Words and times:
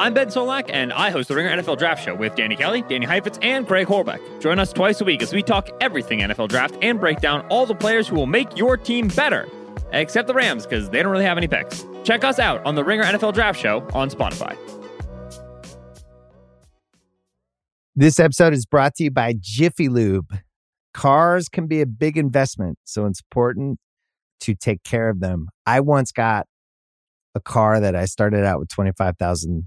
I'm 0.00 0.14
Ben 0.14 0.28
Solak, 0.28 0.70
and 0.70 0.94
I 0.94 1.10
host 1.10 1.28
the 1.28 1.34
Ringer 1.34 1.54
NFL 1.58 1.76
Draft 1.76 2.02
Show 2.02 2.14
with 2.14 2.34
Danny 2.34 2.56
Kelly, 2.56 2.80
Danny 2.80 3.04
Heifetz, 3.04 3.38
and 3.42 3.66
Craig 3.66 3.86
Horlbeck. 3.86 4.40
Join 4.40 4.58
us 4.58 4.72
twice 4.72 4.98
a 5.02 5.04
week 5.04 5.22
as 5.22 5.30
we 5.30 5.42
talk 5.42 5.68
everything 5.82 6.20
NFL 6.20 6.48
Draft 6.48 6.78
and 6.80 6.98
break 6.98 7.20
down 7.20 7.46
all 7.50 7.66
the 7.66 7.74
players 7.74 8.08
who 8.08 8.16
will 8.16 8.24
make 8.24 8.56
your 8.56 8.78
team 8.78 9.08
better, 9.08 9.46
except 9.92 10.26
the 10.26 10.32
Rams, 10.32 10.64
because 10.64 10.88
they 10.88 11.02
don't 11.02 11.12
really 11.12 11.26
have 11.26 11.36
any 11.36 11.48
picks. 11.48 11.84
Check 12.02 12.24
us 12.24 12.38
out 12.38 12.64
on 12.64 12.76
the 12.76 12.82
Ringer 12.82 13.04
NFL 13.04 13.34
Draft 13.34 13.60
Show 13.60 13.86
on 13.92 14.08
Spotify. 14.08 14.56
This 17.94 18.18
episode 18.18 18.54
is 18.54 18.64
brought 18.64 18.94
to 18.94 19.04
you 19.04 19.10
by 19.10 19.34
Jiffy 19.38 19.90
Lube. 19.90 20.34
Cars 20.94 21.50
can 21.50 21.66
be 21.66 21.82
a 21.82 21.86
big 21.86 22.16
investment, 22.16 22.78
so 22.84 23.04
it's 23.04 23.20
important 23.20 23.78
to 24.40 24.54
take 24.54 24.82
care 24.82 25.10
of 25.10 25.20
them. 25.20 25.48
I 25.66 25.80
once 25.80 26.10
got 26.10 26.46
a 27.34 27.40
car 27.40 27.80
that 27.80 27.94
I 27.94 28.06
started 28.06 28.46
out 28.46 28.60
with 28.60 28.70
25,000 28.70 29.66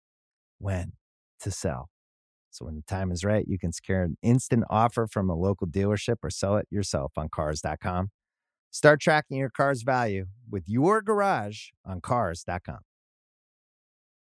when 0.61 0.93
to 1.41 1.51
sell. 1.51 1.89
So 2.51 2.65
when 2.65 2.75
the 2.75 2.81
time 2.81 3.11
is 3.11 3.23
right, 3.23 3.45
you 3.47 3.57
can 3.57 3.71
secure 3.71 4.03
an 4.03 4.17
instant 4.21 4.65
offer 4.69 5.07
from 5.07 5.29
a 5.29 5.35
local 5.35 5.67
dealership 5.67 6.17
or 6.21 6.29
sell 6.29 6.57
it 6.57 6.67
yourself 6.69 7.13
on 7.15 7.29
cars.com. 7.29 8.09
Start 8.69 9.01
tracking 9.01 9.37
your 9.37 9.49
car's 9.49 9.83
value 9.83 10.25
with 10.49 10.63
your 10.67 11.01
garage 11.01 11.69
on 11.85 12.01
cars.com. 12.01 12.79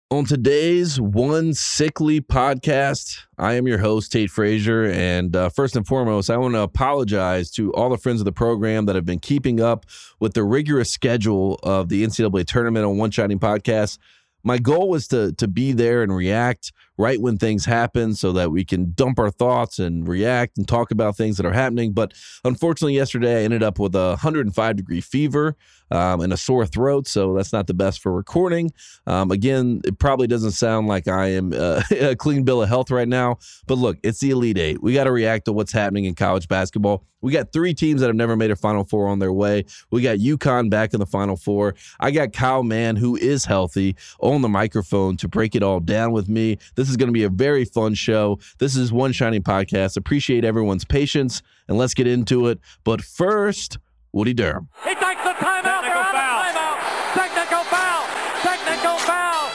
On 0.08 0.24
today's 0.24 1.00
One 1.00 1.52
Sickly 1.52 2.20
podcast, 2.20 3.18
I 3.38 3.54
am 3.54 3.66
your 3.66 3.78
host, 3.78 4.12
Tate 4.12 4.30
Frazier. 4.30 4.84
And 4.84 5.34
uh, 5.34 5.48
first 5.48 5.74
and 5.74 5.84
foremost, 5.84 6.30
I 6.30 6.36
want 6.36 6.54
to 6.54 6.60
apologize 6.60 7.50
to 7.52 7.72
all 7.72 7.90
the 7.90 7.98
friends 7.98 8.20
of 8.20 8.24
the 8.24 8.30
program 8.30 8.86
that 8.86 8.94
have 8.94 9.04
been 9.04 9.18
keeping 9.18 9.60
up 9.60 9.84
with 10.20 10.34
the 10.34 10.44
rigorous 10.44 10.92
schedule 10.92 11.58
of 11.64 11.88
the 11.88 12.04
NCAA 12.04 12.46
tournament 12.46 12.86
on 12.86 12.98
One 12.98 13.10
Shining 13.10 13.40
Podcast 13.40 13.98
my 14.46 14.58
goal 14.58 14.88
was 14.88 15.08
to 15.08 15.32
to 15.32 15.48
be 15.48 15.72
there 15.72 16.02
and 16.02 16.14
react 16.14 16.72
right 16.98 17.20
when 17.20 17.36
things 17.36 17.64
happen 17.64 18.14
so 18.14 18.32
that 18.32 18.50
we 18.50 18.64
can 18.64 18.92
dump 18.94 19.18
our 19.18 19.30
thoughts 19.30 19.78
and 19.78 20.08
react 20.08 20.56
and 20.58 20.66
talk 20.66 20.90
about 20.90 21.16
things 21.16 21.36
that 21.36 21.46
are 21.46 21.52
happening. 21.52 21.92
But 21.92 22.14
unfortunately, 22.44 22.94
yesterday 22.94 23.40
I 23.40 23.44
ended 23.44 23.62
up 23.62 23.78
with 23.78 23.94
a 23.94 24.08
105 24.10 24.76
degree 24.76 25.00
fever 25.00 25.56
um, 25.90 26.20
and 26.20 26.32
a 26.32 26.36
sore 26.36 26.66
throat. 26.66 27.06
So 27.06 27.34
that's 27.34 27.52
not 27.52 27.66
the 27.66 27.74
best 27.74 28.00
for 28.00 28.12
recording. 28.12 28.72
Um, 29.06 29.30
again, 29.30 29.80
it 29.84 29.98
probably 29.98 30.26
doesn't 30.26 30.52
sound 30.52 30.88
like 30.88 31.08
I 31.08 31.28
am 31.28 31.52
uh, 31.52 31.82
a 31.90 32.16
clean 32.16 32.44
bill 32.44 32.62
of 32.62 32.68
health 32.68 32.90
right 32.90 33.08
now. 33.08 33.38
But 33.66 33.78
look, 33.78 33.98
it's 34.02 34.20
the 34.20 34.30
Elite 34.30 34.58
Eight. 34.58 34.82
We 34.82 34.94
got 34.94 35.04
to 35.04 35.12
react 35.12 35.46
to 35.46 35.52
what's 35.52 35.72
happening 35.72 36.04
in 36.04 36.14
college 36.14 36.48
basketball. 36.48 37.04
We 37.22 37.32
got 37.32 37.52
three 37.52 37.74
teams 37.74 38.02
that 38.02 38.08
have 38.08 38.16
never 38.16 38.36
made 38.36 38.50
a 38.50 38.56
Final 38.56 38.84
Four 38.84 39.08
on 39.08 39.18
their 39.18 39.32
way. 39.32 39.64
We 39.90 40.02
got 40.02 40.18
UConn 40.18 40.70
back 40.70 40.92
in 40.92 41.00
the 41.00 41.06
Final 41.06 41.36
Four. 41.36 41.74
I 41.98 42.10
got 42.10 42.32
Kyle 42.32 42.62
Mann, 42.62 42.94
who 42.94 43.16
is 43.16 43.44
healthy, 43.44 43.96
on 44.20 44.42
the 44.42 44.48
microphone 44.48 45.16
to 45.16 45.28
break 45.28 45.54
it 45.54 45.62
all 45.62 45.80
down 45.80 46.12
with 46.12 46.28
me. 46.28 46.58
This 46.74 46.85
this 46.86 46.92
is 46.92 46.96
going 46.96 47.08
to 47.08 47.12
be 47.12 47.24
a 47.24 47.28
very 47.28 47.64
fun 47.64 47.94
show. 47.94 48.38
This 48.60 48.76
is 48.76 48.92
One 48.92 49.10
Shining 49.10 49.42
Podcast. 49.42 49.96
Appreciate 49.96 50.44
everyone's 50.44 50.84
patience, 50.84 51.42
and 51.66 51.76
let's 51.76 51.94
get 51.94 52.06
into 52.06 52.46
it. 52.46 52.60
But 52.84 53.02
first, 53.02 53.78
Woody 54.12 54.32
Durham. 54.32 54.68
He 54.84 54.94
takes 54.94 55.20
the 55.24 55.30
timeout. 55.30 55.82
Technical 55.82 56.04
foul. 56.12 56.44
Timeout. 56.44 56.78
Technical 57.14 57.64
foul. 57.64 58.06
Technical 58.42 58.98
foul. 58.98 59.50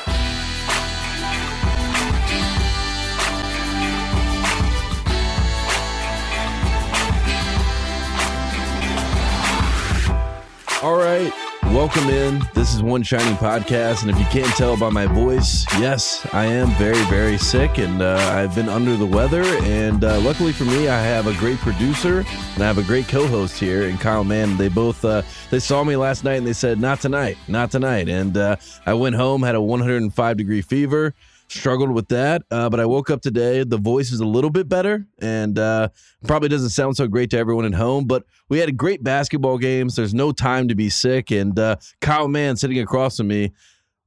All 10.83 10.97
right. 10.97 11.40
Welcome 11.73 12.09
in. 12.09 12.41
This 12.53 12.75
is 12.75 12.83
One 12.83 13.01
Shining 13.01 13.35
Podcast. 13.35 14.01
And 14.01 14.11
if 14.11 14.19
you 14.19 14.25
can't 14.25 14.53
tell 14.57 14.75
by 14.75 14.89
my 14.89 15.05
voice, 15.05 15.65
yes, 15.79 16.27
I 16.33 16.43
am 16.43 16.67
very, 16.71 17.01
very 17.05 17.37
sick 17.37 17.77
and 17.77 18.01
uh, 18.01 18.17
I've 18.33 18.53
been 18.53 18.67
under 18.67 18.97
the 18.97 19.05
weather. 19.05 19.41
And 19.63 20.03
uh, 20.03 20.19
luckily 20.19 20.51
for 20.51 20.65
me, 20.65 20.89
I 20.89 21.01
have 21.01 21.27
a 21.27 21.33
great 21.35 21.59
producer 21.59 22.25
and 22.55 22.63
I 22.63 22.67
have 22.67 22.77
a 22.77 22.83
great 22.83 23.07
co 23.07 23.25
host 23.25 23.57
here 23.57 23.87
And 23.87 23.97
Kyle 24.01 24.25
Mann. 24.25 24.57
They 24.57 24.67
both, 24.67 25.05
uh, 25.05 25.21
they 25.49 25.59
saw 25.59 25.85
me 25.85 25.95
last 25.95 26.25
night 26.25 26.35
and 26.35 26.45
they 26.45 26.51
said, 26.51 26.77
not 26.77 26.99
tonight, 26.99 27.37
not 27.47 27.71
tonight. 27.71 28.09
And 28.09 28.35
uh, 28.35 28.57
I 28.85 28.93
went 28.93 29.15
home, 29.15 29.41
had 29.41 29.55
a 29.55 29.61
105 29.61 30.37
degree 30.37 30.61
fever 30.61 31.13
struggled 31.51 31.91
with 31.91 32.07
that. 32.09 32.43
Uh, 32.49 32.69
but 32.69 32.79
I 32.79 32.85
woke 32.85 33.09
up 33.09 33.21
today. 33.21 33.63
The 33.63 33.77
voice 33.77 34.11
is 34.11 34.19
a 34.19 34.25
little 34.25 34.49
bit 34.49 34.69
better 34.69 35.05
and 35.21 35.57
uh, 35.59 35.89
probably 36.25 36.49
doesn't 36.49 36.69
sound 36.69 36.95
so 36.97 37.07
great 37.07 37.29
to 37.31 37.37
everyone 37.37 37.65
at 37.65 37.73
home. 37.73 38.05
But 38.05 38.23
we 38.49 38.59
had 38.59 38.69
a 38.69 38.73
great 38.73 39.03
basketball 39.03 39.57
games. 39.57 39.95
There's 39.95 40.13
no 40.13 40.31
time 40.31 40.67
to 40.67 40.75
be 40.75 40.89
sick. 40.89 41.31
And 41.31 41.57
uh, 41.57 41.75
Kyle 41.99 42.27
Mann 42.27 42.57
sitting 42.57 42.79
across 42.79 43.17
from 43.17 43.27
me, 43.27 43.51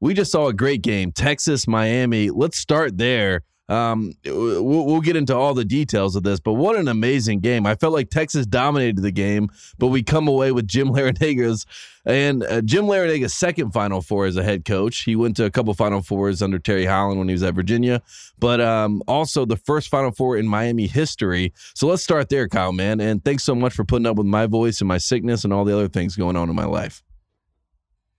we 0.00 0.14
just 0.14 0.32
saw 0.32 0.48
a 0.48 0.52
great 0.52 0.82
game. 0.82 1.12
Texas, 1.12 1.66
Miami. 1.66 2.30
Let's 2.30 2.58
start 2.58 2.98
there. 2.98 3.42
Um, 3.68 4.12
we'll, 4.26 4.62
we'll, 4.62 5.00
get 5.00 5.16
into 5.16 5.34
all 5.34 5.54
the 5.54 5.64
details 5.64 6.16
of 6.16 6.22
this, 6.22 6.38
but 6.38 6.52
what 6.52 6.76
an 6.76 6.86
amazing 6.86 7.40
game! 7.40 7.66
I 7.66 7.74
felt 7.76 7.94
like 7.94 8.10
Texas 8.10 8.44
dominated 8.44 9.00
the 9.00 9.10
game, 9.10 9.48
but 9.78 9.86
we 9.86 10.02
come 10.02 10.28
away 10.28 10.52
with 10.52 10.68
Jim 10.68 10.88
Larrañaga's 10.92 11.64
and 12.04 12.44
uh, 12.44 12.60
Jim 12.60 12.84
Larrañaga's 12.84 13.32
second 13.32 13.70
Final 13.70 14.02
Four 14.02 14.26
as 14.26 14.36
a 14.36 14.42
head 14.42 14.66
coach. 14.66 15.04
He 15.04 15.16
went 15.16 15.36
to 15.36 15.46
a 15.46 15.50
couple 15.50 15.72
Final 15.72 16.02
Fours 16.02 16.42
under 16.42 16.58
Terry 16.58 16.84
Holland 16.84 17.18
when 17.18 17.28
he 17.28 17.32
was 17.32 17.42
at 17.42 17.54
Virginia, 17.54 18.02
but 18.38 18.60
um, 18.60 19.02
also 19.08 19.46
the 19.46 19.56
first 19.56 19.88
Final 19.88 20.10
Four 20.10 20.36
in 20.36 20.46
Miami 20.46 20.86
history. 20.86 21.54
So 21.74 21.86
let's 21.86 22.02
start 22.02 22.28
there, 22.28 22.48
Kyle 22.48 22.72
Mann. 22.72 23.00
And 23.00 23.24
thanks 23.24 23.44
so 23.44 23.54
much 23.54 23.72
for 23.72 23.84
putting 23.84 24.04
up 24.04 24.16
with 24.16 24.26
my 24.26 24.46
voice 24.46 24.82
and 24.82 24.88
my 24.88 24.98
sickness 24.98 25.44
and 25.44 25.54
all 25.54 25.64
the 25.64 25.74
other 25.74 25.88
things 25.88 26.16
going 26.16 26.36
on 26.36 26.50
in 26.50 26.54
my 26.54 26.66
life. 26.66 27.02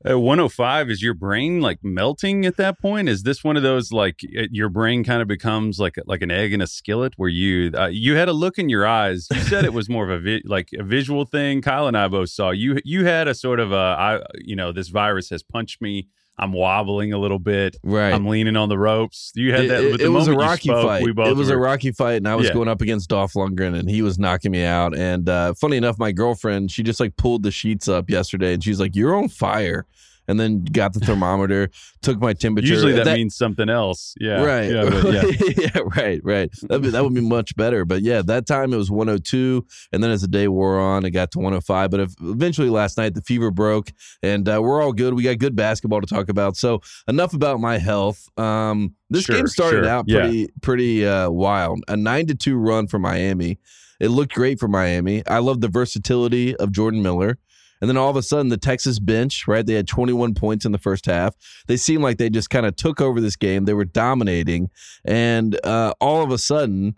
At 0.06 0.20
105, 0.20 0.92
is 0.92 1.02
your 1.02 1.16
brain 1.16 1.62
like 1.62 1.80
melting 1.84 2.46
at 2.46 2.58
that 2.58 2.80
point? 2.80 3.10
Is 3.10 3.24
this 3.24 3.44
one 3.44 3.58
of 3.58 3.64
those 3.64 3.92
like 3.92 4.20
your 4.22 4.70
brain 4.70 5.04
kind 5.04 5.20
of 5.20 5.28
becomes 5.28 5.80
like 5.80 5.96
like 6.06 6.22
an 6.22 6.30
egg 6.30 6.54
in 6.54 6.62
a 6.62 6.68
skillet 6.68 7.14
where 7.18 7.28
you 7.28 7.72
uh, 7.76 7.88
you 7.88 8.16
had 8.16 8.30
a 8.30 8.34
look 8.34 8.60
in 8.60 8.70
your 8.70 8.86
eyes. 8.86 9.28
You 9.34 9.40
said 9.42 9.66
it 9.66 9.74
was 9.74 9.90
more 9.90 10.04
of 10.04 10.12
a 10.12 10.20
vi- 10.20 10.44
like 10.46 10.70
a 10.78 10.84
visual 10.84 11.26
thing. 11.26 11.64
Kyle 11.64 11.88
and 11.88 11.98
I 11.98 12.08
both 12.08 12.30
saw 12.30 12.52
you. 12.52 12.80
You 12.86 13.06
had 13.06 13.28
a 13.28 13.34
sort 13.34 13.60
of 13.60 13.72
a 13.72 13.76
I 13.76 14.22
you 14.36 14.56
know 14.56 14.72
this 14.72 14.90
virus 14.90 15.32
has 15.32 15.42
punched 15.42 15.82
me. 15.82 16.08
I'm 16.38 16.52
wobbling 16.52 17.14
a 17.14 17.18
little 17.18 17.40
bit. 17.40 17.78
Right. 17.84 18.12
I'm 18.14 18.26
leaning 18.28 18.58
on 18.58 18.68
the 18.68 18.78
ropes. 18.78 19.32
You 19.36 19.54
had 19.54 19.70
that. 19.70 19.84
It, 19.84 20.02
it 20.02 20.10
was 20.10 20.28
a 20.28 20.34
rocky 20.34 20.70
spoke, 20.70 20.86
fight. 20.86 21.04
it 21.08 21.36
was 21.36 21.50
were, 21.50 21.56
a 21.56 21.58
rocky 21.58 21.92
fight, 21.92 22.16
and 22.16 22.28
I 22.28 22.36
was 22.36 22.48
Yeah. 22.48 22.54
going 22.54 22.68
up 22.68 22.82
against 22.82 23.10
Dolph 23.10 23.34
Lundgren, 23.34 23.78
and 23.78 23.90
he 23.90 24.02
was 24.02 24.20
knocking 24.20 24.52
me 24.52 24.64
out. 24.64 24.96
And 24.98 25.30
uh, 25.30 25.54
funny 25.54 25.78
enough, 25.78 25.98
my 25.98 26.12
girlfriend, 26.12 26.72
she 26.72 26.84
just 26.84 27.00
like 27.00 27.16
pulled 27.16 27.44
the 27.44 27.52
sheets 27.52 27.88
up 27.88 28.10
yesterday, 28.10 28.54
and 28.54 28.64
she's 28.64 28.80
like, 28.82 28.96
"You're 28.96 29.16
on 29.16 29.30
fire." 29.30 29.86
And 30.28 30.40
then 30.40 30.64
got 30.64 30.94
the 30.94 31.00
thermometer, 31.00 31.70
took 32.02 32.20
my 32.20 32.34
temperature. 32.34 32.68
Usually 32.68 32.94
that, 32.94 33.16
means 33.16 33.36
something 33.36 33.70
else. 33.70 34.16
Yeah. 34.20 34.44
Right. 34.44 34.72
Yeah. 34.72 34.90
but 34.90 35.14
yeah. 35.14 35.24
yeah, 35.58 35.82
right, 35.96 36.22
right. 36.24 36.50
That 36.64 36.80
that 36.80 37.04
would 37.04 37.14
be 37.14 37.22
much 37.22 37.56
better. 37.56 37.86
But 37.86 38.02
yeah, 38.02 38.22
that 38.24 38.48
time 38.48 38.74
it 38.74 38.78
was 38.78 38.90
102, 38.90 39.66
and 39.92 40.04
then 40.04 40.12
as 40.12 40.22
the 40.22 40.28
day 40.28 40.48
wore 40.48 40.80
on, 40.80 41.06
it 41.06 41.12
got 41.12 41.32
to 41.32 41.40
105. 41.40 41.92
But 41.92 42.00
if, 42.00 42.14
eventually 42.22 42.70
last 42.70 42.98
night 42.98 43.14
the 43.14 43.22
fever 43.22 43.52
broke, 43.52 43.92
and 44.24 44.48
uh, 44.50 44.60
we're 44.62 44.82
all 44.82 44.94
good. 44.94 45.14
We 45.14 45.24
got 45.24 45.38
good 45.38 45.56
basketball 45.56 46.02
to 46.02 46.08
talk 46.08 46.30
about. 46.30 46.58
So 46.58 46.82
enough 47.08 47.34
about 47.34 47.60
my 47.60 47.78
health. 47.78 48.28
Um, 48.38 48.96
this 49.10 49.26
Sure, 49.26 49.36
game 49.36 49.48
started 49.48 49.84
sure. 49.84 49.90
out 49.90 50.06
Yeah. 50.08 50.22
pretty 50.22 50.50
pretty 50.62 51.08
uh, 51.08 51.30
wild. 51.30 51.84
A 51.88 51.96
nine 51.96 52.26
to 52.28 52.36
two 52.36 52.56
run 52.58 52.88
for 52.88 53.00
Miami. 53.00 53.60
It 54.00 54.10
looked 54.10 54.34
great 54.34 54.60
for 54.60 54.68
Miami. 54.68 55.26
I 55.26 55.40
love 55.40 55.62
the 55.62 55.70
versatility 55.70 56.56
of 56.58 56.72
Jordan 56.72 57.02
Miller. 57.02 57.38
And 57.82 57.90
then 57.90 57.98
all 57.98 58.10
of 58.10 58.16
a 58.16 58.24
sudden, 58.24 58.50
the 58.50 58.58
Texas 58.58 59.00
bench, 59.00 59.48
right? 59.48 59.66
They 59.66 59.74
had 59.74 59.88
21 59.88 60.34
points 60.34 60.66
in 60.66 60.72
the 60.72 60.78
first 60.78 61.06
half. 61.06 61.36
They 61.68 61.78
seemed 61.78 62.04
like 62.04 62.18
they 62.18 62.30
just 62.30 62.50
kind 62.50 62.66
of 62.66 62.76
took 62.76 63.02
over 63.02 63.20
this 63.20 63.36
game. 63.36 63.66
They 63.66 63.74
were 63.74 63.86
dominating. 63.86 64.70
And 65.04 65.60
uh, 65.66 65.94
all 66.00 66.24
of 66.24 66.32
a 66.32 66.38
sudden, 66.38 66.96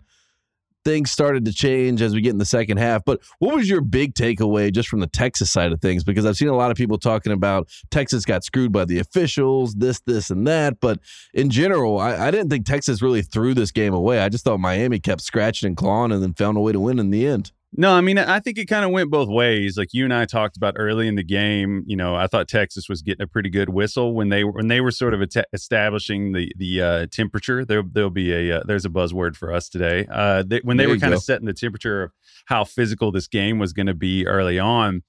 things 0.84 1.10
started 1.10 1.44
to 1.44 1.52
change 1.52 2.00
as 2.00 2.14
we 2.14 2.20
get 2.20 2.30
in 2.30 2.38
the 2.38 2.44
second 2.44 2.78
half. 2.78 3.04
But 3.04 3.20
what 3.40 3.54
was 3.54 3.68
your 3.68 3.80
big 3.80 4.14
takeaway 4.14 4.72
just 4.72 4.88
from 4.88 5.00
the 5.00 5.06
Texas 5.06 5.50
side 5.50 5.72
of 5.72 5.82
things? 5.82 6.04
Because 6.04 6.24
I've 6.24 6.36
seen 6.36 6.48
a 6.48 6.56
lot 6.56 6.70
of 6.70 6.76
people 6.76 6.96
talking 6.96 7.32
about 7.32 7.68
Texas 7.90 8.24
got 8.24 8.44
screwed 8.44 8.72
by 8.72 8.86
the 8.86 8.98
officials, 8.98 9.74
this, 9.74 10.00
this, 10.06 10.30
and 10.30 10.46
that. 10.46 10.80
But 10.80 11.00
in 11.34 11.50
general, 11.50 11.98
I, 11.98 12.28
I 12.28 12.30
didn't 12.30 12.48
think 12.48 12.64
Texas 12.64 13.02
really 13.02 13.22
threw 13.22 13.52
this 13.52 13.70
game 13.70 13.92
away. 13.92 14.20
I 14.20 14.28
just 14.28 14.44
thought 14.44 14.60
Miami 14.60 14.98
kept 14.98 15.20
scratching 15.20 15.66
and 15.66 15.76
clawing 15.76 16.12
and 16.12 16.22
then 16.22 16.32
found 16.32 16.56
a 16.56 16.60
way 16.60 16.72
to 16.72 16.80
win 16.80 16.98
in 16.98 17.10
the 17.10 17.26
end. 17.26 17.52
No, 17.76 17.92
I 17.92 18.00
mean, 18.00 18.16
I 18.18 18.40
think 18.40 18.56
it 18.56 18.64
kind 18.64 18.84
of 18.84 18.90
went 18.90 19.10
both 19.10 19.28
ways. 19.28 19.76
Like 19.76 19.92
you 19.92 20.04
and 20.04 20.12
I 20.12 20.24
talked 20.24 20.56
about 20.56 20.74
early 20.76 21.06
in 21.06 21.16
the 21.16 21.22
game, 21.22 21.84
you 21.86 21.96
know, 21.96 22.14
I 22.14 22.26
thought 22.26 22.48
Texas 22.48 22.88
was 22.88 23.02
getting 23.02 23.22
a 23.22 23.26
pretty 23.26 23.50
good 23.50 23.68
whistle 23.68 24.14
when 24.14 24.30
they 24.30 24.42
were 24.42 24.52
when 24.52 24.68
they 24.68 24.80
were 24.80 24.90
sort 24.90 25.12
of 25.12 25.20
at- 25.22 25.48
establishing 25.52 26.32
the 26.32 26.50
the 26.56 26.80
uh, 26.82 27.06
temperature. 27.12 27.64
There 27.66 27.82
there'll 27.82 28.08
be 28.10 28.32
a 28.32 28.58
uh, 28.58 28.62
there's 28.66 28.86
a 28.86 28.88
buzzword 28.88 29.36
for 29.36 29.52
us 29.52 29.68
today. 29.68 30.06
Uh, 30.10 30.44
they, 30.46 30.60
when 30.64 30.78
they 30.78 30.84
There 30.84 30.94
were 30.94 30.98
kind 30.98 31.12
of 31.12 31.22
setting 31.22 31.46
the 31.46 31.52
temperature 31.52 32.04
of 32.04 32.12
how 32.46 32.64
physical 32.64 33.12
this 33.12 33.28
game 33.28 33.58
was 33.58 33.74
going 33.74 33.86
to 33.86 33.94
be 33.94 34.26
early 34.26 34.58
on. 34.58 35.02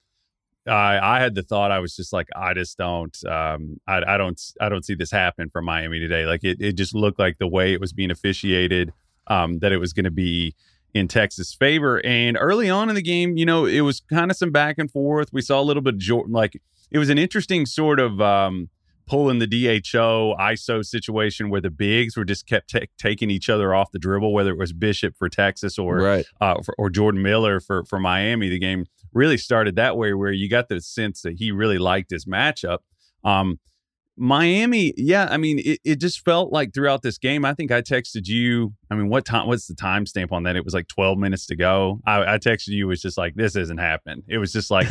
I 0.66 0.98
I 1.16 1.20
had 1.20 1.34
the 1.34 1.42
thought 1.42 1.70
I 1.72 1.78
was 1.78 1.96
just 1.96 2.12
like 2.12 2.28
I 2.36 2.52
just 2.52 2.76
don't 2.76 3.16
um 3.24 3.80
I, 3.86 4.02
I 4.06 4.16
don't 4.18 4.40
I 4.60 4.68
don't 4.68 4.84
see 4.84 4.94
this 4.94 5.10
happening 5.10 5.48
for 5.50 5.62
Miami 5.62 5.98
today. 5.98 6.26
Like 6.26 6.44
it 6.44 6.60
it 6.60 6.74
just 6.74 6.94
looked 6.94 7.18
like 7.18 7.38
the 7.38 7.48
way 7.48 7.72
it 7.72 7.80
was 7.80 7.94
being 7.94 8.10
officiated 8.10 8.92
um 9.28 9.60
that 9.60 9.72
it 9.72 9.78
was 9.78 9.94
going 9.94 10.04
to 10.04 10.10
be 10.10 10.54
in 10.94 11.08
Texas' 11.08 11.54
favor. 11.54 12.04
And 12.04 12.36
early 12.40 12.68
on 12.68 12.88
in 12.88 12.94
the 12.94 13.02
game, 13.02 13.36
you 13.36 13.46
know, 13.46 13.64
it 13.64 13.80
was 13.80 14.00
kind 14.00 14.30
of 14.30 14.36
some 14.36 14.50
back 14.50 14.76
and 14.78 14.90
forth. 14.90 15.32
We 15.32 15.42
saw 15.42 15.60
a 15.60 15.62
little 15.62 15.82
bit 15.82 15.94
of 15.94 16.00
Jordan, 16.00 16.32
like 16.32 16.60
it 16.90 16.98
was 16.98 17.08
an 17.08 17.18
interesting 17.18 17.66
sort 17.66 18.00
of 18.00 18.20
um, 18.20 18.68
pulling 19.06 19.38
the 19.38 19.46
DHO 19.46 20.36
ISO 20.38 20.84
situation 20.84 21.50
where 21.50 21.60
the 21.60 21.70
bigs 21.70 22.16
were 22.16 22.24
just 22.24 22.46
kept 22.46 22.70
ta- 22.70 22.86
taking 22.98 23.30
each 23.30 23.48
other 23.48 23.74
off 23.74 23.90
the 23.92 23.98
dribble, 23.98 24.32
whether 24.32 24.50
it 24.50 24.58
was 24.58 24.72
Bishop 24.72 25.16
for 25.16 25.28
Texas 25.28 25.78
or 25.78 25.96
right. 25.96 26.26
uh, 26.40 26.62
for, 26.62 26.74
or 26.78 26.90
Jordan 26.90 27.22
Miller 27.22 27.60
for 27.60 27.84
for 27.84 27.98
Miami. 27.98 28.48
The 28.48 28.58
game 28.58 28.86
really 29.12 29.36
started 29.36 29.76
that 29.76 29.96
way, 29.96 30.14
where 30.14 30.32
you 30.32 30.48
got 30.48 30.68
the 30.68 30.80
sense 30.80 31.22
that 31.22 31.34
he 31.38 31.50
really 31.50 31.78
liked 31.78 32.10
his 32.10 32.24
matchup. 32.24 32.78
Um, 33.24 33.58
Miami, 34.20 34.92
yeah, 34.98 35.28
I 35.30 35.38
mean, 35.38 35.60
it, 35.60 35.80
it 35.82 35.96
just 35.98 36.22
felt 36.26 36.52
like 36.52 36.74
throughout 36.74 37.00
this 37.00 37.16
game. 37.16 37.42
I 37.46 37.54
think 37.54 37.72
I 37.72 37.80
texted 37.80 38.28
you. 38.28 38.74
I 38.90 38.94
mean, 38.94 39.08
what 39.08 39.24
time? 39.24 39.46
What's 39.46 39.66
the 39.66 39.74
timestamp 39.74 40.30
on 40.30 40.42
that? 40.42 40.56
It 40.56 40.64
was 40.64 40.74
like 40.74 40.88
twelve 40.88 41.16
minutes 41.16 41.46
to 41.46 41.56
go. 41.56 42.00
I, 42.06 42.34
I 42.34 42.38
texted 42.38 42.68
you. 42.68 42.84
It 42.84 42.88
was 42.88 43.00
just 43.00 43.16
like 43.16 43.34
this 43.34 43.56
isn't 43.56 43.78
happening. 43.78 44.22
It 44.28 44.36
was 44.36 44.52
just 44.52 44.70
like 44.70 44.88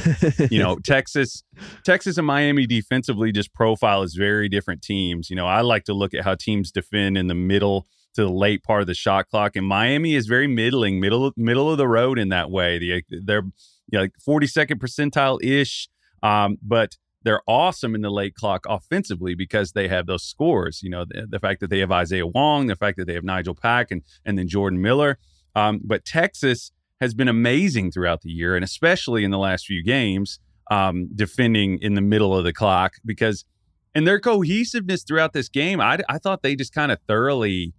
you 0.49 0.57
know, 0.57 0.77
Texas, 0.83 1.43
Texas 1.85 2.17
and 2.17 2.25
Miami 2.25 2.65
defensively 2.65 3.31
just 3.31 3.53
profile 3.53 4.01
as 4.01 4.15
very 4.15 4.49
different 4.49 4.81
teams. 4.81 5.29
You 5.29 5.35
know, 5.35 5.45
I 5.45 5.61
like 5.61 5.83
to 5.83 5.93
look 5.93 6.15
at 6.15 6.23
how 6.23 6.33
teams 6.33 6.71
defend 6.71 7.15
in 7.15 7.27
the 7.27 7.35
middle 7.35 7.85
to 8.15 8.23
the 8.23 8.31
late 8.31 8.63
part 8.63 8.81
of 8.81 8.87
the 8.87 8.95
shot 8.95 9.29
clock, 9.29 9.55
and 9.55 9.65
Miami 9.65 10.15
is 10.15 10.25
very 10.25 10.47
middling, 10.47 10.99
middle 10.99 11.33
middle 11.37 11.69
of 11.69 11.77
the 11.77 11.87
road 11.87 12.17
in 12.17 12.29
that 12.29 12.49
way. 12.49 12.79
The, 12.79 13.03
they're 13.23 13.43
you 13.43 13.97
know, 13.97 14.01
like 14.01 14.13
forty 14.25 14.47
second 14.47 14.79
percentile 14.79 15.37
ish, 15.43 15.87
um, 16.23 16.57
but 16.63 16.97
they're 17.23 17.41
awesome 17.47 17.95
in 17.95 18.01
the 18.01 18.09
late 18.09 18.35
clock 18.35 18.65
offensively 18.67 19.35
because 19.35 19.73
they 19.73 19.87
have 19.87 20.05
those 20.05 20.23
scores. 20.23 20.81
You 20.81 20.89
know, 20.89 21.05
the, 21.05 21.27
the 21.27 21.39
fact 21.39 21.59
that 21.59 21.69
they 21.69 21.79
have 21.79 21.91
Isaiah 21.91 22.27
Wong, 22.27 22.67
the 22.67 22.75
fact 22.75 22.97
that 22.97 23.07
they 23.07 23.13
have 23.13 23.23
Nigel 23.23 23.55
Pack, 23.55 23.91
and 23.91 24.03
and 24.25 24.37
then 24.37 24.47
Jordan 24.47 24.81
Miller. 24.81 25.17
Um, 25.55 25.81
but 25.83 26.05
Texas 26.05 26.71
has 27.01 27.13
been 27.13 27.27
amazing 27.27 27.91
throughout 27.91 28.21
the 28.21 28.31
year, 28.31 28.55
and 28.55 28.63
especially 28.63 29.23
in 29.23 29.31
the 29.31 29.37
last 29.37 29.65
few 29.65 29.83
games, 29.83 30.39
um, 30.69 31.09
defending 31.15 31.79
in 31.81 31.95
the 31.95 32.01
middle 32.01 32.35
of 32.35 32.43
the 32.43 32.53
clock 32.53 32.95
because 33.05 33.45
and 33.95 34.07
their 34.07 34.19
cohesiveness 34.19 35.03
throughout 35.03 35.33
this 35.33 35.49
game. 35.49 35.81
I, 35.81 35.99
I 36.07 36.19
thought 36.19 36.43
they 36.43 36.55
just 36.55 36.73
kind 36.73 36.91
of 36.91 36.99
thoroughly 37.07 37.73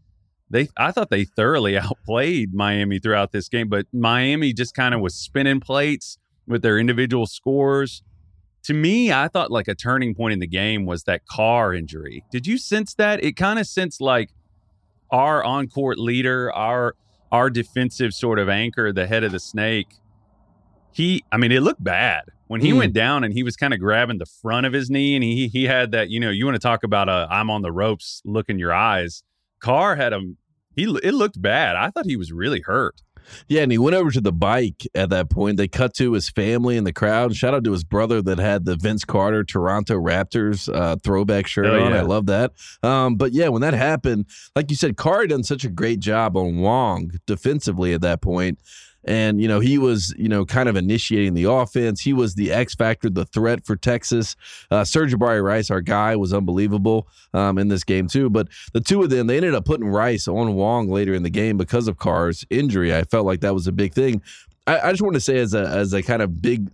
they 0.51 0.69
I 0.77 0.91
thought 0.91 1.11
they 1.11 1.25
thoroughly 1.25 1.79
outplayed 1.79 2.53
Miami 2.53 2.99
throughout 2.99 3.33
this 3.33 3.49
game, 3.49 3.69
but 3.69 3.87
Miami 3.93 4.53
just 4.53 4.75
kind 4.75 4.95
of 4.95 5.01
was 5.01 5.15
spinning 5.15 5.61
plates 5.61 6.19
with 6.47 6.63
their 6.63 6.79
individual 6.79 7.27
scores. 7.27 8.03
To 8.65 8.75
me, 8.75 9.12
I 9.12 9.29
thought 9.29 9.51
like 9.51 9.69
a 9.69 9.75
turning 9.75 10.15
point 10.15 10.33
in 10.35 10.39
the 10.39 10.47
game 10.47 10.85
was 10.87 11.05
that 11.05 11.27
Carr 11.27 11.75
injury. 11.75 12.25
Did 12.31 12.47
you 12.47 12.59
sense 12.59 12.95
that? 12.95 13.23
It 13.25 13.37
kind 13.37 13.59
of 13.59 13.67
sensed 13.67 14.01
like 14.01 14.31
our 15.11 15.43
on-court 15.43 15.99
leader, 15.99 16.53
our 16.53 16.95
our 17.33 17.49
defensive 17.49 18.12
sort 18.12 18.39
of 18.39 18.49
anchor, 18.49 18.93
the 18.93 19.07
head 19.07 19.23
of 19.25 19.31
the 19.33 19.39
snake. 19.39 19.87
He, 20.93 21.23
I 21.31 21.37
mean, 21.37 21.53
it 21.53 21.61
looked 21.62 21.83
bad 21.83 22.25
when 22.49 22.61
he 22.61 22.73
Mm. 22.73 22.79
went 22.79 22.93
down 22.93 23.23
and 23.23 23.33
he 23.33 23.45
was 23.45 23.55
kind 23.57 23.73
of 23.73 23.79
grabbing 23.79 24.19
the 24.19 24.27
front 24.27 24.67
of 24.67 24.73
his 24.73 24.91
knee, 24.91 25.15
and 25.15 25.23
he 25.25 25.47
he 25.49 25.65
had 25.65 25.93
that. 25.93 26.11
You 26.11 26.19
know, 26.21 26.31
you 26.31 26.45
want 26.45 26.57
to 26.57 26.61
talk 26.61 26.83
about 26.83 27.09
a 27.09 27.27
I'm 27.31 27.49
on 27.51 27.62
the 27.62 27.73
ropes, 27.73 28.21
look 28.25 28.49
in 28.49 28.59
your 28.59 28.73
eyes. 28.73 29.23
Carr 29.61 29.97
had 29.97 30.12
him. 30.12 30.37
He 30.75 30.85
it 31.03 31.15
looked 31.15 31.41
bad. 31.41 31.77
I 31.77 31.91
thought 31.91 32.07
he 32.07 32.17
was 32.17 32.33
really 32.33 32.61
hurt. 32.61 33.01
Yeah, 33.49 33.62
and 33.62 33.73
he 33.73 33.79
went 33.79 33.97
over 33.97 34.11
to 34.11 34.21
the 34.21 34.32
bike 34.32 34.87
at 34.94 35.11
that 35.11 35.31
point. 35.31 35.56
They 35.56 35.69
cut 35.69 35.94
to 35.94 36.12
his 36.12 36.29
family 36.29 36.77
in 36.77 36.85
the 36.85 36.93
crowd. 36.93 37.35
Shout 37.35 37.55
out 37.55 37.65
to 37.65 37.73
his 37.73 37.85
brother 37.85 38.23
that 38.23 38.38
had 38.38 38.65
the 38.65 38.77
Vince 38.77 39.05
Carter 39.05 39.44
Toronto 39.44 39.94
Raptors 39.94 40.73
uh, 40.75 40.97
throwback 41.03 41.47
shirt 41.47 41.67
Hell 41.67 41.82
on. 41.82 41.93
yeah. 41.93 41.99
I 41.99 42.03
love 42.03 42.27
that. 42.27 42.53
Um, 42.82 43.17
but 43.17 43.32
yeah, 43.32 43.49
when 43.49 43.62
that 43.62 43.75
happened, 43.75 44.27
like 44.55 44.71
you 44.71 44.77
said, 44.77 44.97
Carr 44.97 45.27
done 45.27 45.43
such 45.44 45.65
a 45.65 45.69
great 45.71 46.00
job 46.00 46.37
on 46.37 46.59
Wong 46.59 47.12
defensively 47.27 47.93
at 47.93 48.00
that 48.03 48.21
point. 48.21 48.59
And, 49.05 49.41
you 49.41 49.49
know, 49.49 49.61
he 49.61 49.79
was, 49.79 50.14
you 50.19 50.29
know, 50.29 50.44
kind 50.44 50.69
of 50.69 50.76
initiating 50.76 51.35
the 51.35 51.44
offense. 51.44 52.00
He 52.00 52.12
was 52.12 52.35
the 52.35 52.52
X 52.52 52.75
factor, 52.75 53.08
the 53.08 53.25
threat 53.25 53.64
for 53.64 53.76
Texas. 53.76 54.37
Uh, 54.70 54.82
Sir'Jabari 54.82 55.43
Rice, 55.43 55.70
our 55.70 55.81
guy, 55.81 56.17
was 56.17 56.35
unbelievable 56.35 57.08
um, 57.32 57.58
in 57.58 57.69
this 57.69 57.85
game, 57.85 58.08
too. 58.08 58.29
But 58.29 58.49
the 58.73 58.81
two 58.81 59.02
of 59.02 59.11
them, 59.11 59.26
they 59.26 59.37
ended 59.37 59.55
up 59.55 59.64
putting 59.64 59.88
Rice 59.88 60.29
on 60.29 60.55
Wong 60.55 60.88
later 60.88 61.14
in 61.14 61.23
the 61.23 61.31
game 61.31 61.56
because 61.56 61.88
of 61.88 61.99
Carr's 61.99 62.44
injury. 62.50 62.94
I 62.94 63.05
felt 63.05 63.26
like 63.26 63.41
that 63.41 63.55
was 63.55 63.67
a 63.67 63.73
big 63.73 63.94
thing. 63.94 64.23
I, 64.71 64.89
I 64.89 64.91
just 64.93 65.03
want 65.03 65.15
to 65.15 65.21
say, 65.21 65.39
as 65.39 65.53
a 65.53 65.67
as 65.67 65.93
a 65.93 66.03
kind 66.03 66.23
of 66.23 66.41
big, 66.41 66.71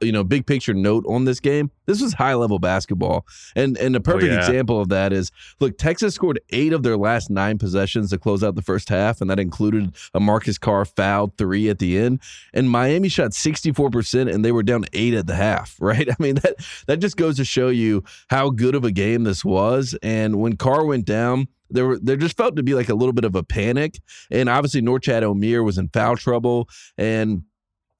you 0.00 0.10
know, 0.10 0.24
big 0.24 0.46
picture 0.46 0.74
note 0.74 1.04
on 1.06 1.26
this 1.26 1.38
game, 1.38 1.70
this 1.86 2.02
was 2.02 2.12
high 2.12 2.34
level 2.34 2.58
basketball, 2.58 3.24
and 3.54 3.78
and 3.78 3.94
a 3.94 4.00
oh, 4.00 4.02
perfect 4.02 4.32
yeah. 4.32 4.38
example 4.38 4.80
of 4.80 4.88
that 4.88 5.12
is 5.12 5.30
look, 5.60 5.78
Texas 5.78 6.14
scored 6.14 6.40
eight 6.50 6.72
of 6.72 6.82
their 6.82 6.96
last 6.96 7.30
nine 7.30 7.56
possessions 7.58 8.10
to 8.10 8.18
close 8.18 8.42
out 8.42 8.56
the 8.56 8.62
first 8.62 8.88
half, 8.88 9.20
and 9.20 9.30
that 9.30 9.38
included 9.38 9.94
a 10.12 10.18
Marcus 10.18 10.58
Carr 10.58 10.84
fouled 10.84 11.36
three 11.38 11.68
at 11.68 11.78
the 11.78 11.96
end. 11.98 12.20
And 12.52 12.68
Miami 12.68 13.08
shot 13.08 13.32
sixty 13.32 13.70
four 13.70 13.90
percent, 13.90 14.28
and 14.28 14.44
they 14.44 14.50
were 14.50 14.64
down 14.64 14.84
eight 14.92 15.14
at 15.14 15.26
the 15.26 15.36
half. 15.36 15.76
Right? 15.86 16.08
I 16.10 16.16
mean 16.18 16.34
that 16.36 16.56
that 16.88 16.96
just 16.96 17.16
goes 17.16 17.36
to 17.36 17.44
show 17.44 17.68
you 17.68 18.02
how 18.28 18.50
good 18.50 18.74
of 18.74 18.84
a 18.84 18.90
game 18.90 19.22
this 19.22 19.44
was. 19.44 19.96
And 20.02 20.40
when 20.40 20.56
Carr 20.56 20.84
went 20.84 21.04
down. 21.04 21.46
There, 21.70 21.86
were, 21.86 21.98
there 22.00 22.16
just 22.16 22.36
felt 22.36 22.56
to 22.56 22.62
be 22.62 22.74
like 22.74 22.88
a 22.88 22.94
little 22.94 23.12
bit 23.12 23.24
of 23.24 23.34
a 23.34 23.42
panic, 23.42 24.00
and 24.30 24.48
obviously 24.48 24.82
Norchad 24.82 25.22
Omier 25.22 25.64
was 25.64 25.78
in 25.78 25.88
foul 25.88 26.16
trouble, 26.16 26.68
and 26.96 27.42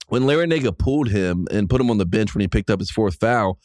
when 0.08 0.22
Larrañaga 0.22 0.76
pulled 0.78 1.08
him 1.08 1.46
and 1.50 1.68
put 1.68 1.80
him 1.80 1.90
on 1.90 1.98
the 1.98 2.06
bench 2.06 2.34
when 2.34 2.40
he 2.40 2.48
picked 2.48 2.70
up 2.70 2.78
his 2.78 2.90
fourth 2.90 3.16
foul, 3.18 3.58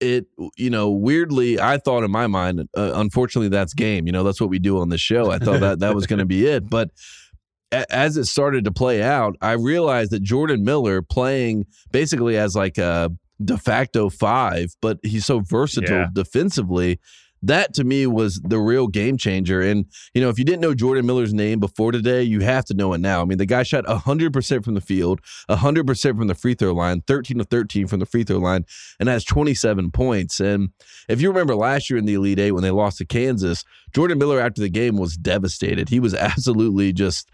it 0.00 0.26
you 0.56 0.70
know 0.70 0.88
weirdly 0.90 1.60
I 1.60 1.76
thought 1.78 2.04
in 2.04 2.10
my 2.10 2.26
mind, 2.26 2.60
uh, 2.76 2.92
unfortunately 2.94 3.48
that's 3.48 3.74
game. 3.74 4.06
You 4.06 4.12
know 4.12 4.22
that's 4.22 4.40
what 4.40 4.50
we 4.50 4.58
do 4.58 4.78
on 4.78 4.88
the 4.88 4.98
show. 4.98 5.30
I 5.30 5.38
thought 5.38 5.60
that 5.60 5.80
that 5.80 5.94
was 5.94 6.06
going 6.06 6.20
to 6.20 6.24
be 6.26 6.46
it, 6.46 6.70
but 6.70 6.90
a- 7.72 7.92
as 7.94 8.16
it 8.16 8.24
started 8.24 8.64
to 8.64 8.70
play 8.72 9.02
out, 9.02 9.36
I 9.42 9.52
realized 9.52 10.12
that 10.12 10.22
Jordan 10.22 10.64
Miller 10.64 11.02
playing 11.02 11.66
basically 11.90 12.36
as 12.38 12.54
like 12.54 12.78
a 12.78 13.10
de 13.44 13.58
facto 13.58 14.08
five, 14.10 14.74
but 14.80 14.98
he's 15.02 15.26
so 15.26 15.40
versatile 15.40 15.96
Yeah. 15.96 16.06
defensively. 16.12 17.00
That 17.42 17.74
to 17.74 17.84
me 17.84 18.06
was 18.06 18.40
the 18.44 18.58
real 18.58 18.86
game 18.86 19.16
changer. 19.16 19.60
And, 19.60 19.86
you 20.14 20.20
know, 20.20 20.28
if 20.28 20.38
you 20.38 20.44
didn't 20.44 20.60
know 20.60 20.74
Jordan 20.74 21.06
Miller's 21.06 21.32
name 21.32 21.58
before 21.58 21.90
today, 21.92 22.22
you 22.22 22.40
have 22.40 22.64
to 22.66 22.74
know 22.74 22.92
it 22.92 22.98
now. 22.98 23.22
I 23.22 23.24
mean, 23.24 23.38
the 23.38 23.46
guy 23.46 23.62
shot 23.62 23.84
100% 23.86 24.64
from 24.64 24.74
the 24.74 24.80
field, 24.80 25.20
100% 25.48 26.18
from 26.18 26.26
the 26.26 26.34
free 26.34 26.54
throw 26.54 26.72
line, 26.72 27.02
13 27.06 27.40
of 27.40 27.48
13 27.48 27.86
from 27.86 28.00
the 28.00 28.06
free 28.06 28.24
throw 28.24 28.38
line, 28.38 28.66
and 28.98 29.08
has 29.08 29.24
27 29.24 29.90
points. 29.90 30.40
And 30.40 30.70
if 31.08 31.20
you 31.20 31.28
remember 31.28 31.54
last 31.54 31.88
year 31.88 31.98
in 31.98 32.04
the 32.04 32.14
Elite 32.14 32.38
Eight 32.38 32.52
when 32.52 32.62
they 32.62 32.70
lost 32.70 32.98
to 32.98 33.06
Kansas, 33.06 33.64
Jordan 33.94 34.18
Miller 34.18 34.40
after 34.40 34.60
the 34.60 34.70
game 34.70 34.96
was 34.96 35.16
devastated. 35.16 35.88
He 35.88 36.00
was 36.00 36.14
absolutely 36.30 36.92
just 36.92 37.30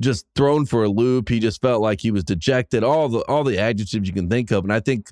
just 0.00 0.26
thrown 0.34 0.66
for 0.66 0.82
a 0.82 0.88
loop. 0.88 1.28
He 1.28 1.38
just 1.38 1.62
felt 1.62 1.80
like 1.80 2.00
he 2.00 2.10
was 2.10 2.24
dejected. 2.24 2.82
All 2.82 3.08
the 3.08 3.20
all 3.20 3.44
the 3.44 3.58
adjectives 3.58 4.08
you 4.08 4.14
can 4.14 4.28
think 4.28 4.50
of, 4.50 4.64
and 4.64 4.72
I 4.72 4.80
think 4.80 5.10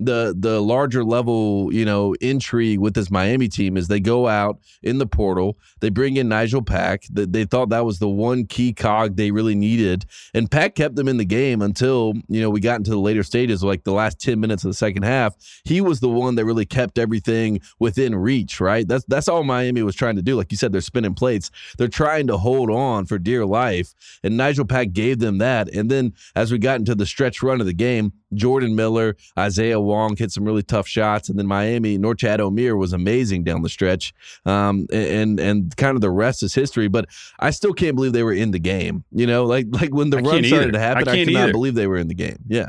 the 0.00 0.34
the 0.36 0.60
larger 0.60 1.04
level 1.04 1.72
you 1.72 1.84
know 1.84 2.14
intrigue 2.20 2.78
with 2.78 2.94
this 2.94 3.10
Miami 3.10 3.48
team 3.48 3.76
is 3.76 3.88
they 3.88 4.00
go 4.00 4.26
out 4.26 4.58
in 4.82 4.98
the 4.98 5.06
portal. 5.06 5.58
They 5.80 5.90
bring 5.90 6.16
in 6.16 6.28
Nigel 6.28 6.62
Pack. 6.62 7.04
They, 7.10 7.26
they 7.26 7.44
thought 7.44 7.68
that 7.68 7.84
was 7.84 7.98
the 7.98 8.08
one 8.08 8.46
key 8.46 8.72
cog 8.72 9.16
they 9.16 9.30
really 9.30 9.54
needed, 9.54 10.06
and 10.34 10.50
Pack 10.50 10.74
kept 10.74 10.96
them 10.96 11.06
in 11.06 11.18
the 11.18 11.24
game 11.24 11.60
until 11.62 12.14
you 12.28 12.40
know 12.40 12.50
we 12.50 12.60
got 12.60 12.78
into 12.78 12.90
the 12.90 12.98
later 12.98 13.22
stages, 13.22 13.62
like 13.62 13.84
the 13.84 13.92
last 13.92 14.18
ten 14.18 14.40
minutes 14.40 14.64
of 14.64 14.70
the 14.70 14.74
second 14.74 15.02
half. 15.02 15.36
He 15.64 15.80
was 15.80 16.00
the 16.00 16.08
one 16.08 16.34
that 16.36 16.44
really 16.44 16.66
kept 16.66 16.98
everything 16.98 17.60
within 17.78 18.14
reach. 18.14 18.60
Right. 18.60 18.88
That's 18.88 19.04
that's 19.04 19.28
all 19.28 19.44
Miami 19.44 19.82
was 19.82 19.94
trying 19.94 20.16
to 20.16 20.22
do. 20.22 20.36
Like 20.36 20.50
you 20.50 20.56
said, 20.56 20.72
they're 20.72 20.80
spinning 20.80 21.14
plates. 21.14 21.50
They're 21.76 21.88
trying 21.88 22.26
to 22.28 22.38
hold 22.38 22.70
on 22.70 23.06
for 23.06 23.18
dear 23.18 23.44
life, 23.44 23.94
and 24.22 24.36
Nigel 24.36 24.64
Pack 24.64 24.92
gave 24.92 25.18
them 25.18 25.38
that. 25.38 25.68
And 25.74 25.90
then 25.90 26.14
as 26.34 26.50
we 26.50 26.58
got 26.58 26.78
into 26.78 26.94
the 26.94 27.06
stretch 27.06 27.42
run 27.42 27.60
of 27.60 27.66
the 27.66 27.74
game, 27.74 28.12
Jordan 28.34 28.76
Miller, 28.76 29.16
Isaiah 29.38 29.80
Wong 29.80 30.16
hit 30.16 30.30
some 30.30 30.44
really 30.44 30.62
tough 30.62 30.86
shots, 30.86 31.28
and 31.28 31.38
then 31.38 31.46
Miami 31.46 31.98
Norchad 31.98 32.38
Omier 32.38 32.78
was 32.78 32.92
amazing 32.92 33.44
down 33.44 33.62
the 33.62 33.68
stretch. 33.68 34.12
Um, 34.44 34.86
and 34.92 35.40
and 35.40 35.76
kind 35.76 35.94
of 35.94 36.00
the 36.00 36.10
rest 36.10 36.42
is 36.42 36.54
history. 36.54 36.88
But 36.88 37.06
I 37.38 37.50
still 37.50 37.72
can't 37.72 37.96
believe 37.96 38.12
they 38.12 38.22
were 38.22 38.32
in 38.32 38.50
the 38.50 38.58
game. 38.58 39.04
You 39.10 39.26
know, 39.26 39.44
like 39.44 39.66
like 39.70 39.94
when 39.94 40.10
the 40.10 40.18
I 40.18 40.20
run 40.20 40.44
started 40.44 40.68
either. 40.68 40.72
to 40.72 40.78
happen, 40.78 41.08
I 41.08 41.12
I, 41.12 41.24
cannot 41.24 41.42
either. 41.42 41.52
believe 41.52 41.74
they 41.74 41.86
were 41.86 41.98
in 41.98 42.08
the 42.08 42.14
game. 42.14 42.38
Yeah. 42.48 42.68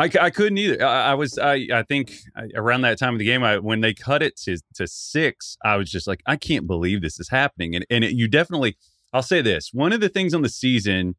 I, 0.00 0.08
I 0.20 0.30
couldn't 0.30 0.58
either. 0.58 0.84
I, 0.84 1.10
I 1.10 1.14
was 1.14 1.38
I 1.38 1.66
I 1.72 1.82
think 1.82 2.12
around 2.54 2.82
that 2.82 2.98
time 2.98 3.14
of 3.14 3.18
the 3.18 3.24
game, 3.24 3.42
I 3.42 3.58
when 3.58 3.80
they 3.80 3.94
cut 3.94 4.22
it 4.22 4.36
to 4.42 4.58
to 4.74 4.86
six, 4.86 5.56
I 5.64 5.76
was 5.76 5.90
just 5.90 6.06
like, 6.06 6.22
I 6.24 6.36
can't 6.36 6.66
believe 6.68 7.02
this 7.02 7.18
is 7.18 7.30
happening. 7.30 7.74
And 7.74 7.84
and 7.90 8.04
it, 8.04 8.12
you 8.12 8.28
definitely, 8.28 8.76
I'll 9.12 9.22
say 9.22 9.42
this: 9.42 9.70
one 9.72 9.92
of 9.92 10.00
the 10.00 10.08
things 10.08 10.34
on 10.34 10.42
the 10.42 10.48
season, 10.48 11.16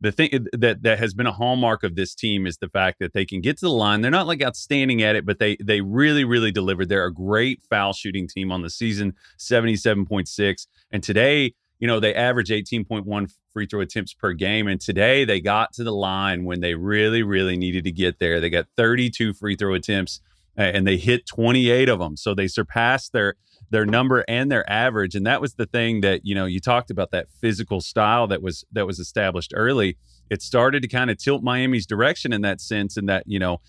the 0.00 0.12
thing 0.12 0.46
that 0.52 0.82
that 0.82 0.98
has 0.98 1.14
been 1.14 1.26
a 1.26 1.32
hallmark 1.32 1.82
of 1.82 1.96
this 1.96 2.14
team 2.14 2.46
is 2.46 2.58
the 2.58 2.68
fact 2.68 2.98
that 3.00 3.12
they 3.12 3.24
can 3.24 3.40
get 3.40 3.58
to 3.58 3.66
the 3.66 3.72
line. 3.72 4.00
They're 4.00 4.10
not 4.10 4.26
like 4.26 4.42
outstanding 4.42 5.02
at 5.02 5.16
it, 5.16 5.26
but 5.26 5.38
they 5.38 5.56
they 5.62 5.80
really 5.80 6.24
really 6.24 6.52
delivered. 6.52 6.88
They're 6.88 7.04
a 7.04 7.12
great 7.12 7.62
foul 7.68 7.92
shooting 7.92 8.28
team 8.28 8.52
on 8.52 8.62
the 8.62 8.70
season, 8.70 9.14
seventy 9.36 9.76
seven 9.76 10.06
point 10.06 10.28
six. 10.28 10.66
And 10.90 11.02
today, 11.02 11.54
you 11.80 11.88
know, 11.88 11.98
they 12.00 12.14
average 12.14 12.50
eighteen 12.50 12.84
point 12.84 13.06
one 13.06 13.28
free 13.52 13.66
throw 13.66 13.80
attempts 13.80 14.14
per 14.14 14.32
game. 14.34 14.68
And 14.68 14.80
today 14.80 15.24
they 15.24 15.40
got 15.40 15.72
to 15.74 15.84
the 15.84 15.92
line 15.92 16.44
when 16.44 16.60
they 16.60 16.74
really, 16.74 17.22
really 17.22 17.56
needed 17.56 17.84
to 17.84 17.90
get 17.90 18.20
there. 18.20 18.40
They 18.40 18.50
got 18.50 18.66
32 18.76 19.34
free 19.34 19.56
throw 19.56 19.74
attempts 19.74 20.20
and 20.56 20.86
they 20.86 20.96
hit 20.96 21.26
28 21.26 21.88
of 21.88 21.98
them. 21.98 22.16
So 22.16 22.34
they 22.34 22.46
surpassed 22.46 23.12
their 23.12 23.34
their 23.70 23.84
number 23.84 24.24
and 24.28 24.50
their 24.50 24.68
average. 24.70 25.14
And 25.14 25.26
that 25.26 25.40
was 25.40 25.54
the 25.54 25.66
thing 25.66 26.00
that, 26.00 26.24
you 26.24 26.34
know, 26.34 26.44
you 26.44 26.60
talked 26.60 26.90
about 26.90 27.10
that 27.10 27.28
physical 27.40 27.80
style 27.80 28.26
that 28.28 28.42
was 28.42 28.64
that 28.72 28.86
was 28.86 28.98
established 28.98 29.52
early. 29.54 29.96
It 30.30 30.42
started 30.42 30.82
to 30.82 30.88
kind 30.88 31.10
of 31.10 31.18
tilt 31.18 31.42
Miami's 31.42 31.86
direction 31.86 32.32
in 32.32 32.42
that 32.42 32.60
sense. 32.60 32.96
And 32.96 33.08
that, 33.08 33.24
you 33.26 33.38
know, 33.38 33.60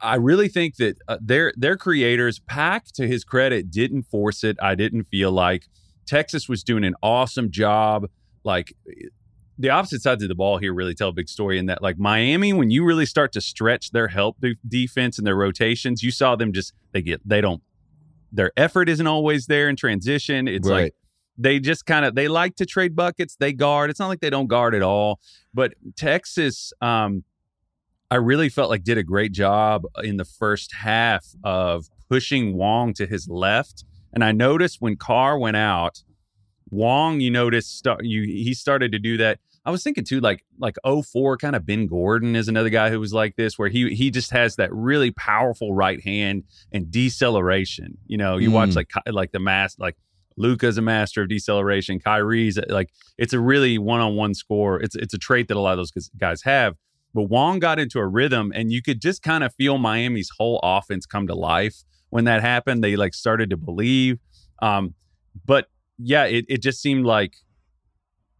I 0.00 0.16
really 0.16 0.48
think 0.48 0.76
that 0.76 0.98
uh, 1.08 1.18
their 1.20 1.52
their 1.56 1.76
creators, 1.76 2.38
Pack, 2.40 2.86
to 2.94 3.06
his 3.06 3.24
credit, 3.24 3.70
didn't 3.70 4.04
force 4.04 4.44
it. 4.44 4.56
I 4.62 4.74
didn't 4.74 5.04
feel 5.04 5.32
like 5.32 5.66
Texas 6.06 6.48
was 6.48 6.62
doing 6.62 6.84
an 6.84 6.94
awesome 7.02 7.50
job. 7.50 8.08
Like 8.44 8.74
the 9.58 9.70
opposite 9.70 10.02
sides 10.02 10.22
of 10.22 10.28
the 10.28 10.34
ball 10.34 10.58
here 10.58 10.72
really 10.72 10.94
tell 10.94 11.08
a 11.08 11.12
big 11.12 11.28
story 11.28 11.58
in 11.58 11.66
that 11.66 11.82
like 11.82 11.98
Miami 11.98 12.52
when 12.52 12.70
you 12.70 12.84
really 12.84 13.06
start 13.06 13.32
to 13.32 13.40
stretch 13.40 13.90
their 13.90 14.08
help 14.08 14.40
de- 14.40 14.56
defense 14.66 15.18
and 15.18 15.26
their 15.26 15.34
rotations 15.34 16.02
you 16.02 16.12
saw 16.12 16.36
them 16.36 16.52
just 16.52 16.72
they 16.92 17.02
get 17.02 17.20
they 17.28 17.40
don't 17.40 17.60
their 18.32 18.52
effort 18.56 18.88
isn't 18.88 19.06
always 19.06 19.46
there 19.46 19.68
in 19.68 19.76
transition. 19.76 20.48
It's 20.48 20.68
like 20.68 20.94
they 21.36 21.60
just 21.60 21.86
kind 21.86 22.04
of 22.04 22.14
they 22.14 22.28
like 22.28 22.56
to 22.56 22.66
trade 22.66 22.96
buckets. 22.96 23.36
They 23.36 23.52
guard. 23.52 23.90
It's 23.90 24.00
not 24.00 24.08
like 24.08 24.20
they 24.20 24.30
don't 24.30 24.48
guard 24.48 24.74
at 24.74 24.82
all. 24.82 25.20
But 25.54 25.74
Texas 25.96 26.72
um 26.80 27.24
I 28.10 28.16
really 28.16 28.48
felt 28.48 28.70
like 28.70 28.84
did 28.84 28.98
a 28.98 29.02
great 29.02 29.32
job 29.32 29.84
in 30.02 30.16
the 30.16 30.24
first 30.24 30.74
half 30.74 31.26
of 31.44 31.88
pushing 32.08 32.56
Wong 32.56 32.94
to 32.94 33.06
his 33.06 33.28
left. 33.28 33.84
And 34.14 34.24
I 34.24 34.32
noticed 34.32 34.78
when 34.80 34.96
Carr 34.96 35.38
went 35.38 35.58
out 35.58 36.02
Wong, 36.70 37.20
you 37.20 37.30
noticed 37.30 37.76
start, 37.76 38.04
you 38.04 38.22
he 38.22 38.54
started 38.54 38.92
to 38.92 38.98
do 38.98 39.16
that. 39.18 39.38
I 39.68 39.70
was 39.70 39.82
thinking 39.82 40.04
too, 40.04 40.20
like 40.20 40.44
like 40.58 40.76
04, 40.84 41.36
kind 41.36 41.54
of 41.54 41.66
Ben 41.66 41.86
Gordon 41.86 42.34
is 42.34 42.48
another 42.48 42.70
guy 42.70 42.88
who 42.88 42.98
was 42.98 43.12
like 43.12 43.36
this, 43.36 43.58
where 43.58 43.68
he 43.68 43.94
he 43.94 44.10
just 44.10 44.30
has 44.30 44.56
that 44.56 44.72
really 44.72 45.10
powerful 45.10 45.74
right 45.74 46.02
hand 46.02 46.44
and 46.72 46.90
deceleration. 46.90 47.98
You 48.06 48.16
know, 48.16 48.38
you 48.38 48.50
watch 48.50 48.70
Mm. 48.70 48.76
like 48.76 48.90
like 49.10 49.32
the 49.32 49.38
mass 49.40 49.76
like 49.78 49.96
Luka's 50.38 50.78
a 50.78 50.82
master 50.82 51.22
of 51.22 51.28
deceleration. 51.28 52.00
Kyrie's 52.00 52.58
like 52.68 52.90
it's 53.18 53.32
a 53.34 53.40
really 53.40 53.76
one 53.76 54.00
on 54.00 54.16
one 54.16 54.34
score. 54.34 54.80
It's 54.80 54.96
it's 54.96 55.12
a 55.12 55.18
trait 55.18 55.48
that 55.48 55.56
a 55.56 55.60
lot 55.60 55.72
of 55.72 55.78
those 55.78 55.90
guys- 55.90 56.10
guys 56.18 56.42
have. 56.42 56.74
But 57.14 57.24
Wong 57.24 57.58
got 57.58 57.78
into 57.78 57.98
a 57.98 58.06
rhythm, 58.06 58.52
and 58.54 58.72
you 58.72 58.80
could 58.82 59.00
just 59.02 59.22
kind 59.22 59.42
of 59.44 59.54
feel 59.54 59.76
Miami's 59.78 60.30
whole 60.38 60.60
offense 60.62 61.04
come 61.06 61.26
to 61.26 61.34
life 61.34 61.76
when 62.10 62.24
that 62.24 62.40
happened. 62.42 62.82
They 62.82 62.96
like 62.96 63.14
started 63.14 63.50
to 63.50 63.56
believe. 63.56 64.18
Um, 64.62 64.94
but 65.44 65.68
yeah, 65.98 66.24
it, 66.24 66.44
it 66.48 66.62
just 66.62 66.80
seemed 66.80 67.04
like 67.06 67.32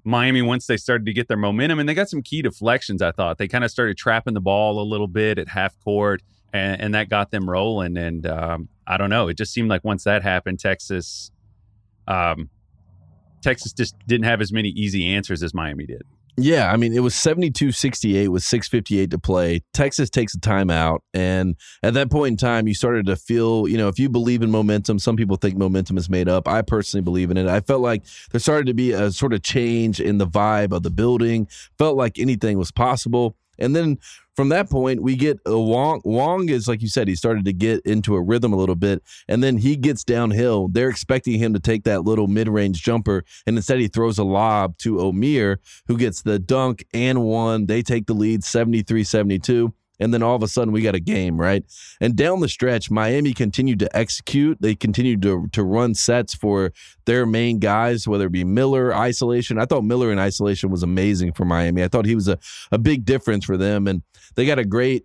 Miami, 0.09 0.41
once 0.41 0.67
they 0.67 0.77
started 0.77 1.05
to 1.07 1.12
get 1.12 1.29
their 1.29 1.37
momentum, 1.37 1.79
and 1.79 1.88
they 1.88 1.95
got 1.95 2.09
some 2.09 2.23
key 2.23 2.41
deflections, 2.41 3.03
I 3.03 3.12
thought 3.12 3.37
they 3.37 3.47
kind 3.47 3.62
of 3.62 3.71
started 3.71 3.99
trapping 3.99 4.35
the 4.35 4.41
ball 4.41 4.81
a 4.81 4.83
little 4.83 5.07
bit 5.07 5.38
at 5.38 5.49
half 5.49 5.79
court, 5.85 6.23
and, 6.53 6.81
and 6.81 6.95
that 6.95 7.11
got 7.11 7.31
them 7.31 7.49
rolling. 7.49 7.97
And 7.97 8.27
um, 8.27 8.69
I 8.87 8.97
don't 8.97 9.11
know, 9.11 9.29
it 9.29 9.37
just 9.37 9.53
seemed 9.53 9.69
like 9.69 9.85
once 9.85 10.05
that 10.05 10.23
happened, 10.23 10.61
Texas, 10.61 11.31
um, 12.07 12.49
Texas 13.43 13.73
just 13.73 13.95
didn't 14.07 14.25
have 14.25 14.41
as 14.41 14.50
many 14.50 14.71
easy 14.71 15.07
answers 15.07 15.43
as 15.43 15.53
Miami 15.53 15.85
did. 15.85 16.03
Yeah, 16.40 16.71
I 16.71 16.76
mean, 16.76 16.92
it 16.92 17.00
was 17.00 17.16
72 17.16 17.73
68 17.73 18.28
with 18.28 18.45
6.58 18.45 19.11
to 19.11 19.18
play. 19.18 19.62
Texas 19.75 20.09
takes 20.09 20.35
a 20.35 20.38
timeout. 20.38 21.00
And 21.12 21.57
at 21.83 21.95
that 21.95 22.11
point 22.11 22.33
in 22.33 22.37
time, 22.37 22.68
you 22.68 22.75
started 22.75 23.07
to 23.07 23.16
feel, 23.16 23.66
you 23.66 23.76
know, 23.76 23.88
if 23.88 23.99
you 23.99 24.09
believe 24.09 24.42
in 24.42 24.50
momentum, 24.50 25.00
some 25.00 25.16
people 25.16 25.37
think 25.37 25.57
momentum 25.57 25.99
is 25.99 26.09
made 26.09 26.28
up. 26.28 26.47
I 26.47 26.62
personally 26.62 27.02
believe 27.02 27.33
in 27.33 27.37
it. 27.37 27.49
I 27.49 27.61
felt 27.61 27.80
like 27.80 28.04
there 28.30 28.40
started 28.40 28.66
to 28.66 28.75
be 28.75 28.92
a 28.92 29.11
sort 29.11 29.33
of 29.33 29.42
change 29.42 30.00
in 30.00 30.18
the 30.18 30.28
vibe 30.28 30.73
of 30.73 30.85
the 30.85 30.90
building, 30.90 31.49
felt 31.76 31.97
like 31.97 32.21
anything 32.21 32.57
was 32.57 32.71
possible. 32.71 33.37
And 33.59 33.75
then 33.75 33.99
from 34.37 34.50
that 34.50 34.71
point, 34.71 35.03
we 35.03 35.17
get 35.17 35.38
a 35.47 35.59
Wong. 35.59 36.00
Wong 36.05 36.49
is 36.49 36.69
like 36.69 36.81
you 36.81 36.88
said, 36.88 37.09
he 37.09 37.17
started 37.17 37.45
to 37.47 37.53
get 37.53 37.81
into 37.85 38.15
a 38.15 38.23
rhythm 38.23 38.53
a 38.53 38.57
little 38.57 38.77
bit, 38.77 39.03
and 39.27 39.43
then 39.43 39.59
he 39.59 39.77
gets 39.77 40.05
downhill. 40.05 40.69
They're 40.69 40.88
expecting 40.91 41.38
him 41.38 41.55
to 41.55 41.61
take 41.61 41.85
that 41.85 42.05
little 42.05 42.29
mid-range 42.29 42.83
jumper, 42.83 43.25
and 43.47 43.57
instead 43.57 43.81
he 43.81 43.88
throws 43.88 44.19
a 44.19 44.25
lob 44.25 44.79
to 44.79 44.97
Omier, 44.97 45.57
who 45.88 45.97
gets 45.97 46.23
the 46.23 46.38
dunk 46.38 46.87
and 46.95 47.25
one. 47.25 47.67
They 47.67 47.83
take 47.83 48.07
the 48.07 48.15
lead 48.15 48.43
73-72. 48.43 49.73
And 50.00 50.14
then 50.14 50.23
all 50.23 50.37
of 50.37 50.43
a 50.43 50.49
sudden 50.49 50.73
we 50.73 50.83
got 50.83 50.95
a 50.95 51.00
game, 51.00 51.40
right? 51.40 51.64
And 52.00 52.14
down 52.14 52.40
the 52.40 52.49
stretch, 52.49 52.90
Miami 52.90 53.33
continued 53.33 53.78
to 53.81 53.97
execute. 53.97 54.59
They 54.61 54.75
continued 54.75 55.23
to 55.23 55.49
to 55.52 55.62
run 55.62 55.95
sets 55.95 56.35
for 56.35 56.73
their 57.05 57.26
main 57.26 57.59
guys, 57.59 58.07
whether 58.07 58.26
it 58.26 58.33
be 58.33 58.45
Miller, 58.45 58.95
isolation. 58.95 59.59
I 59.59 59.64
thought 59.64 59.85
Miller 59.85 60.12
in 60.12 60.19
isolation 60.19 60.71
was 60.71 60.83
amazing 60.83 61.33
for 61.33 61.45
Miami. 61.45 61.83
I 61.83 61.88
thought 61.88 62.07
he 62.07 62.14
was 62.14 62.28
a, 62.28 62.38
a 62.71 62.78
big 62.78 63.05
difference 63.05 63.45
for 63.45 63.57
them. 63.57 63.87
And 63.87 64.02
they 64.35 64.47
got 64.47 64.59
a 64.59 64.64
great 64.64 65.05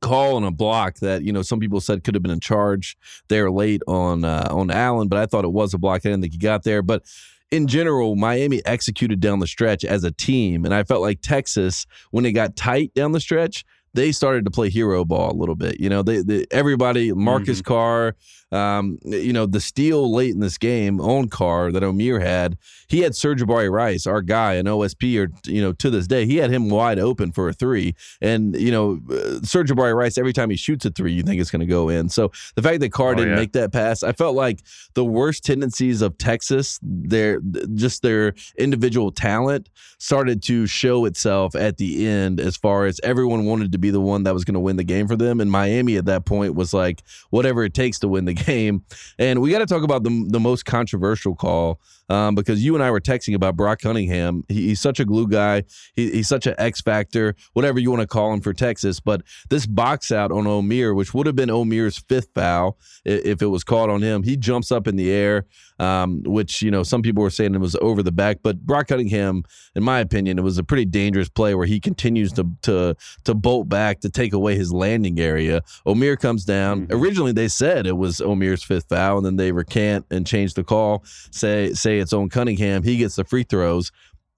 call 0.00 0.36
on 0.36 0.44
a 0.44 0.50
block 0.50 0.96
that 0.96 1.22
you 1.22 1.32
know 1.32 1.42
some 1.42 1.58
people 1.58 1.80
said 1.80 2.04
could 2.04 2.14
have 2.14 2.22
been 2.22 2.32
in 2.32 2.40
charge 2.40 2.96
there 3.28 3.50
late 3.50 3.82
on 3.86 4.24
uh, 4.24 4.46
on 4.50 4.70
Allen, 4.70 5.08
but 5.08 5.18
I 5.18 5.26
thought 5.26 5.44
it 5.44 5.52
was 5.52 5.74
a 5.74 5.78
block. 5.78 6.02
I 6.04 6.10
didn't 6.10 6.22
think 6.22 6.32
he 6.32 6.38
got 6.38 6.64
there, 6.64 6.82
but. 6.82 7.04
In 7.52 7.68
general, 7.68 8.16
Miami 8.16 8.60
executed 8.66 9.20
down 9.20 9.38
the 9.38 9.46
stretch 9.46 9.84
as 9.84 10.02
a 10.02 10.10
team, 10.10 10.64
and 10.64 10.74
I 10.74 10.82
felt 10.82 11.00
like 11.00 11.20
Texas, 11.20 11.86
when 12.10 12.26
it 12.26 12.32
got 12.32 12.56
tight 12.56 12.92
down 12.94 13.12
the 13.12 13.20
stretch, 13.20 13.64
they 13.96 14.12
started 14.12 14.44
to 14.44 14.50
play 14.50 14.68
hero 14.70 15.04
ball 15.04 15.32
a 15.32 15.34
little 15.38 15.56
bit. 15.56 15.80
You 15.80 15.88
know, 15.88 16.02
they, 16.02 16.22
they 16.22 16.46
everybody, 16.50 17.12
Marcus 17.12 17.60
Carr, 17.62 18.14
um, 18.52 18.98
you 19.02 19.32
know, 19.32 19.44
the 19.46 19.60
steal 19.60 20.12
late 20.14 20.32
in 20.32 20.38
this 20.40 20.56
game 20.56 21.00
on 21.00 21.28
Carr 21.28 21.72
that 21.72 21.82
Omier 21.82 22.22
had, 22.22 22.56
he 22.86 23.00
had 23.00 23.12
Sir'Jabari 23.12 23.68
Rice, 23.68 24.06
our 24.06 24.22
guy, 24.22 24.54
an 24.54 24.66
OSP, 24.66 25.18
or 25.18 25.32
you 25.50 25.60
know, 25.60 25.72
to 25.72 25.90
this 25.90 26.06
day, 26.06 26.26
he 26.26 26.36
had 26.36 26.50
him 26.50 26.70
wide 26.70 27.00
open 27.00 27.32
for 27.32 27.48
a 27.48 27.52
three. 27.52 27.96
And 28.20 28.54
you 28.54 28.70
know, 28.70 29.00
uh, 29.10 29.40
Sir'Jabari 29.40 29.96
Rice, 29.96 30.16
every 30.16 30.32
time 30.32 30.50
he 30.50 30.56
shoots 30.56 30.84
a 30.84 30.90
three, 30.90 31.12
you 31.12 31.24
think 31.24 31.40
it's 31.40 31.50
going 31.50 31.60
to 31.60 31.66
go 31.66 31.88
in. 31.88 32.08
So 32.08 32.30
the 32.54 32.62
fact 32.62 32.80
that 32.80 32.92
Carr 32.92 33.12
Oh, 33.12 33.14
didn't 33.14 33.30
yeah. 33.30 33.36
make 33.36 33.52
that 33.52 33.72
pass, 33.72 34.02
I 34.04 34.12
felt 34.12 34.36
like 34.36 34.60
the 34.94 35.04
worst 35.04 35.44
tendencies 35.44 36.00
of 36.02 36.16
Texas, 36.18 36.78
their 36.82 37.40
just 37.74 38.02
their 38.02 38.34
individual 38.58 39.10
talent, 39.10 39.70
started 39.98 40.42
to 40.44 40.66
show 40.66 41.04
itself 41.06 41.56
at 41.56 41.78
the 41.78 42.06
end 42.06 42.38
as 42.40 42.56
far 42.56 42.86
as 42.86 43.00
everyone 43.02 43.44
wanted 43.44 43.72
to 43.72 43.78
be 43.78 43.85
the 43.90 44.00
one 44.00 44.24
that 44.24 44.34
was 44.34 44.44
going 44.44 44.54
to 44.54 44.60
win 44.60 44.76
the 44.76 44.84
game 44.84 45.06
for 45.06 45.16
them. 45.16 45.40
And 45.40 45.50
Miami 45.50 45.96
at 45.96 46.04
that 46.06 46.24
point 46.24 46.54
was 46.54 46.72
like, 46.72 47.02
whatever 47.30 47.64
it 47.64 47.74
takes 47.74 47.98
to 48.00 48.08
win 48.08 48.24
the 48.24 48.34
game. 48.46 48.84
And 49.18 49.40
we 49.40 49.50
got 49.50 49.58
to 49.60 49.66
talk 49.66 49.82
about 49.82 50.02
the, 50.02 50.26
the 50.28 50.40
most 50.40 50.64
controversial 50.64 51.34
call 51.34 51.80
um, 52.08 52.34
because 52.34 52.64
you 52.64 52.74
and 52.74 52.82
I 52.82 52.90
were 52.90 53.00
texting 53.00 53.34
about 53.34 53.56
Brock 53.56 53.80
Cunningham. 53.80 54.44
He, 54.48 54.68
he's 54.68 54.80
such 54.80 55.00
a 55.00 55.04
glue 55.04 55.28
guy. 55.28 55.64
He, 55.94 56.10
he's 56.10 56.28
such 56.28 56.46
an 56.46 56.54
X 56.58 56.80
factor, 56.80 57.34
whatever 57.52 57.78
you 57.78 57.90
want 57.90 58.02
to 58.02 58.06
call 58.06 58.32
him 58.32 58.40
for 58.40 58.52
Texas. 58.52 59.00
But 59.00 59.22
this 59.50 59.66
box 59.66 60.12
out 60.12 60.30
on 60.32 60.44
Omier, 60.44 60.94
which 60.94 61.14
would 61.14 61.26
have 61.26 61.36
been 61.36 61.48
Omier's 61.48 61.98
fifth 61.98 62.28
foul 62.34 62.78
if 63.04 63.42
it 63.42 63.46
was 63.46 63.64
called 63.64 63.90
on 63.90 64.02
him, 64.02 64.22
he 64.22 64.36
jumps 64.36 64.70
up 64.72 64.86
in 64.86 64.96
the 64.96 65.10
air, 65.10 65.46
um, 65.78 66.22
which, 66.24 66.62
you 66.62 66.70
know, 66.70 66.82
some 66.82 67.02
people 67.02 67.22
were 67.22 67.30
saying 67.30 67.54
it 67.54 67.60
was 67.60 67.76
over 67.76 68.02
the 68.02 68.12
back. 68.12 68.38
But 68.42 68.60
Brock 68.64 68.88
Cunningham, 68.88 69.44
in 69.74 69.82
my 69.82 70.00
opinion, 70.00 70.38
it 70.38 70.42
was 70.42 70.58
a 70.58 70.64
pretty 70.64 70.84
dangerous 70.84 71.28
play 71.28 71.54
where 71.54 71.66
he 71.66 71.80
continues 71.80 72.32
to 72.34 72.46
to 72.62 72.96
to 73.24 73.34
bolt 73.34 73.68
back 73.68 74.00
to 74.00 74.10
take 74.10 74.32
away 74.32 74.56
his 74.56 74.72
landing 74.72 75.20
area. 75.20 75.62
Omier 75.86 76.18
comes 76.18 76.44
down. 76.44 76.86
Mhm. 76.86 76.94
Originally, 76.94 77.32
they 77.32 77.48
said 77.48 77.86
it 77.86 77.96
was 77.96 78.18
Omier's 78.18 78.62
fifth 78.62 78.88
foul, 78.88 79.18
and 79.18 79.26
then 79.26 79.36
they 79.36 79.52
recant 79.52 80.06
and 80.10 80.26
change 80.26 80.54
the 80.54 80.64
call. 80.64 81.04
Say 81.30 81.72
say 81.74 81.95
it's 81.98 82.12
on 82.12 82.28
Cunningham. 82.28 82.82
He 82.82 82.96
gets 82.96 83.16
the 83.16 83.24
free 83.24 83.44
throws. 83.44 83.92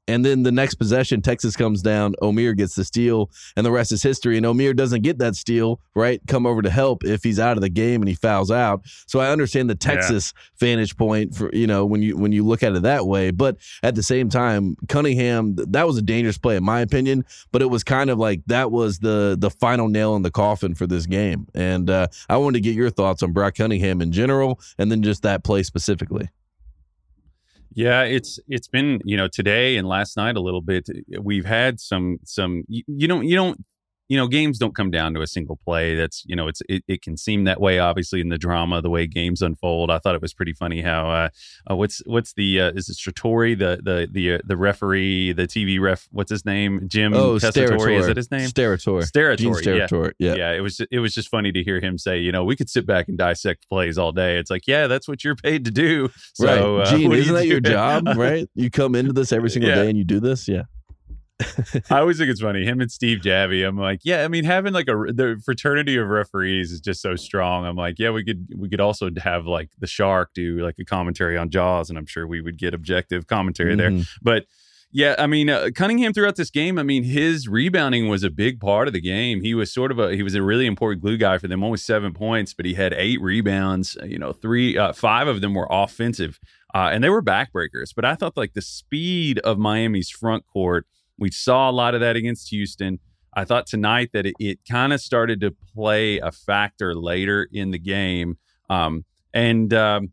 And 0.09 0.25
then 0.25 0.43
the 0.43 0.51
next 0.51 0.77
possession, 0.77 1.21
Texas 1.21 1.55
comes 1.55 1.83
down. 1.83 2.15
Omier 2.23 2.57
gets 2.57 2.75
the 2.75 2.85
steal, 2.85 3.31
and 3.57 3.65
the 3.65 3.71
rest 3.71 3.93
is 3.93 4.03
history. 4.03 4.39
And 4.39 4.47
Omier 4.47 4.75
doesn't 4.75 5.03
get 5.03 5.19
that 5.19 5.37
steal, 5.37 5.81
right? 5.95 6.21
Come 6.27 6.47
over 6.47 6.63
to 6.63 6.71
help 6.71 7.05
if 7.05 7.23
he's 7.23 7.39
out 7.39 7.59
of 7.59 7.61
the 7.61 7.69
game 7.69 8.01
and 8.01 8.09
he 8.09 8.15
fouls 8.15 8.51
out. 8.51 8.81
So 9.07 9.21
I 9.21 9.31
understand 9.31 9.69
the 9.69 9.75
Texas 9.75 10.33
yeah. 10.35 10.43
vantage 10.61 10.97
point 10.97 11.35
for 11.35 11.55
you 11.55 11.67
know 11.67 11.85
when 11.85 12.01
you 12.01 12.17
when 12.17 12.33
you 12.33 12.45
look 12.45 12.63
at 12.63 12.75
it 12.75 12.83
that 12.83 13.07
way. 13.07 13.31
But 13.31 13.59
at 13.83 13.95
the 13.95 14.03
same 14.03 14.31
time, 14.31 14.77
Cunningham 14.89 15.57
that 15.57 15.87
was 15.87 15.99
a 15.99 16.03
dangerous 16.03 16.39
play 16.39 16.57
in 16.57 16.65
my 16.65 16.81
opinion. 16.81 17.27
But 17.53 17.61
it 17.61 17.67
was 17.67 17.85
kind 17.85 18.09
of 18.09 18.19
like 18.19 18.41
that 18.47 18.73
was 18.73 19.01
the 19.01 19.37
the 19.39 19.51
final 19.51 19.89
nail 19.89 20.17
in 20.17 20.23
the 20.23 20.31
coffin 20.31 20.75
for 20.75 20.87
this 20.87 21.05
game. 21.05 21.47
And 21.55 21.91
uh, 21.91 22.09
I 22.31 22.39
wanted 22.39 22.55
to 22.55 22.63
get 22.63 22.75
your 22.75 22.89
thoughts 22.89 23.23
on 23.23 23.33
Brock 23.33 23.57
Cunningham 23.57 24.01
in 24.01 24.11
general, 24.13 24.59
and 24.79 24.91
then 24.91 25.03
just 25.03 25.23
that 25.25 25.45
play 25.45 25.63
specifically. 25.63 26.31
Yeah, 27.75 28.03
it's 28.03 28.41
it's 28.49 28.69
been 28.69 29.01
you 29.05 29.17
know 29.17 29.29
today 29.29 29.77
and 29.77 29.87
last 29.87 30.17
night 30.17 30.37
a 30.37 30.41
little 30.41 30.63
bit. 30.63 30.89
We've 31.21 31.45
had 31.45 31.81
some 31.81 32.19
some 32.25 32.65
you, 32.69 32.83
you 32.87 33.09
don't 33.09 33.27
you 33.27 33.37
don't 33.37 33.65
you 34.09 34.17
know, 34.17 34.27
games 34.27 34.59
don't 34.59 34.75
come 34.75 34.91
down 34.91 35.13
to 35.15 35.21
a 35.21 35.27
single 35.27 35.57
play. 35.57 35.95
That's 35.95 36.25
you 36.27 36.35
know, 36.35 36.49
it's 36.49 36.63
it, 36.69 36.83
it 36.89 37.03
can 37.03 37.17
seem 37.17 37.45
that 37.45 37.61
way. 37.61 37.79
Obviously, 37.79 38.21
in 38.21 38.31
the 38.31 38.39
drama, 38.39 38.81
the 38.81 38.89
way 38.89 39.07
games 39.07 39.43
unfold. 39.43 39.91
I 39.91 39.99
thought 39.99 40.15
it 40.15 40.23
was 40.23 40.33
pretty 40.33 40.55
funny 40.55 40.81
how 40.81 41.11
uh, 41.11 41.29
uh 41.71 41.77
what's 41.77 42.03
what's 42.07 42.33
the 42.33 42.61
uh, 42.61 42.73
is 42.75 42.89
it 42.89 42.97
Steratore 42.97 43.59
the 43.59 43.81
the 43.83 44.09
the 44.11 44.35
uh, 44.35 44.39
the 44.45 44.57
referee 44.57 45.33
the 45.33 45.47
TV 45.47 45.79
ref 45.79 46.09
what's 46.11 46.31
his 46.31 46.45
name 46.47 46.89
Jim 46.89 47.13
oh 47.13 47.37
Steratore. 47.37 47.99
is 47.99 48.07
that 48.07 48.17
his 48.17 48.31
name 48.31 48.49
Steratore 48.49 49.03
Steratore 49.03 50.13
yeah. 50.19 50.31
yeah 50.31 50.37
yeah 50.37 50.53
it 50.53 50.61
was 50.61 50.81
it 50.91 51.01
was 51.01 51.15
just 51.15 51.29
funny 51.29 51.53
to 51.53 51.63
hear 51.63 51.81
him 51.81 51.99
say 51.99 52.19
you 52.19 52.33
know 52.33 52.45
we 52.45 52.57
could 52.57 52.71
sit 52.71 52.87
back 52.87 53.09
and 53.09 53.19
dissect 53.19 53.69
plays 53.69 53.99
all 53.99 54.13
day. 54.13 54.39
It's 54.39 54.51
like 54.51 54.67
yeah 54.67 54.87
that's 54.87 55.07
what 55.07 55.23
you're 55.23 55.37
paid 55.37 55.65
to 55.67 55.71
do. 55.71 56.09
So, 56.35 56.79
right, 56.79 56.87
uh, 56.87 56.91
Gene, 56.97 57.13
isn't 57.13 57.35
that 57.35 57.47
your 57.47 57.61
job? 57.61 58.07
Right, 58.17 58.49
you 58.55 58.71
come 58.71 58.95
into 58.95 59.13
this 59.13 59.33
every 59.33 59.51
single 59.59 59.71
yeah. 59.71 59.83
day 59.83 59.89
and 59.89 59.99
you 59.99 60.05
do 60.05 60.21
this. 60.21 60.49
Yeah. 60.49 60.63
I 61.91 62.01
always 62.01 62.19
think 62.19 62.31
it's 62.31 62.41
funny. 62.41 62.65
Him 62.65 62.81
and 62.81 62.91
Steve 62.91 63.19
Javie. 63.19 63.67
I'm 63.67 63.79
like, 63.79 64.01
yeah. 64.03 64.25
I 64.25 64.29
mean, 64.29 64.45
having 64.45 64.73
like 64.73 64.89
a 64.89 65.13
the 65.13 65.41
fraternity 65.45 65.97
of 65.97 66.09
referees 66.09 66.73
is 66.73 66.81
just 66.81 67.01
so 67.01 67.15
strong. 67.17 67.65
I'm 67.65 67.77
like, 67.77 67.99
yeah, 67.99 68.11
we 68.11 68.25
could 68.25 68.49
we 68.57 68.69
could 68.69 68.81
also 68.81 69.11
have 69.19 69.47
like 69.47 69.71
the 69.79 69.87
Shark 69.87 70.31
do 70.35 70.59
like 70.59 70.77
a 70.81 70.85
commentary 70.85 71.37
on 71.37 71.51
Jaws, 71.51 71.91
and 71.91 71.99
I'm 71.99 72.07
sure 72.07 72.27
we 72.27 72.41
would 72.41 72.59
get 72.59 72.75
objective 72.75 73.27
commentary 73.27 73.77
mm-hmm. 73.77 73.97
there. 73.97 74.05
But 74.21 74.47
yeah, 74.91 75.15
I 75.19 75.27
mean, 75.27 75.51
uh, 75.51 75.69
Cunningham 75.75 76.15
throughout 76.15 76.37
this 76.37 76.51
game. 76.51 76.79
I 76.79 76.83
mean, 76.83 77.05
his 77.05 77.47
rebounding 77.47 78.09
was 78.09 78.25
a 78.25 78.31
big 78.31 78.59
part 78.59 78.89
of 78.89 78.95
the 78.95 79.01
game. 79.01 79.43
He 79.43 79.55
was 79.55 79.73
sort 79.73 79.93
of 79.93 79.99
a 79.99 80.17
he 80.17 80.23
was 80.23 80.35
a 80.35 80.43
really 80.43 80.67
important 80.67 81.03
glue 81.03 81.19
guy 81.19 81.37
for 81.39 81.47
them. 81.47 81.63
Only 81.63 81.79
seven 81.79 82.15
points, 82.15 82.55
but 82.55 82.65
he 82.65 82.75
had 82.75 82.95
eight 82.95 83.21
rebounds. 83.21 83.99
You 84.03 84.19
know, 84.19 84.33
three 84.33 84.79
uh, 84.79 84.93
five 84.93 85.29
of 85.29 85.43
them 85.43 85.55
were 85.55 85.69
offensive, 85.71 86.41
uh, 86.75 86.89
and 86.91 87.05
they 87.05 87.11
were 87.11 87.23
backbreakers. 87.23 87.95
But 87.95 88.07
I 88.07 88.15
thought 88.15 88.37
like 88.37 88.55
the 88.55 88.63
speed 88.63 89.39
of 89.41 89.59
Miami's 89.59 90.11
front 90.11 90.47
court 90.47 90.87
we 91.19 91.31
saw 91.31 91.71
a 91.71 91.73
lot 91.73 91.95
of 91.95 92.01
that 92.01 92.17
against 92.17 92.51
Houston. 92.51 92.99
I 93.35 93.45
thought 93.45 93.67
tonight 93.67 94.11
that 94.13 94.27
it, 94.27 94.35
it 94.39 94.59
kind 94.69 94.93
of 94.93 95.01
started 95.01 95.41
to 95.41 95.51
play 95.75 96.19
a 96.19 96.33
factor 96.33 96.95
later 96.95 97.49
in 97.53 97.71
the 97.71 97.79
game. 97.79 98.39
Um, 98.71 99.05
and 99.35 99.73
um, 99.75 100.13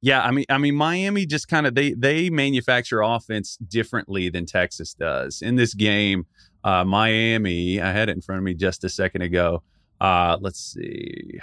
yeah, 0.00 0.22
I 0.22 0.30
mean, 0.30 0.44
I 0.48 0.58
mean, 0.58 0.74
Miami 0.74 1.26
just 1.26 1.48
kind 1.48 1.66
of 1.66 1.74
they 1.74 1.92
they 1.92 2.30
manufacture 2.30 3.00
offense 3.02 3.56
differently 3.56 4.28
than 4.28 4.46
Texas 4.46 4.94
does. 4.94 5.42
In 5.42 5.56
this 5.56 5.74
game, 5.74 6.26
uh, 6.64 6.84
Miami, 6.84 7.80
I 7.80 7.92
had 7.92 8.08
it 8.08 8.16
in 8.16 8.22
front 8.22 8.38
of 8.38 8.44
me 8.44 8.54
just 8.54 8.84
a 8.84 8.88
second 8.88 9.22
ago. 9.22 9.62
Uh, 10.00 10.36
let's 10.40 10.60
see 10.60 11.40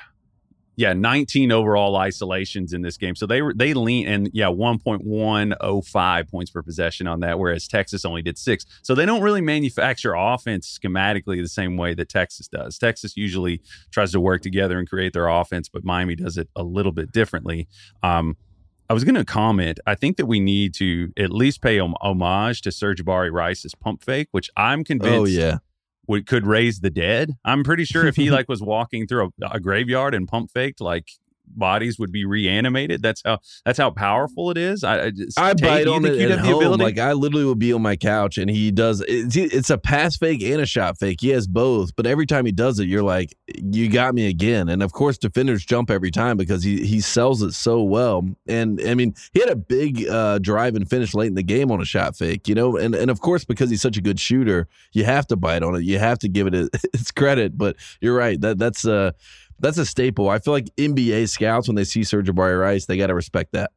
yeah, 0.75 0.93
19 0.93 1.51
overall 1.51 1.95
isolations 1.97 2.73
in 2.73 2.81
this 2.81 2.97
game. 2.97 3.15
So 3.15 3.25
they 3.25 3.41
were 3.41 3.53
they 3.53 3.73
lean 3.73 4.07
and 4.07 4.29
yeah, 4.33 4.47
1.105 4.47 6.31
points 6.31 6.51
per 6.51 6.61
possession 6.61 7.07
on 7.07 7.19
that, 7.19 7.37
whereas 7.37 7.67
Texas 7.67 8.05
only 8.05 8.21
did 8.21 8.37
six. 8.37 8.65
So 8.81 8.95
they 8.95 9.05
don't 9.05 9.21
really 9.21 9.41
manufacture 9.41 10.15
offense 10.15 10.79
schematically 10.79 11.41
the 11.41 11.49
same 11.49 11.77
way 11.77 11.93
that 11.93 12.09
Texas 12.09 12.47
does. 12.47 12.77
Texas 12.77 13.15
usually 13.15 13.61
tries 13.91 14.11
to 14.13 14.19
work 14.19 14.41
together 14.41 14.79
and 14.79 14.89
create 14.89 15.13
their 15.13 15.27
offense, 15.27 15.69
but 15.69 15.83
Miami 15.83 16.15
does 16.15 16.37
it 16.37 16.49
a 16.55 16.63
little 16.63 16.91
bit 16.91 17.11
differently. 17.11 17.67
Um, 18.01 18.35
I 18.89 18.93
was 18.93 19.03
going 19.03 19.15
to 19.15 19.25
comment. 19.25 19.79
I 19.85 19.95
think 19.95 20.17
that 20.17 20.25
we 20.25 20.39
need 20.39 20.73
to 20.75 21.13
at 21.17 21.31
least 21.31 21.61
pay 21.61 21.79
homage 21.79 22.61
to 22.61 22.69
Sir'Jabari 22.69 23.31
Rice's 23.31 23.73
pump 23.75 24.03
fake, 24.03 24.27
which 24.31 24.49
I'm 24.57 24.81
oh, 24.81 24.83
convinced. 24.83 25.17
Oh 25.17 25.25
yeah 25.25 25.57
would 26.07 26.27
could 26.27 26.45
raise 26.45 26.79
the 26.79 26.89
dead. 26.89 27.31
I'm 27.45 27.63
pretty 27.63 27.85
sure 27.85 28.05
if 28.05 28.15
he 28.15 28.29
like 28.29 28.49
was 28.49 28.61
walking 28.61 29.07
through 29.07 29.31
a, 29.41 29.47
a 29.53 29.59
graveyard 29.59 30.13
and 30.13 30.27
pump 30.27 30.51
faked, 30.51 30.81
like 30.81 31.07
bodies 31.45 31.99
would 31.99 32.11
be 32.11 32.25
reanimated. 32.25 33.01
That's 33.01 33.21
how 33.23 33.39
that's 33.65 33.77
how 33.77 33.91
powerful 33.91 34.51
it 34.51 34.57
is. 34.57 34.83
I 34.83 35.03
I, 35.03 35.09
just, 35.11 35.39
I 35.39 35.53
bite 35.53 35.87
on 35.87 36.05
it 36.05 36.19
at 36.31 36.39
home. 36.39 36.55
Ability? 36.55 36.83
Like 36.83 36.99
I 36.99 37.13
literally 37.13 37.45
will 37.45 37.55
be 37.55 37.73
on 37.73 37.81
my 37.81 37.95
couch 37.95 38.37
and 38.37 38.49
he 38.49 38.71
does. 38.71 39.03
It's, 39.07 39.35
it's, 39.35 39.69
a 39.69 39.77
pass 39.77 40.17
fake 40.17 40.43
and 40.43 40.61
a 40.61 40.65
shot 40.65 40.99
fake. 40.99 41.19
He 41.21 41.29
has 41.29 41.47
both, 41.47 41.95
but 41.95 42.05
every 42.05 42.25
time 42.25 42.45
he 42.45 42.51
does 42.51 42.79
it, 42.79 42.87
you're 42.87 43.03
like, 43.03 43.35
you 43.47 43.89
got 43.89 44.13
me 44.13 44.27
again. 44.27 44.69
And 44.69 44.83
of 44.83 44.91
course, 44.91 45.17
defenders 45.17 45.65
jump 45.65 45.89
every 45.89 46.11
time 46.11 46.37
because 46.37 46.63
he 46.63 46.85
he 46.85 47.01
sells 47.01 47.41
it 47.41 47.53
so 47.53 47.81
well. 47.81 48.27
And 48.47 48.81
I 48.85 48.93
mean, 48.93 49.15
he 49.33 49.39
had 49.39 49.49
a 49.49 49.55
big 49.55 50.07
uh, 50.07 50.39
drive 50.39 50.75
and 50.75 50.89
finish 50.89 51.13
late 51.13 51.27
in 51.27 51.35
the 51.35 51.43
game 51.43 51.71
on 51.71 51.81
a 51.81 51.85
shot 51.85 52.15
fake. 52.15 52.47
You 52.47 52.55
know, 52.55 52.77
and 52.77 52.95
and 52.95 53.09
of 53.09 53.21
course 53.21 53.45
because 53.45 53.69
he's 53.69 53.81
such 53.81 53.97
a 53.97 54.01
good 54.01 54.19
shooter, 54.19 54.67
you 54.91 55.05
have 55.05 55.27
to 55.27 55.35
bite 55.35 55.63
on 55.63 55.75
it. 55.75 55.83
You 55.83 55.99
have 55.99 56.19
to 56.19 56.29
give 56.29 56.47
it 56.47 56.53
its 56.93 57.11
credit. 57.15 57.57
But 57.57 57.77
you're 58.01 58.15
right. 58.15 58.39
That 58.39 58.59
that's 58.59 58.85
uh 58.85 59.11
that's 59.63 59.77
a 59.77 59.85
staple. 59.85 60.29
I 60.29 60.39
feel 60.39 60.53
like 60.53 60.69
NBA 60.77 61.29
scouts 61.29 61.67
when 61.67 61.75
they 61.75 61.83
see 61.83 62.01
Sir'Jabari 62.01 62.59
Rice, 62.59 62.85
they 62.85 62.97
got 62.97 63.07
to 63.07 63.15
respect 63.15 63.53
that. 63.53 63.71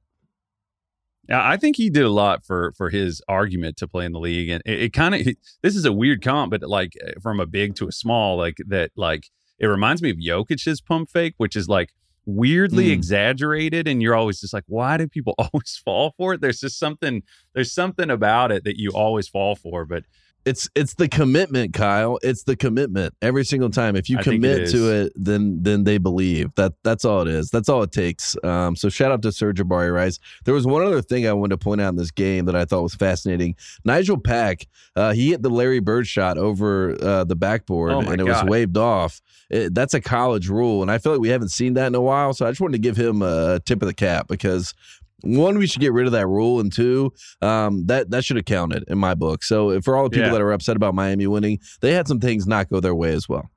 Yeah, 1.28 1.46
I 1.46 1.56
think 1.56 1.76
he 1.76 1.90
did 1.90 2.04
a 2.04 2.10
lot 2.10 2.44
for 2.44 2.72
for 2.76 2.90
his 2.90 3.20
argument 3.28 3.76
to 3.78 3.88
play 3.88 4.04
in 4.04 4.12
the 4.12 4.20
league, 4.20 4.48
and 4.48 4.62
it, 4.64 4.82
it 4.82 4.92
kind 4.92 5.14
of 5.14 5.22
this 5.62 5.74
is 5.74 5.84
a 5.84 5.92
weird 5.92 6.22
comp, 6.22 6.50
but 6.50 6.62
like 6.62 6.92
eh, 7.04 7.12
from 7.22 7.40
a 7.40 7.46
big 7.46 7.74
to 7.76 7.88
a 7.88 7.92
small, 7.92 8.36
like 8.36 8.58
that, 8.68 8.90
like 8.96 9.30
it 9.58 9.66
reminds 9.66 10.02
me 10.02 10.10
of 10.10 10.18
Jokic's 10.18 10.80
pump 10.80 11.10
fake, 11.10 11.34
which 11.38 11.56
is 11.56 11.68
like 11.68 11.90
weirdly 12.26 12.88
mm. 12.88 12.92
exaggerated, 12.92 13.88
and 13.88 14.02
you're 14.02 14.14
always 14.14 14.40
just 14.40 14.52
like, 14.52 14.64
why 14.66 14.96
do 14.96 15.08
people 15.08 15.34
always 15.38 15.80
fall 15.84 16.14
for 16.16 16.34
it? 16.34 16.40
There's 16.40 16.60
just 16.60 16.78
something, 16.78 17.22
there's 17.54 17.72
something 17.72 18.10
about 18.10 18.52
it 18.52 18.64
that 18.64 18.78
you 18.78 18.90
always 18.90 19.28
fall 19.28 19.56
for, 19.56 19.84
but 19.84 20.04
it's 20.46 20.70
it's 20.76 20.94
the 20.94 21.08
commitment, 21.08 21.74
Kyle. 21.74 22.20
It's 22.22 22.44
the 22.44 22.54
commitment 22.54 23.14
every 23.20 23.44
single 23.44 23.68
time. 23.68 23.96
If 23.96 24.08
you 24.08 24.18
I 24.18 24.22
commit 24.22 24.70
to 24.70 24.90
it, 24.92 25.12
then 25.16 25.58
then 25.60 25.82
they 25.82 25.98
believe. 25.98 26.54
That 26.54 26.72
that's 26.84 27.04
all 27.04 27.22
it 27.22 27.28
is. 27.28 27.50
That's 27.50 27.68
all 27.68 27.82
it 27.82 27.90
takes. 27.90 28.36
Um, 28.44 28.76
so 28.76 28.88
shout 28.88 29.10
out 29.10 29.22
to 29.22 29.32
Serge 29.32 29.58
Sir'Jabari 29.58 29.92
Rice. 29.92 30.20
There 30.44 30.54
was 30.54 30.64
one 30.64 30.82
other 30.82 31.02
thing 31.02 31.26
I 31.26 31.32
wanted 31.32 31.58
to 31.58 31.64
point 31.64 31.80
out 31.80 31.88
in 31.88 31.96
this 31.96 32.12
game 32.12 32.44
that 32.44 32.54
I 32.54 32.64
thought 32.64 32.82
was 32.82 32.94
fascinating. 32.94 33.56
Nigel 33.84 34.18
Pack, 34.18 34.68
uh, 34.94 35.12
he 35.12 35.30
hit 35.30 35.42
the 35.42 35.50
Larry 35.50 35.80
Bird 35.80 36.06
shot 36.06 36.38
over 36.38 36.96
uh, 37.02 37.24
the 37.24 37.36
backboard, 37.36 37.90
oh 37.90 38.00
and 38.00 38.20
it 38.20 38.26
God. 38.26 38.44
was 38.44 38.50
waved 38.50 38.76
off. 38.76 39.20
It, 39.50 39.74
that's 39.74 39.94
a 39.94 40.00
college 40.00 40.48
rule, 40.48 40.80
and 40.80 40.92
I 40.92 40.98
feel 40.98 41.12
like 41.12 41.20
we 41.20 41.28
haven't 41.28 41.50
seen 41.50 41.74
that 41.74 41.88
in 41.88 41.96
a 41.96 42.00
while. 42.00 42.32
So 42.34 42.46
I 42.46 42.50
just 42.50 42.60
wanted 42.60 42.74
to 42.74 42.78
give 42.78 42.96
him 42.96 43.20
a 43.20 43.60
tip 43.64 43.82
of 43.82 43.88
the 43.88 43.94
cap 43.94 44.28
because 44.28 44.74
one, 45.22 45.58
we 45.58 45.66
should 45.66 45.80
get 45.80 45.92
rid 45.92 46.06
of 46.06 46.12
that 46.12 46.26
rule, 46.26 46.60
and 46.60 46.72
two, 46.72 47.12
um, 47.40 47.86
that 47.86 48.10
that 48.10 48.24
should 48.24 48.36
have 48.36 48.44
counted 48.44 48.84
in 48.88 48.98
my 48.98 49.14
book. 49.14 49.42
So 49.42 49.80
for 49.80 49.96
all 49.96 50.04
the 50.04 50.10
people 50.10 50.26
yeah. 50.26 50.32
that 50.32 50.42
are 50.42 50.52
upset 50.52 50.76
about 50.76 50.94
Miami 50.94 51.26
winning, 51.26 51.58
they 51.80 51.92
had 51.92 52.06
some 52.06 52.20
things 52.20 52.46
not 52.46 52.68
go 52.68 52.80
their 52.80 52.94
way 52.94 53.12
as 53.12 53.28
well. 53.28 53.50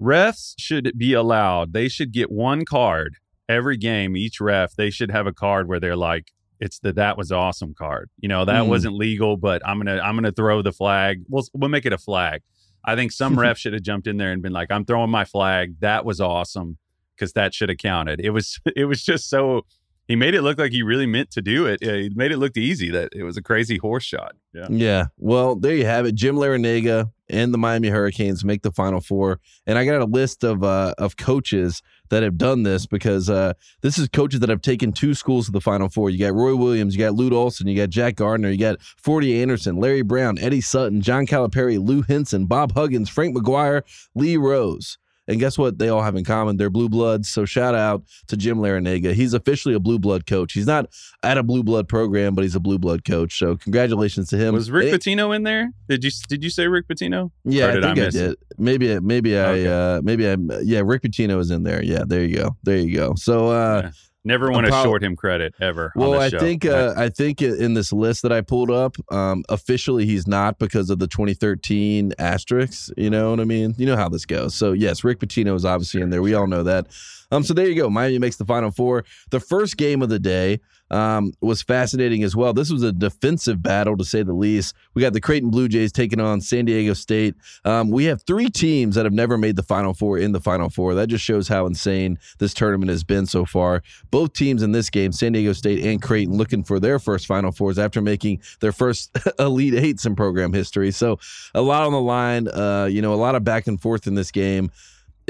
Refs 0.00 0.54
should 0.58 0.92
be 0.96 1.12
allowed. 1.12 1.72
They 1.72 1.88
should 1.88 2.12
get 2.12 2.30
one 2.30 2.64
card 2.64 3.16
every 3.48 3.76
game. 3.76 4.16
Each 4.16 4.40
ref, 4.40 4.74
they 4.74 4.90
should 4.90 5.10
have 5.10 5.26
a 5.26 5.32
card 5.32 5.68
where 5.68 5.78
they're 5.78 5.96
like, 5.96 6.32
"It's 6.58 6.78
the 6.78 6.92
that 6.94 7.16
was 7.16 7.30
awesome 7.30 7.74
card." 7.74 8.10
You 8.18 8.28
know, 8.28 8.44
that 8.44 8.64
mm. 8.64 8.68
wasn't 8.68 8.94
legal, 8.94 9.36
but 9.36 9.62
I'm 9.66 9.78
gonna 9.78 10.00
I'm 10.00 10.16
gonna 10.16 10.32
throw 10.32 10.62
the 10.62 10.72
flag. 10.72 11.22
We'll 11.28 11.44
we'll 11.52 11.70
make 11.70 11.86
it 11.86 11.92
a 11.92 11.98
flag. 11.98 12.42
I 12.84 12.96
think 12.96 13.12
some 13.12 13.36
refs 13.36 13.58
should 13.58 13.74
have 13.74 13.82
jumped 13.82 14.06
in 14.06 14.16
there 14.16 14.32
and 14.32 14.42
been 14.42 14.52
like, 14.52 14.70
"I'm 14.70 14.84
throwing 14.84 15.10
my 15.10 15.24
flag. 15.24 15.76
That 15.80 16.04
was 16.04 16.20
awesome." 16.20 16.78
Because 17.14 17.34
that 17.34 17.52
should 17.52 17.68
have 17.68 17.76
counted. 17.76 18.18
It 18.18 18.30
was 18.30 18.58
it 18.76 18.86
was 18.86 19.02
just 19.04 19.28
so 19.28 19.66
he 20.10 20.16
made 20.16 20.34
it 20.34 20.42
look 20.42 20.58
like 20.58 20.72
he 20.72 20.82
really 20.82 21.06
meant 21.06 21.30
to 21.30 21.40
do 21.40 21.66
it. 21.66 21.80
he 21.84 22.10
made 22.16 22.32
it 22.32 22.38
look 22.38 22.56
easy 22.56 22.90
that 22.90 23.10
it 23.14 23.22
was 23.22 23.36
a 23.36 23.42
crazy 23.42 23.78
horse 23.78 24.02
shot. 24.02 24.34
Yeah. 24.52 24.66
Yeah. 24.68 25.06
Well, 25.18 25.54
there 25.54 25.76
you 25.76 25.86
have 25.86 26.04
it. 26.04 26.16
Jim 26.16 26.34
Larrañaga 26.34 27.12
and 27.28 27.54
the 27.54 27.58
Miami 27.58 27.90
Hurricanes 27.90 28.44
make 28.44 28.62
the 28.62 28.72
Final 28.72 29.00
Four, 29.00 29.38
and 29.68 29.78
I 29.78 29.84
got 29.84 30.00
a 30.00 30.06
list 30.06 30.42
of 30.42 30.64
uh, 30.64 30.94
of 30.98 31.16
coaches 31.16 31.80
that 32.08 32.24
have 32.24 32.36
done 32.36 32.64
this 32.64 32.86
because 32.86 33.30
uh, 33.30 33.52
this 33.82 33.98
is 33.98 34.08
coaches 34.08 34.40
that 34.40 34.48
have 34.48 34.62
taken 34.62 34.90
two 34.90 35.14
schools 35.14 35.46
to 35.46 35.52
the 35.52 35.60
Final 35.60 35.88
Four. 35.88 36.10
You 36.10 36.18
got 36.18 36.34
Roy 36.34 36.56
Williams, 36.56 36.96
you 36.96 37.00
got 37.04 37.14
Lute 37.14 37.32
Olson, 37.32 37.68
you 37.68 37.76
got 37.76 37.90
Jack 37.90 38.16
Gardner, 38.16 38.50
you 38.50 38.58
got 38.58 38.80
Forddy 38.80 39.40
Anderson, 39.40 39.76
Larry 39.76 40.02
Brown, 40.02 40.40
Eddie 40.40 40.60
Sutton, 40.60 41.02
John 41.02 41.24
Calipari, 41.24 41.78
Lou 41.78 42.02
Henson, 42.02 42.46
Bob 42.46 42.72
Huggins, 42.72 43.08
Frank 43.08 43.36
McGuire, 43.36 43.82
Lee 44.16 44.36
Rose. 44.36 44.98
And 45.30 45.38
guess 45.38 45.56
what? 45.56 45.78
They 45.78 45.88
all 45.88 46.02
have 46.02 46.16
in 46.16 46.24
common. 46.24 46.56
They're 46.56 46.70
blue 46.70 46.88
bloods. 46.88 47.28
So 47.28 47.44
shout 47.44 47.76
out 47.76 48.02
to 48.26 48.36
Jim 48.36 48.58
Larrañaga. 48.58 49.12
He's 49.12 49.32
officially 49.32 49.76
a 49.76 49.78
blue 49.78 50.00
blood 50.00 50.26
coach. 50.26 50.52
He's 50.52 50.66
not 50.66 50.86
at 51.22 51.38
a 51.38 51.44
blue 51.44 51.62
blood 51.62 51.86
program, 51.86 52.34
but 52.34 52.42
he's 52.42 52.56
a 52.56 52.60
blue 52.60 52.80
blood 52.80 53.04
coach. 53.04 53.38
So 53.38 53.56
congratulations 53.56 54.28
to 54.30 54.36
him. 54.36 54.54
Was 54.54 54.72
Rick 54.72 54.92
it, 54.92 55.00
Pitino 55.00 55.34
in 55.34 55.44
there? 55.44 55.70
Did 55.88 56.02
you 56.02 56.10
did 56.28 56.42
you 56.42 56.50
say 56.50 56.66
Rick 56.66 56.88
Pitino? 56.88 57.30
Yeah, 57.44 57.68
I 57.68 57.72
think 57.74 57.84
I, 57.84 58.06
I 58.06 58.10
did. 58.10 58.36
Maybe 58.58 58.98
maybe 58.98 59.38
I 59.38 59.42
okay. 59.42 59.66
uh, 59.68 60.02
maybe 60.02 60.28
I 60.28 60.36
yeah 60.62 60.82
Rick 60.84 61.02
Pitino 61.02 61.38
is 61.38 61.52
in 61.52 61.62
there. 61.62 61.80
Yeah, 61.80 62.02
there 62.04 62.24
you 62.24 62.36
go. 62.36 62.56
There 62.64 62.78
you 62.78 62.96
go. 62.96 63.14
So 63.14 63.50
uh, 63.50 63.82
yeah. 63.84 63.90
Never 64.24 64.50
want 64.50 64.66
to 64.66 64.72
short 64.72 65.02
him 65.02 65.16
credit 65.16 65.54
ever. 65.60 65.92
on 65.96 66.00
Well, 66.00 66.20
I 66.20 66.28
think 66.28 66.66
uh, 66.66 66.92
I 66.96 67.08
think 67.08 67.40
in 67.40 67.72
this 67.72 67.90
list 67.90 68.22
that 68.22 68.32
I 68.32 68.42
pulled 68.42 68.70
up, 68.70 68.96
um, 69.10 69.44
officially 69.48 70.04
he's 70.04 70.26
not 70.26 70.58
because 70.58 70.90
of 70.90 70.98
the 70.98 71.06
2013 71.06 72.12
asterisks. 72.18 72.90
You 72.98 73.08
know 73.08 73.30
what 73.30 73.40
I 73.40 73.44
mean? 73.44 73.74
You 73.78 73.86
know 73.86 73.96
how 73.96 74.10
this 74.10 74.26
goes. 74.26 74.54
So 74.54 74.72
yes, 74.72 75.04
Rick 75.04 75.20
Pitino 75.20 75.54
is 75.54 75.64
obviously 75.64 76.02
in 76.02 76.10
there. 76.10 76.20
We 76.20 76.34
all 76.34 76.46
know 76.46 76.62
that. 76.64 76.88
Um, 77.32 77.42
so 77.44 77.54
there 77.54 77.66
you 77.66 77.74
go. 77.74 77.88
Miami 77.88 78.18
makes 78.18 78.36
the 78.36 78.44
Final 78.44 78.70
Four. 78.70 79.04
The 79.30 79.40
first 79.40 79.76
game 79.76 80.02
of 80.02 80.10
the 80.10 80.18
day 80.18 80.60
um, 80.90 81.32
was 81.40 81.62
fascinating 81.62 82.22
as 82.22 82.34
well. 82.34 82.52
This 82.52 82.70
was 82.70 82.82
a 82.82 82.92
defensive 82.92 83.62
battle 83.62 83.96
to 83.96 84.04
say 84.04 84.22
the 84.22 84.32
least. 84.32 84.74
We 84.94 85.02
got 85.02 85.12
the 85.12 85.20
Creighton 85.20 85.50
Blue 85.50 85.68
Jays 85.68 85.92
taking 85.92 86.20
on 86.20 86.40
San 86.40 86.64
Diego 86.64 86.94
State. 86.94 87.34
Um, 87.64 87.90
we 87.90 88.04
have 88.04 88.22
three 88.22 88.50
teams 88.50 88.94
that 88.94 89.04
have 89.04 89.12
never 89.12 89.38
made 89.38 89.56
the 89.56 89.62
Final 89.62 89.94
Four 89.94 90.18
in 90.18 90.32
the 90.32 90.40
Final 90.40 90.70
Four. 90.70 90.94
That 90.94 91.08
just 91.08 91.24
shows 91.24 91.48
how 91.48 91.66
insane 91.66 92.18
this 92.38 92.54
tournament 92.54 92.90
has 92.90 93.04
been 93.04 93.26
so 93.26 93.44
far. 93.44 93.82
Both 94.10 94.32
teams 94.32 94.62
in 94.62 94.72
this 94.72 94.90
game, 94.90 95.12
San 95.12 95.32
Diego 95.32 95.52
State 95.52 95.84
and 95.84 96.02
Creighton, 96.02 96.36
looking 96.36 96.64
for 96.64 96.80
their 96.80 96.98
first 96.98 97.26
Final 97.26 97.52
Fours 97.52 97.78
after 97.78 98.00
making 98.00 98.40
their 98.60 98.72
first 98.72 99.16
Elite 99.38 99.74
Eights 99.74 100.06
in 100.06 100.16
program 100.16 100.52
history. 100.52 100.90
So 100.90 101.18
a 101.54 101.62
lot 101.62 101.84
on 101.84 101.92
the 101.92 102.00
line. 102.00 102.48
Uh, 102.48 102.88
you 102.90 103.02
know, 103.02 103.14
a 103.14 103.16
lot 103.16 103.34
of 103.34 103.44
back 103.44 103.66
and 103.66 103.80
forth 103.80 104.06
in 104.06 104.14
this 104.14 104.30
game. 104.30 104.70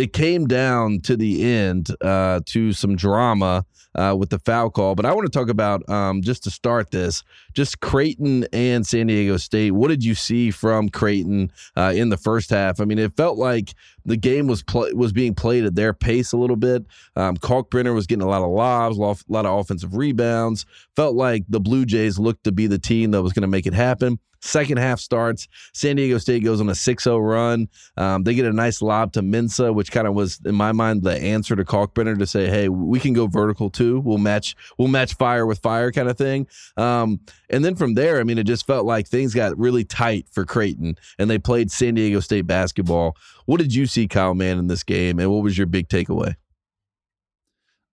It 0.00 0.14
came 0.14 0.46
down 0.46 1.00
to 1.02 1.14
the 1.14 1.44
end 1.44 1.94
uh, 2.00 2.40
to 2.46 2.72
some 2.72 2.96
drama 2.96 3.66
uh, 3.94 4.16
with 4.18 4.30
the 4.30 4.38
foul 4.38 4.70
call. 4.70 4.94
But 4.94 5.04
I 5.04 5.12
want 5.12 5.30
to 5.30 5.38
talk 5.38 5.50
about 5.50 5.86
um, 5.90 6.22
just 6.22 6.42
to 6.44 6.50
start 6.50 6.90
this, 6.90 7.22
just 7.52 7.80
Creighton 7.80 8.46
and 8.52 8.86
San 8.86 9.08
Diego 9.08 9.36
State. 9.36 9.72
What 9.72 9.88
did 9.88 10.02
you 10.02 10.14
see 10.14 10.50
from 10.50 10.88
Creighton 10.88 11.52
uh, 11.76 11.92
in 11.94 12.08
the 12.08 12.16
first 12.16 12.48
half? 12.48 12.80
I 12.80 12.86
mean, 12.86 12.98
it 12.98 13.14
felt 13.14 13.36
like 13.36 13.74
the 14.04 14.16
game 14.16 14.46
was 14.46 14.64
was 14.94 15.12
being 15.12 15.34
played 15.34 15.64
at 15.64 15.74
their 15.74 15.92
pace 15.92 16.32
a 16.32 16.36
little 16.36 16.56
bit. 16.56 16.84
Um, 17.16 17.36
Kalkbrenner 17.36 17.94
was 17.94 18.06
getting 18.06 18.22
a 18.22 18.28
lot 18.28 18.42
of 18.42 18.50
lobs, 18.50 18.96
a 18.96 19.00
lot, 19.00 19.20
a 19.20 19.32
lot 19.32 19.46
of 19.46 19.58
offensive 19.58 19.94
rebounds. 19.96 20.66
Felt 20.96 21.14
like 21.14 21.44
the 21.48 21.60
Blue 21.60 21.84
Jays 21.84 22.18
looked 22.18 22.44
to 22.44 22.52
be 22.52 22.66
the 22.66 22.78
team 22.78 23.10
that 23.12 23.22
was 23.22 23.32
going 23.32 23.42
to 23.42 23.48
make 23.48 23.66
it 23.66 23.74
happen. 23.74 24.18
Second 24.42 24.78
half 24.78 25.00
starts. 25.00 25.48
San 25.74 25.96
Diego 25.96 26.16
State 26.18 26.42
goes 26.42 26.60
on 26.60 26.68
a 26.70 26.74
6 26.74 27.04
0 27.04 27.18
run. 27.18 27.68
Um, 27.96 28.22
they 28.22 28.34
get 28.34 28.46
a 28.46 28.52
nice 28.52 28.80
lob 28.80 29.12
to 29.12 29.22
Mensah, 29.22 29.74
which 29.74 29.92
kind 29.92 30.06
of 30.06 30.14
was, 30.14 30.40
in 30.46 30.54
my 30.54 30.72
mind, 30.72 31.02
the 31.02 31.14
answer 31.14 31.54
to 31.54 31.64
Kalkbrenner 31.64 32.18
to 32.18 32.26
say, 32.26 32.48
hey, 32.48 32.68
we 32.68 32.98
can 32.98 33.12
go 33.12 33.26
vertical 33.26 33.68
too. 33.68 34.00
We'll 34.00 34.18
match 34.18 34.56
we'll 34.78 34.88
match 34.88 35.14
fire 35.14 35.44
with 35.44 35.58
fire 35.58 35.92
kind 35.92 36.08
of 36.08 36.16
thing. 36.16 36.46
Um, 36.78 37.20
and 37.50 37.64
then 37.64 37.74
from 37.74 37.94
there, 37.94 38.18
I 38.18 38.24
mean, 38.24 38.38
it 38.38 38.44
just 38.44 38.66
felt 38.66 38.86
like 38.86 39.06
things 39.06 39.34
got 39.34 39.58
really 39.58 39.84
tight 39.84 40.26
for 40.30 40.46
Creighton 40.46 40.96
and 41.18 41.28
they 41.28 41.38
played 41.38 41.70
San 41.70 41.94
Diego 41.94 42.20
State 42.20 42.46
basketball. 42.46 43.16
What 43.46 43.58
did 43.58 43.74
you 43.74 43.86
see, 43.86 44.06
Kyle 44.08 44.34
Mann, 44.34 44.58
in 44.58 44.66
this 44.66 44.82
game? 44.82 45.18
And 45.18 45.30
what 45.30 45.42
was 45.42 45.56
your 45.56 45.66
big 45.66 45.88
takeaway? 45.88 46.34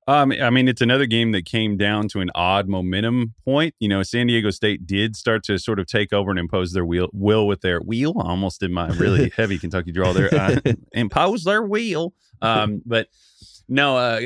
Um, 0.07 0.31
I 0.41 0.49
mean, 0.49 0.69
it's 0.69 0.81
another 0.81 1.05
game 1.05 1.33
that 1.33 1.45
came 1.45 1.75
down 1.75 2.07
to 2.09 2.21
an 2.21 2.31
odd 2.33 2.69
momentum 2.69 3.33
point. 3.43 3.75
You 3.79 3.89
know, 3.89 4.03
San 4.03 4.27
Diego 4.27 4.51
State 4.51 4.87
did 4.87 5.17
start 5.17 5.43
to 5.45 5.59
sort 5.59 5.79
of 5.79 5.87
take 5.87 6.13
over 6.13 6.31
and 6.31 6.39
impose 6.39 6.71
their 6.71 6.85
wheel, 6.85 7.09
will 7.11 7.45
with 7.45 7.59
their 7.59 7.81
wheel. 7.81 8.13
I 8.23 8.29
almost 8.29 8.61
did 8.61 8.71
my 8.71 8.87
really 8.87 9.33
heavy 9.35 9.57
Kentucky 9.57 9.91
draw 9.91 10.13
there. 10.13 10.33
Uh, 10.33 10.59
impose 10.93 11.43
their 11.43 11.61
wheel. 11.61 12.13
Um, 12.41 12.81
but 12.85 13.09
no, 13.67 13.97
uh, 13.97 14.21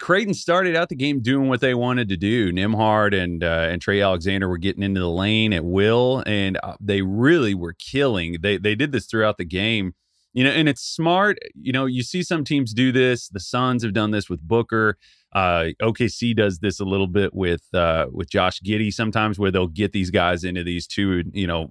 Creighton 0.00 0.32
started 0.32 0.74
out 0.74 0.88
the 0.88 0.96
game 0.96 1.20
doing 1.20 1.48
what 1.48 1.60
they 1.60 1.74
wanted 1.74 2.08
to 2.08 2.16
do. 2.16 2.50
Nembhard 2.50 3.14
and 3.14 3.44
uh, 3.44 3.68
and 3.70 3.82
Trey 3.82 4.00
Alexander 4.00 4.48
were 4.48 4.56
getting 4.56 4.82
into 4.82 5.00
the 5.00 5.10
lane 5.10 5.52
at 5.52 5.64
will, 5.64 6.22
and 6.26 6.58
uh, 6.62 6.76
they 6.80 7.02
really 7.02 7.54
were 7.54 7.74
killing. 7.74 8.38
They 8.40 8.56
they 8.56 8.74
did 8.74 8.92
this 8.92 9.04
throughout 9.04 9.36
the 9.36 9.44
game. 9.44 9.94
You 10.36 10.44
know, 10.44 10.50
and 10.50 10.68
it's 10.68 10.82
smart. 10.82 11.38
You 11.58 11.72
know, 11.72 11.86
you 11.86 12.02
see 12.02 12.22
some 12.22 12.44
teams 12.44 12.74
do 12.74 12.92
this. 12.92 13.28
The 13.28 13.40
Suns 13.40 13.82
have 13.82 13.94
done 13.94 14.10
this 14.10 14.28
with 14.28 14.42
Booker. 14.42 14.98
Uh, 15.32 15.68
OKC 15.80 16.36
does 16.36 16.58
this 16.58 16.78
a 16.78 16.84
little 16.84 17.06
bit 17.06 17.32
with 17.34 17.62
uh, 17.72 18.08
with 18.12 18.28
Josh 18.28 18.60
Giddey 18.60 18.92
sometimes, 18.92 19.38
where 19.38 19.50
they'll 19.50 19.66
get 19.66 19.92
these 19.92 20.10
guys 20.10 20.44
into 20.44 20.62
these 20.62 20.86
two, 20.86 21.24
you 21.32 21.46
know, 21.46 21.70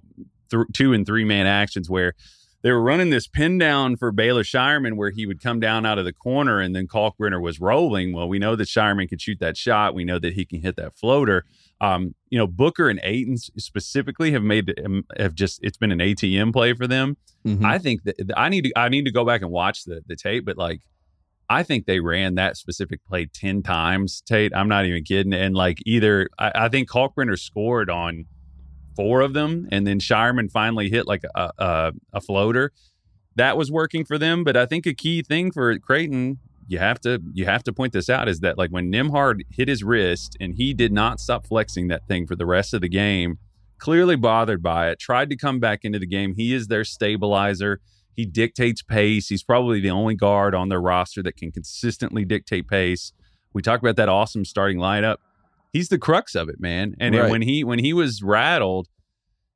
th- 0.50 0.66
two 0.72 0.92
and 0.92 1.06
three 1.06 1.24
man 1.24 1.46
actions 1.46 1.88
where 1.88 2.14
they 2.62 2.72
were 2.72 2.82
running 2.82 3.10
this 3.10 3.28
pin 3.28 3.56
down 3.56 3.94
for 3.94 4.10
Baylor 4.10 4.42
Scheierman, 4.42 4.96
where 4.96 5.10
he 5.10 5.26
would 5.26 5.40
come 5.40 5.60
down 5.60 5.86
out 5.86 6.00
of 6.00 6.04
the 6.04 6.12
corner 6.12 6.58
and 6.58 6.74
then 6.74 6.88
Kalkbrenner 6.88 7.40
was 7.40 7.60
rolling. 7.60 8.12
Well, 8.12 8.28
we 8.28 8.40
know 8.40 8.56
that 8.56 8.66
Scheierman 8.66 9.08
can 9.08 9.18
shoot 9.18 9.38
that 9.38 9.56
shot. 9.56 9.94
We 9.94 10.04
know 10.04 10.18
that 10.18 10.34
he 10.34 10.44
can 10.44 10.60
hit 10.60 10.74
that 10.74 10.96
floater. 10.96 11.44
Um, 11.80 12.14
you 12.30 12.38
know, 12.38 12.46
Booker 12.46 12.88
and 12.88 13.00
Ayton 13.02 13.36
specifically 13.36 14.32
have 14.32 14.42
made 14.42 14.72
have 15.18 15.34
just 15.34 15.60
it's 15.62 15.76
been 15.76 15.92
an 15.92 15.98
ATM 16.00 16.52
play 16.52 16.72
for 16.72 16.86
them. 16.86 17.16
Mhm. 17.46 17.64
I 17.64 17.78
think 17.78 18.04
that 18.04 18.16
I 18.36 18.48
need 18.48 18.64
to 18.64 18.72
I 18.76 18.88
need 18.88 19.04
to 19.04 19.12
go 19.12 19.24
back 19.24 19.42
and 19.42 19.50
watch 19.50 19.84
the 19.84 20.00
the 20.06 20.16
tape, 20.16 20.44
but 20.46 20.56
like 20.56 20.80
I 21.48 21.62
think 21.62 21.86
they 21.86 22.00
ran 22.00 22.34
that 22.36 22.56
specific 22.56 23.00
play 23.06 23.26
ten 23.26 23.62
times. 23.62 24.22
Tate, 24.22 24.52
I'm 24.54 24.68
not 24.68 24.86
even 24.86 25.04
kidding. 25.04 25.32
And 25.34 25.54
like 25.54 25.78
either 25.86 26.28
I, 26.38 26.52
I 26.54 26.68
think 26.68 26.88
Kalkbrenner 26.90 27.38
scored 27.38 27.90
on 27.90 28.24
four 28.96 29.20
of 29.20 29.34
them, 29.34 29.68
and 29.70 29.86
then 29.86 29.98
Scheierman 30.00 30.50
finally 30.50 30.88
hit 30.88 31.06
like 31.06 31.24
a, 31.34 31.50
a 31.58 31.92
a 32.14 32.20
floater 32.22 32.72
that 33.36 33.58
was 33.58 33.70
working 33.70 34.04
for 34.06 34.16
them. 34.16 34.44
But 34.44 34.56
I 34.56 34.64
think 34.64 34.86
a 34.86 34.94
key 34.94 35.22
thing 35.22 35.52
for 35.52 35.78
Creighton, 35.78 36.38
you 36.68 36.78
have 36.78 37.00
to 37.00 37.20
you 37.32 37.44
have 37.44 37.62
to 37.64 37.72
point 37.72 37.92
this 37.92 38.08
out 38.10 38.28
is 38.28 38.40
that 38.40 38.58
like 38.58 38.70
when 38.70 38.90
Nembhard 38.90 39.42
hit 39.50 39.68
his 39.68 39.84
wrist 39.84 40.36
and 40.40 40.54
he 40.54 40.74
did 40.74 40.92
not 40.92 41.20
stop 41.20 41.46
flexing 41.46 41.88
that 41.88 42.06
thing 42.08 42.26
for 42.26 42.34
the 42.36 42.46
rest 42.46 42.74
of 42.74 42.80
the 42.80 42.88
game, 42.88 43.38
clearly 43.78 44.16
bothered 44.16 44.62
by 44.62 44.90
it, 44.90 44.98
tried 44.98 45.30
to 45.30 45.36
come 45.36 45.60
back 45.60 45.84
into 45.84 45.98
the 45.98 46.06
game. 46.06 46.34
He 46.36 46.52
is 46.52 46.66
their 46.66 46.84
stabilizer. 46.84 47.80
He 48.14 48.24
dictates 48.24 48.82
pace. 48.82 49.28
He's 49.28 49.42
probably 49.42 49.80
the 49.80 49.90
only 49.90 50.14
guard 50.14 50.54
on 50.54 50.68
their 50.70 50.80
roster 50.80 51.22
that 51.22 51.36
can 51.36 51.52
consistently 51.52 52.24
dictate 52.24 52.66
pace. 52.66 53.12
We 53.52 53.62
talk 53.62 53.80
about 53.80 53.96
that 53.96 54.08
awesome 54.08 54.44
starting 54.44 54.78
lineup. 54.78 55.16
He's 55.72 55.88
the 55.88 55.98
crux 55.98 56.34
of 56.34 56.48
it, 56.48 56.58
man. 56.58 56.94
And 56.98 57.14
Right. 57.14 57.30
when 57.30 57.42
he 57.42 57.62
when 57.62 57.78
he 57.78 57.92
was 57.92 58.22
rattled, 58.22 58.88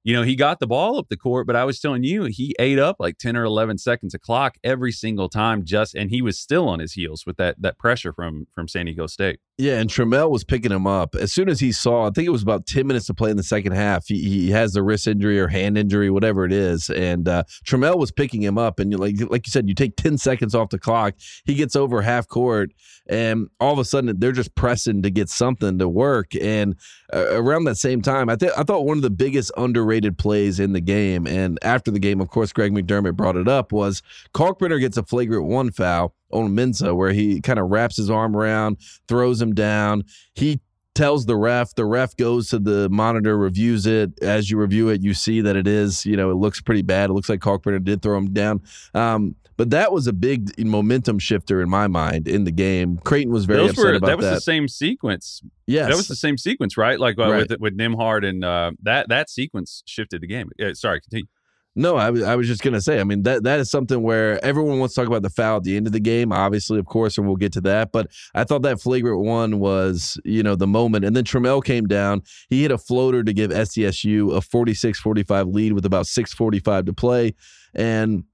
you 0.02 0.14
know, 0.14 0.22
he 0.22 0.34
got 0.34 0.60
the 0.60 0.66
ball 0.66 0.98
up 0.98 1.08
the 1.08 1.16
court, 1.16 1.46
but 1.46 1.56
I 1.56 1.64
was 1.64 1.78
telling 1.78 2.04
you, 2.04 2.24
he 2.24 2.54
ate 2.58 2.78
up 2.78 2.96
like 2.98 3.18
10 3.18 3.36
or 3.36 3.44
11 3.44 3.78
seconds 3.78 4.14
of 4.14 4.20
clock 4.20 4.56
every 4.64 4.92
single 4.92 5.28
time 5.28 5.64
just 5.64 5.94
and 5.94 6.10
he 6.10 6.22
was 6.22 6.38
still 6.38 6.68
on 6.68 6.78
his 6.78 6.94
heels 6.94 7.24
with 7.26 7.36
that 7.36 7.60
that 7.60 7.78
pressure 7.78 8.12
from 8.12 8.46
from 8.54 8.68
San 8.68 8.86
Diego 8.86 9.06
State. 9.06 9.40
Yeah, 9.60 9.78
and 9.78 9.90
Trammell 9.90 10.30
was 10.30 10.42
picking 10.42 10.72
him 10.72 10.86
up 10.86 11.14
as 11.14 11.34
soon 11.34 11.50
as 11.50 11.60
he 11.60 11.70
saw. 11.70 12.06
I 12.06 12.10
think 12.10 12.26
it 12.26 12.30
was 12.30 12.42
about 12.42 12.64
ten 12.66 12.86
minutes 12.86 13.04
to 13.06 13.14
play 13.14 13.30
in 13.30 13.36
the 13.36 13.42
second 13.42 13.72
half. 13.72 14.06
He, 14.06 14.18
he 14.22 14.50
has 14.52 14.72
the 14.72 14.82
wrist 14.82 15.06
injury 15.06 15.38
or 15.38 15.48
hand 15.48 15.76
injury, 15.76 16.08
whatever 16.08 16.46
it 16.46 16.52
is, 16.52 16.88
and 16.88 17.28
uh, 17.28 17.44
Trammell 17.66 17.98
was 17.98 18.10
picking 18.10 18.42
him 18.42 18.56
up. 18.56 18.78
And 18.78 18.98
like 18.98 19.16
like 19.28 19.46
you 19.46 19.50
said, 19.50 19.68
you 19.68 19.74
take 19.74 19.96
ten 19.96 20.16
seconds 20.16 20.54
off 20.54 20.70
the 20.70 20.78
clock. 20.78 21.14
He 21.44 21.54
gets 21.54 21.76
over 21.76 22.00
half 22.00 22.26
court, 22.26 22.72
and 23.06 23.48
all 23.60 23.74
of 23.74 23.78
a 23.78 23.84
sudden 23.84 24.18
they're 24.18 24.32
just 24.32 24.54
pressing 24.54 25.02
to 25.02 25.10
get 25.10 25.28
something 25.28 25.78
to 25.78 25.90
work. 25.90 26.34
And 26.40 26.74
uh, 27.12 27.26
around 27.32 27.64
that 27.64 27.76
same 27.76 28.00
time, 28.00 28.30
I 28.30 28.38
I 28.56 28.62
thought 28.62 28.86
one 28.86 28.96
of 28.96 29.02
the 29.02 29.10
biggest 29.10 29.52
underrated 29.58 30.16
plays 30.16 30.58
in 30.58 30.72
the 30.72 30.80
game, 30.80 31.26
and 31.26 31.58
after 31.60 31.90
the 31.90 32.00
game, 32.00 32.22
of 32.22 32.30
course, 32.30 32.50
Greg 32.54 32.72
McDermott 32.72 33.14
brought 33.14 33.36
it 33.36 33.46
up 33.46 33.72
was 33.72 34.02
Kalkbrenner 34.32 34.80
gets 34.80 34.96
a 34.96 35.02
flagrant 35.02 35.44
one 35.44 35.70
foul 35.70 36.14
on 36.32 36.50
Mensah 36.50 36.94
where 36.96 37.12
he 37.12 37.40
kind 37.40 37.58
of 37.58 37.70
wraps 37.70 37.96
his 37.96 38.10
arm 38.10 38.36
around, 38.36 38.78
throws 39.08 39.40
him 39.40 39.54
down. 39.54 40.04
He 40.34 40.60
tells 40.94 41.24
the 41.26 41.36
ref, 41.36 41.74
the 41.76 41.84
ref 41.84 42.16
goes 42.16 42.48
to 42.48 42.58
the 42.58 42.88
monitor, 42.90 43.38
reviews 43.38 43.86
it. 43.86 44.10
As 44.22 44.50
you 44.50 44.58
review 44.58 44.88
it, 44.88 45.02
you 45.02 45.14
see 45.14 45.40
that 45.40 45.56
it 45.56 45.66
is, 45.66 46.04
you 46.04 46.16
know, 46.16 46.30
it 46.30 46.34
looks 46.34 46.60
pretty 46.60 46.82
bad. 46.82 47.10
It 47.10 47.12
looks 47.12 47.28
like 47.28 47.40
Kalkbrenner 47.40 47.82
did 47.82 48.02
throw 48.02 48.18
him 48.18 48.32
down. 48.32 48.60
Um, 48.92 49.36
but 49.56 49.70
that 49.70 49.92
was 49.92 50.06
a 50.06 50.12
big 50.14 50.58
momentum 50.64 51.18
shifter 51.18 51.60
in 51.60 51.68
my 51.68 51.86
mind 51.86 52.26
in 52.26 52.44
the 52.44 52.50
game. 52.50 52.96
Creighton 53.04 53.30
was 53.32 53.44
very 53.44 53.58
Those 53.60 53.70
upset 53.72 53.84
were, 53.84 53.92
about 53.94 54.06
that 54.06 54.16
was 54.16 54.26
that. 54.26 54.34
the 54.36 54.40
same 54.40 54.68
sequence. 54.68 55.42
yes. 55.66 55.88
That 55.88 55.96
was 55.96 56.08
the 56.08 56.16
same 56.16 56.38
sequence, 56.38 56.78
right? 56.78 56.98
Like 56.98 57.18
uh, 57.18 57.30
Right. 57.30 57.48
with 57.48 57.60
with 57.60 57.76
Nembhard 57.76 58.26
and 58.26 58.42
uh, 58.42 58.70
that 58.82 59.10
that 59.10 59.28
sequence 59.28 59.82
shifted 59.86 60.22
the 60.22 60.26
game. 60.26 60.48
Uh, 60.60 60.72
sorry, 60.72 61.00
continue. 61.02 61.26
No, 61.76 61.96
I 61.96 62.10
was 62.10 62.22
I 62.22 62.34
was 62.34 62.48
just 62.48 62.62
gonna 62.62 62.80
say. 62.80 63.00
I 63.00 63.04
mean 63.04 63.22
that 63.22 63.44
that 63.44 63.60
is 63.60 63.70
something 63.70 64.02
where 64.02 64.44
everyone 64.44 64.80
wants 64.80 64.94
to 64.94 65.00
talk 65.00 65.08
about 65.08 65.22
the 65.22 65.30
foul 65.30 65.58
at 65.58 65.62
the 65.62 65.76
end 65.76 65.86
of 65.86 65.92
the 65.92 66.00
game, 66.00 66.32
obviously, 66.32 66.80
of 66.80 66.86
course, 66.86 67.16
and 67.16 67.26
we'll 67.26 67.36
get 67.36 67.52
to 67.52 67.60
that. 67.62 67.92
But 67.92 68.08
I 68.34 68.42
thought 68.42 68.62
that 68.62 68.80
flagrant 68.80 69.20
one 69.20 69.60
was, 69.60 70.20
you 70.24 70.42
know, 70.42 70.56
the 70.56 70.66
moment. 70.66 71.04
And 71.04 71.14
then 71.14 71.24
Trammell 71.24 71.62
came 71.64 71.86
down. 71.86 72.22
He 72.48 72.62
hit 72.62 72.72
a 72.72 72.78
floater 72.78 73.22
to 73.22 73.32
give 73.32 73.52
SDSU 73.52 74.36
a 74.36 74.40
46-45 74.40 75.54
lead 75.54 75.72
with 75.72 75.86
about 75.86 76.06
6:45 76.06 76.86
to 76.86 76.92
play, 76.92 77.34
and. 77.74 78.24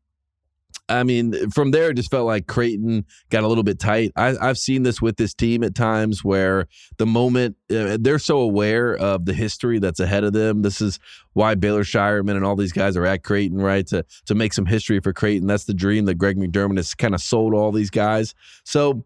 I 0.88 1.02
mean, 1.02 1.50
from 1.50 1.72
there, 1.72 1.90
it 1.90 1.94
just 1.94 2.10
felt 2.10 2.26
like 2.26 2.46
Creighton 2.46 3.04
got 3.30 3.42
a 3.42 3.48
little 3.48 3.64
bit 3.64 3.78
tight. 3.78 4.12
I, 4.16 4.36
I've 4.40 4.58
seen 4.58 4.84
this 4.84 5.02
with 5.02 5.16
this 5.16 5.34
team 5.34 5.64
at 5.64 5.74
times 5.74 6.22
where 6.22 6.68
the 6.98 7.06
moment 7.06 7.56
uh, 7.70 7.98
they're 8.00 8.18
so 8.20 8.38
aware 8.38 8.94
of 8.96 9.24
the 9.24 9.34
history 9.34 9.78
that's 9.78 9.98
ahead 9.98 10.22
of 10.22 10.32
them. 10.32 10.62
This 10.62 10.80
is 10.80 11.00
why 11.32 11.56
Baylor 11.56 11.82
Scheierman 11.82 12.36
and 12.36 12.44
all 12.44 12.56
these 12.56 12.72
guys 12.72 12.96
are 12.96 13.04
at 13.04 13.24
Creighton, 13.24 13.58
right? 13.58 13.86
To 13.88 14.04
to 14.26 14.34
make 14.34 14.52
some 14.52 14.66
history 14.66 15.00
for 15.00 15.12
Creighton. 15.12 15.48
That's 15.48 15.64
the 15.64 15.74
dream 15.74 16.04
that 16.04 16.14
Greg 16.14 16.36
McDermott 16.36 16.76
has 16.76 16.94
kind 16.94 17.14
of 17.14 17.20
sold 17.20 17.52
all 17.52 17.72
these 17.72 17.90
guys. 17.90 18.34
So 18.64 19.04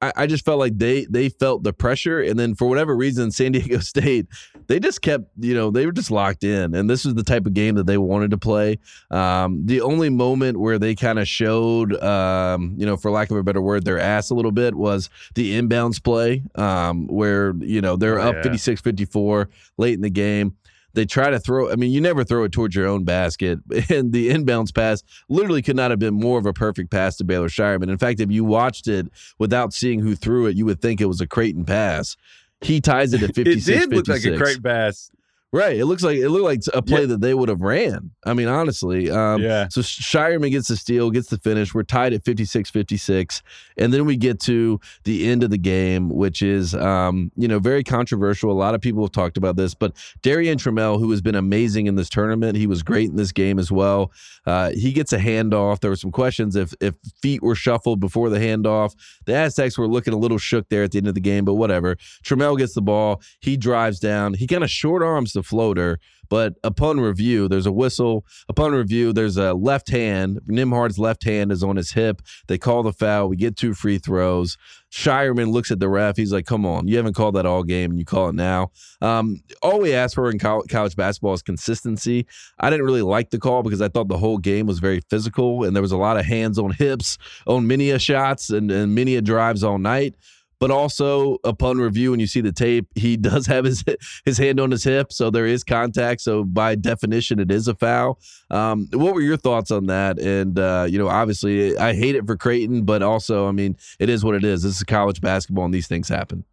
I, 0.00 0.12
I 0.16 0.26
just 0.26 0.44
felt 0.44 0.58
like 0.58 0.78
they 0.78 1.04
they 1.06 1.28
felt 1.28 1.64
the 1.64 1.72
pressure, 1.72 2.20
and 2.20 2.38
then 2.38 2.54
for 2.54 2.68
whatever 2.68 2.94
reason, 2.96 3.30
San 3.38 3.52
Diego 3.52 3.78
State 3.80 4.26
they 4.68 4.78
just 4.78 5.00
kept 5.00 5.24
you 5.38 5.54
know 5.54 5.70
they 5.70 5.86
were 5.86 5.92
just 5.92 6.10
locked 6.10 6.44
in, 6.44 6.74
and 6.74 6.88
this 6.90 7.04
was 7.04 7.14
the 7.14 7.22
type 7.22 7.46
of 7.46 7.54
game 7.54 7.74
that 7.76 7.86
they 7.86 7.98
wanted 7.98 8.30
to 8.30 8.38
play. 8.38 8.78
Um, 9.10 9.64
the 9.64 9.80
only 9.80 10.10
moment 10.10 10.60
where 10.60 10.78
they 10.78 10.94
kind 10.94 11.18
of 11.18 11.26
showed, 11.26 11.94
um, 12.02 12.74
you 12.76 12.84
know, 12.84 12.96
for 12.96 13.10
lack 13.10 13.30
of 13.30 13.38
a 13.38 13.42
better 13.42 13.62
word, 13.62 13.84
their 13.84 13.98
ass 13.98 14.30
a 14.30 14.34
little 14.34 14.52
bit 14.52 14.74
was 14.74 15.08
the 15.34 15.58
inbounds 15.58 16.02
play, 16.02 16.42
um, 16.54 17.06
where 17.08 17.54
you 17.58 17.80
know 17.80 17.96
they're 17.96 18.20
Oh, 18.20 18.28
up 18.30 18.34
yeah. 18.44 18.50
56-54 18.50 19.46
late 19.78 19.94
in 19.94 20.02
the 20.02 20.10
game. 20.10 20.54
They 20.94 21.04
try 21.04 21.30
to 21.30 21.38
throw. 21.38 21.70
I 21.70 21.76
mean, 21.76 21.92
you 21.92 22.00
never 22.00 22.24
throw 22.24 22.44
it 22.44 22.52
towards 22.52 22.74
your 22.74 22.86
own 22.86 23.04
basket, 23.04 23.60
and 23.90 24.12
the 24.12 24.30
inbounds 24.30 24.74
pass 24.74 25.02
literally 25.28 25.62
could 25.62 25.76
not 25.76 25.90
have 25.90 26.00
been 26.00 26.14
more 26.14 26.38
of 26.38 26.46
a 26.46 26.52
perfect 26.52 26.90
pass 26.90 27.16
to 27.16 27.24
Baylor 27.24 27.48
Scheierman. 27.48 27.88
In 27.90 27.98
fact, 27.98 28.20
if 28.20 28.30
you 28.30 28.44
watched 28.44 28.88
it 28.88 29.08
without 29.38 29.72
seeing 29.72 30.00
who 30.00 30.14
threw 30.14 30.46
it, 30.46 30.56
you 30.56 30.64
would 30.66 30.80
think 30.80 31.00
it 31.00 31.06
was 31.06 31.20
a 31.20 31.26
Creighton 31.26 31.64
pass. 31.64 32.16
He 32.60 32.80
ties 32.80 33.12
it 33.12 33.22
at 33.22 33.30
It 33.38 33.44
56 33.44 33.64
did 33.64 33.94
look 33.94 34.08
like 34.08 34.24
a 34.24 34.36
Creighton 34.36 34.62
pass. 34.62 35.10
Right. 35.50 35.78
It 35.78 35.86
looks 35.86 36.02
like 36.02 36.18
it 36.18 36.28
looked 36.28 36.44
like 36.44 36.60
a 36.74 36.82
play 36.82 37.00
Yeah. 37.00 37.06
that 37.06 37.20
they 37.22 37.32
would 37.32 37.48
have 37.48 37.62
ran. 37.62 38.10
I 38.26 38.34
mean, 38.34 38.48
honestly. 38.48 39.10
Um, 39.10 39.40
Yeah. 39.40 39.68
So 39.70 39.80
Scheierman 39.80 40.50
gets 40.50 40.68
the 40.68 40.76
steal, 40.76 41.10
gets 41.10 41.28
the 41.28 41.38
finish. 41.38 41.72
We're 41.74 41.84
tied 41.84 42.12
at 42.12 42.22
56 42.22 42.68
56. 42.68 43.42
And 43.78 43.90
then 43.94 44.04
we 44.04 44.16
get 44.18 44.40
to 44.40 44.78
the 45.04 45.26
end 45.26 45.42
of 45.42 45.48
the 45.50 45.56
game, 45.56 46.10
which 46.10 46.42
is, 46.42 46.74
um, 46.74 47.32
you 47.34 47.48
know, 47.48 47.58
very 47.60 47.82
controversial. 47.82 48.50
A 48.50 48.52
lot 48.52 48.74
of 48.74 48.82
people 48.82 49.02
have 49.02 49.12
talked 49.12 49.38
about 49.38 49.56
this, 49.56 49.74
but 49.74 49.94
Darrion 50.22 50.58
Trammell, 50.58 50.98
who 50.98 51.10
has 51.12 51.22
been 51.22 51.34
amazing 51.34 51.86
in 51.86 51.94
this 51.94 52.10
tournament, 52.10 52.58
he 52.58 52.66
was 52.66 52.82
great 52.82 53.08
in 53.08 53.16
this 53.16 53.32
game 53.32 53.58
as 53.58 53.72
well. 53.72 54.12
Uh, 54.46 54.70
he 54.72 54.92
gets 54.92 55.14
a 55.14 55.18
handoff. 55.18 55.80
There 55.80 55.90
were 55.90 55.96
some 55.96 56.12
questions 56.12 56.56
if, 56.56 56.74
if 56.80 56.94
feet 57.22 57.42
were 57.42 57.54
shuffled 57.54 58.00
before 58.00 58.28
the 58.28 58.38
handoff. 58.38 58.94
The 59.24 59.34
Aztecs 59.34 59.78
were 59.78 59.88
looking 59.88 60.12
a 60.12 60.18
little 60.18 60.38
shook 60.38 60.68
there 60.68 60.82
at 60.82 60.90
the 60.90 60.98
end 60.98 61.08
of 61.08 61.14
the 61.14 61.20
game, 61.20 61.46
but 61.46 61.54
whatever. 61.54 61.96
Trammell 62.22 62.58
gets 62.58 62.74
the 62.74 62.82
ball. 62.82 63.22
He 63.40 63.56
drives 63.56 63.98
down. 63.98 64.34
He 64.34 64.46
kind 64.46 64.62
of 64.62 64.70
short 64.70 65.02
arms 65.02 65.32
the 65.38 65.42
floater, 65.42 65.98
but 66.28 66.54
upon 66.62 67.00
review, 67.00 67.48
there's 67.48 67.66
a 67.66 67.72
whistle. 67.72 68.24
Upon 68.48 68.72
review, 68.72 69.12
there's 69.12 69.36
a 69.36 69.54
left 69.54 69.88
hand. 69.88 70.40
Nembhard's 70.46 70.98
left 70.98 71.24
hand 71.24 71.50
is 71.50 71.62
on 71.62 71.76
his 71.76 71.92
hip. 71.92 72.22
They 72.48 72.58
call 72.58 72.82
the 72.82 72.92
foul. 72.92 73.28
We 73.28 73.36
get 73.36 73.56
two 73.56 73.74
free 73.74 73.98
throws. 73.98 74.56
Scheierman 74.90 75.52
looks 75.52 75.70
at 75.70 75.80
the 75.80 75.88
ref. 75.88 76.16
He's 76.16 76.32
like, 76.32 76.46
come 76.46 76.64
on, 76.64 76.88
you 76.88 76.96
haven't 76.96 77.14
called 77.14 77.34
that 77.34 77.46
all 77.46 77.62
game 77.62 77.90
and 77.90 77.98
you 77.98 78.04
call 78.04 78.28
it 78.28 78.34
now. 78.34 78.70
Um, 79.00 79.42
all 79.62 79.80
we 79.80 79.94
ask 79.94 80.14
for 80.14 80.30
in 80.30 80.38
college 80.38 80.96
basketball 80.96 81.34
is 81.34 81.42
consistency. 81.42 82.26
I 82.58 82.70
didn't 82.70 82.86
really 82.86 83.02
like 83.02 83.30
the 83.30 83.38
call 83.38 83.62
because 83.62 83.82
I 83.82 83.88
thought 83.88 84.08
the 84.08 84.18
whole 84.18 84.38
game 84.38 84.66
was 84.66 84.78
very 84.78 85.00
physical 85.10 85.64
and 85.64 85.74
there 85.74 85.82
was 85.82 85.92
a 85.92 85.98
lot 85.98 86.16
of 86.18 86.24
hands 86.24 86.58
on 86.58 86.70
hips, 86.72 87.18
on 87.46 87.66
many 87.66 87.90
a 87.90 87.98
shots 87.98 88.50
and, 88.50 88.70
and 88.70 88.94
many 88.94 89.16
a 89.16 89.22
drives 89.22 89.62
all 89.62 89.78
night. 89.78 90.14
But 90.60 90.72
also, 90.72 91.38
upon 91.44 91.78
review, 91.78 92.10
when 92.10 92.20
you 92.20 92.26
see 92.26 92.40
the 92.40 92.52
tape, 92.52 92.88
he 92.96 93.16
does 93.28 93.46
have 93.46 93.64
his 93.64 93.84
his 94.24 94.38
hand 94.38 94.58
on 94.58 94.70
his 94.70 94.84
hip, 94.84 95.12
so 95.12 95.30
there 95.30 95.46
is 95.46 95.64
contact. 95.64 96.20
So 96.20 96.44
by 96.44 96.74
definition, 96.74 97.38
it 97.38 97.50
is 97.50 97.68
a 97.68 97.74
foul. 97.74 98.18
Um, 98.50 98.88
what 98.92 99.14
were 99.14 99.20
your 99.20 99.36
thoughts 99.36 99.70
on 99.70 99.86
that? 99.86 100.18
And 100.18 100.58
uh, 100.58 100.86
you 100.88 100.98
know, 100.98 101.08
obviously, 101.08 101.76
I 101.78 101.94
hate 101.94 102.16
it 102.16 102.26
for 102.26 102.36
Creighton, 102.36 102.84
but 102.84 103.02
also, 103.02 103.48
I 103.48 103.52
mean, 103.52 103.76
it 103.98 104.08
is 104.08 104.24
what 104.24 104.34
it 104.34 104.44
is. 104.44 104.62
This 104.62 104.76
is 104.76 104.82
college 104.82 105.20
basketball, 105.20 105.64
and 105.64 105.74
these 105.74 105.88
things 105.88 106.08
happen. 106.08 106.44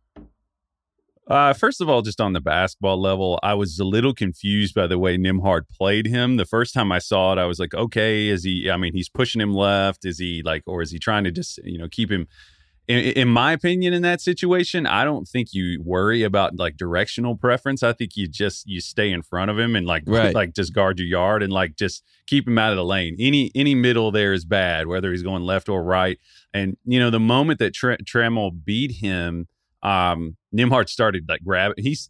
Uh, 1.28 1.54
first 1.54 1.82
of 1.82 1.90
all, 1.90 2.04
just 2.04 2.22
on 2.22 2.34
the 2.34 2.42
basketball 2.42 3.02
level, 3.02 3.40
I 3.42 3.56
was 3.56 3.80
a 3.80 3.84
little 3.84 4.14
confused 4.14 4.76
by 4.76 4.86
the 4.86 5.00
way 5.00 5.18
Nembhard 5.18 5.68
played 5.70 6.06
him. 6.06 6.38
The 6.38 6.46
first 6.46 6.74
time 6.74 6.92
I 6.92 7.00
saw 7.00 7.34
it, 7.34 7.40
I 7.40 7.46
was 7.46 7.60
like, 7.60 7.74
okay, 7.74 8.28
is 8.28 8.44
he? 8.44 8.70
I 8.70 8.78
mean, 8.78 8.94
he's 8.94 9.10
pushing 9.10 9.42
him 9.42 9.52
left. 9.52 10.06
Is 10.06 10.20
he 10.20 10.44
like, 10.46 10.62
or 10.68 10.84
is 10.84 10.92
he 10.92 11.00
trying 11.00 11.24
to 11.24 11.32
just, 11.32 11.58
you 11.64 11.80
know, 11.80 11.88
keep 11.90 12.12
him? 12.12 12.28
In, 12.88 13.00
in 13.00 13.28
my 13.28 13.52
opinion, 13.54 13.94
in 13.94 14.02
that 14.04 14.22
situation, 14.22 14.86
I 14.86 15.04
don't 15.04 15.28
think 15.28 15.54
you 15.54 15.82
worry 15.84 16.22
about 16.24 16.58
like 16.58 16.78
directional 16.78 17.36
preference. 17.36 17.82
I 17.82 17.94
think 17.94 18.16
you 18.16 18.28
just 18.28 18.68
you 18.68 18.80
stay 18.80 19.12
in 19.12 19.22
front 19.24 19.50
of 19.50 19.58
him 19.58 19.76
and 19.76 19.88
like 19.88 20.04
Right. 20.08 20.36
like 20.36 20.54
just 20.54 20.74
guard 20.74 21.00
your 21.00 21.08
yard 21.08 21.42
and 21.42 21.52
like 21.52 21.76
just 21.76 22.04
keep 22.28 22.48
him 22.48 22.58
out 22.58 22.72
of 22.72 22.78
the 22.78 22.86
lane. 22.86 23.16
Any 23.20 23.52
any 23.56 23.74
middle 23.76 24.12
there 24.12 24.34
is 24.34 24.46
bad, 24.46 24.88
whether 24.88 25.12
he's 25.12 25.24
going 25.24 25.44
left 25.44 25.68
or 25.68 25.84
right. 25.84 26.20
And 26.54 26.78
you 26.86 27.00
know, 27.00 27.10
the 27.10 27.20
moment 27.20 27.60
that 27.60 27.74
Tre- 27.74 27.98
Trammell 27.98 28.52
beat 28.64 28.92
him, 28.92 29.48
um, 29.82 30.38
Nembhard 30.56 30.88
started 30.90 31.26
like 31.28 31.44
grabbing. 31.44 31.84
He's 31.84 32.10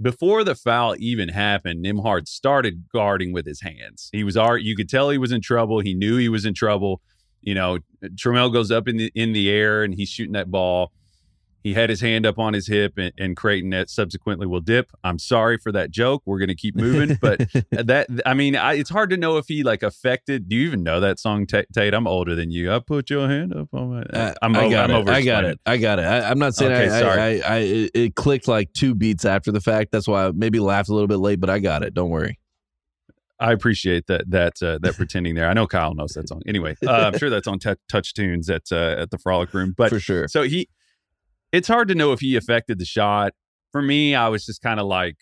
before 0.00 0.42
the 0.42 0.54
foul 0.54 0.96
even 0.98 1.28
happened. 1.28 1.84
Nembhard 1.84 2.26
started 2.26 2.84
guarding 2.92 3.32
with 3.32 3.46
his 3.46 3.60
hands. 3.60 4.08
He 4.12 4.24
was 4.24 4.36
already. 4.36 4.64
You 4.64 4.74
could 4.76 4.88
tell 4.88 5.10
he 5.10 5.18
was 5.18 5.32
in 5.32 5.40
trouble. 5.40 5.80
He 5.80 5.94
knew 5.94 6.16
he 6.16 6.28
was 6.28 6.44
in 6.44 6.54
trouble. 6.54 7.00
You 7.42 7.54
know, 7.54 7.78
Trammell 8.14 8.52
goes 8.52 8.70
up 8.70 8.88
in 8.88 8.96
the 8.96 9.12
in 9.14 9.32
the 9.32 9.50
air 9.50 9.82
and 9.82 9.94
he's 9.94 10.08
shooting 10.08 10.32
that 10.32 10.50
ball. 10.50 10.92
He 11.62 11.74
had 11.74 11.90
his 11.90 12.00
hand 12.00 12.26
up 12.26 12.40
on 12.40 12.54
his 12.54 12.66
hip, 12.66 12.94
and, 12.98 13.12
and 13.16 13.36
Creighton 13.36 13.70
that 13.70 13.88
subsequently 13.88 14.48
will 14.48 14.60
dip. 14.60 14.90
I'm 15.04 15.20
sorry 15.20 15.58
for 15.58 15.70
that 15.70 15.92
joke. 15.92 16.22
We're 16.26 16.40
going 16.40 16.48
to 16.48 16.56
keep 16.56 16.74
moving, 16.74 17.18
but 17.20 17.38
that 17.70 18.08
I 18.26 18.34
mean, 18.34 18.56
I, 18.56 18.74
it's 18.74 18.90
hard 18.90 19.10
to 19.10 19.16
know 19.16 19.36
if 19.36 19.46
he 19.46 19.62
like 19.62 19.84
affected. 19.84 20.48
Do 20.48 20.56
you 20.56 20.66
even 20.66 20.82
know 20.82 20.98
that 20.98 21.20
song, 21.20 21.46
Ta- 21.46 21.62
Tate? 21.72 21.94
I'm 21.94 22.08
older 22.08 22.34
than 22.34 22.50
you. 22.50 22.72
I 22.72 22.80
put 22.80 23.10
your 23.10 23.28
hand 23.28 23.54
up 23.54 23.68
on 23.72 23.90
my. 23.90 24.02
Uh, 24.02 24.34
I'm, 24.42 24.56
I 24.56 24.68
got 24.70 24.90
I'm 24.90 24.96
it. 24.96 25.00
over. 25.00 25.12
I 25.12 25.22
got 25.22 25.44
it. 25.44 25.60
I 25.64 25.76
got 25.76 26.00
it. 26.00 26.02
I, 26.02 26.28
I'm 26.28 26.38
not 26.40 26.56
saying 26.56 26.72
Okay, 26.72 26.88
I, 26.88 27.00
sorry. 27.00 27.42
I, 27.42 27.56
I, 27.56 27.58
it 27.94 28.16
clicked 28.16 28.48
like 28.48 28.72
two 28.72 28.96
beats 28.96 29.24
after 29.24 29.52
the 29.52 29.60
fact. 29.60 29.92
That's 29.92 30.08
why 30.08 30.26
I 30.26 30.32
maybe 30.32 30.58
laughed 30.58 30.88
a 30.88 30.94
little 30.94 31.06
bit 31.08 31.18
late, 31.18 31.38
but 31.38 31.48
I 31.48 31.60
got 31.60 31.84
it. 31.84 31.94
Don't 31.94 32.10
worry. 32.10 32.40
I 33.42 33.52
appreciate 33.52 34.06
that 34.06 34.30
that 34.30 34.62
uh, 34.62 34.78
that 34.82 34.94
pretending 34.94 35.34
there. 35.34 35.48
I 35.48 35.52
know 35.52 35.66
Kyle 35.66 35.94
knows 35.94 36.12
that 36.12 36.28
song. 36.28 36.42
Anyway, 36.46 36.76
uh, 36.86 37.10
I'm 37.12 37.18
sure 37.18 37.28
that's 37.28 37.48
on 37.48 37.58
t- 37.58 37.74
Touch 37.88 38.14
Tunes 38.14 38.48
at 38.48 38.70
uh, 38.70 38.94
at 38.98 39.10
the 39.10 39.18
Frolic 39.18 39.52
Room. 39.52 39.74
But 39.76 39.90
for 39.90 39.98
sure. 39.98 40.28
so 40.28 40.42
he, 40.42 40.68
it's 41.50 41.66
hard 41.66 41.88
to 41.88 41.96
know 41.96 42.12
if 42.12 42.20
he 42.20 42.36
affected 42.36 42.78
the 42.78 42.84
shot. 42.84 43.32
For 43.72 43.82
me, 43.82 44.14
I 44.14 44.28
was 44.28 44.46
just 44.46 44.62
kind 44.62 44.78
of 44.78 44.86
like 44.86 45.16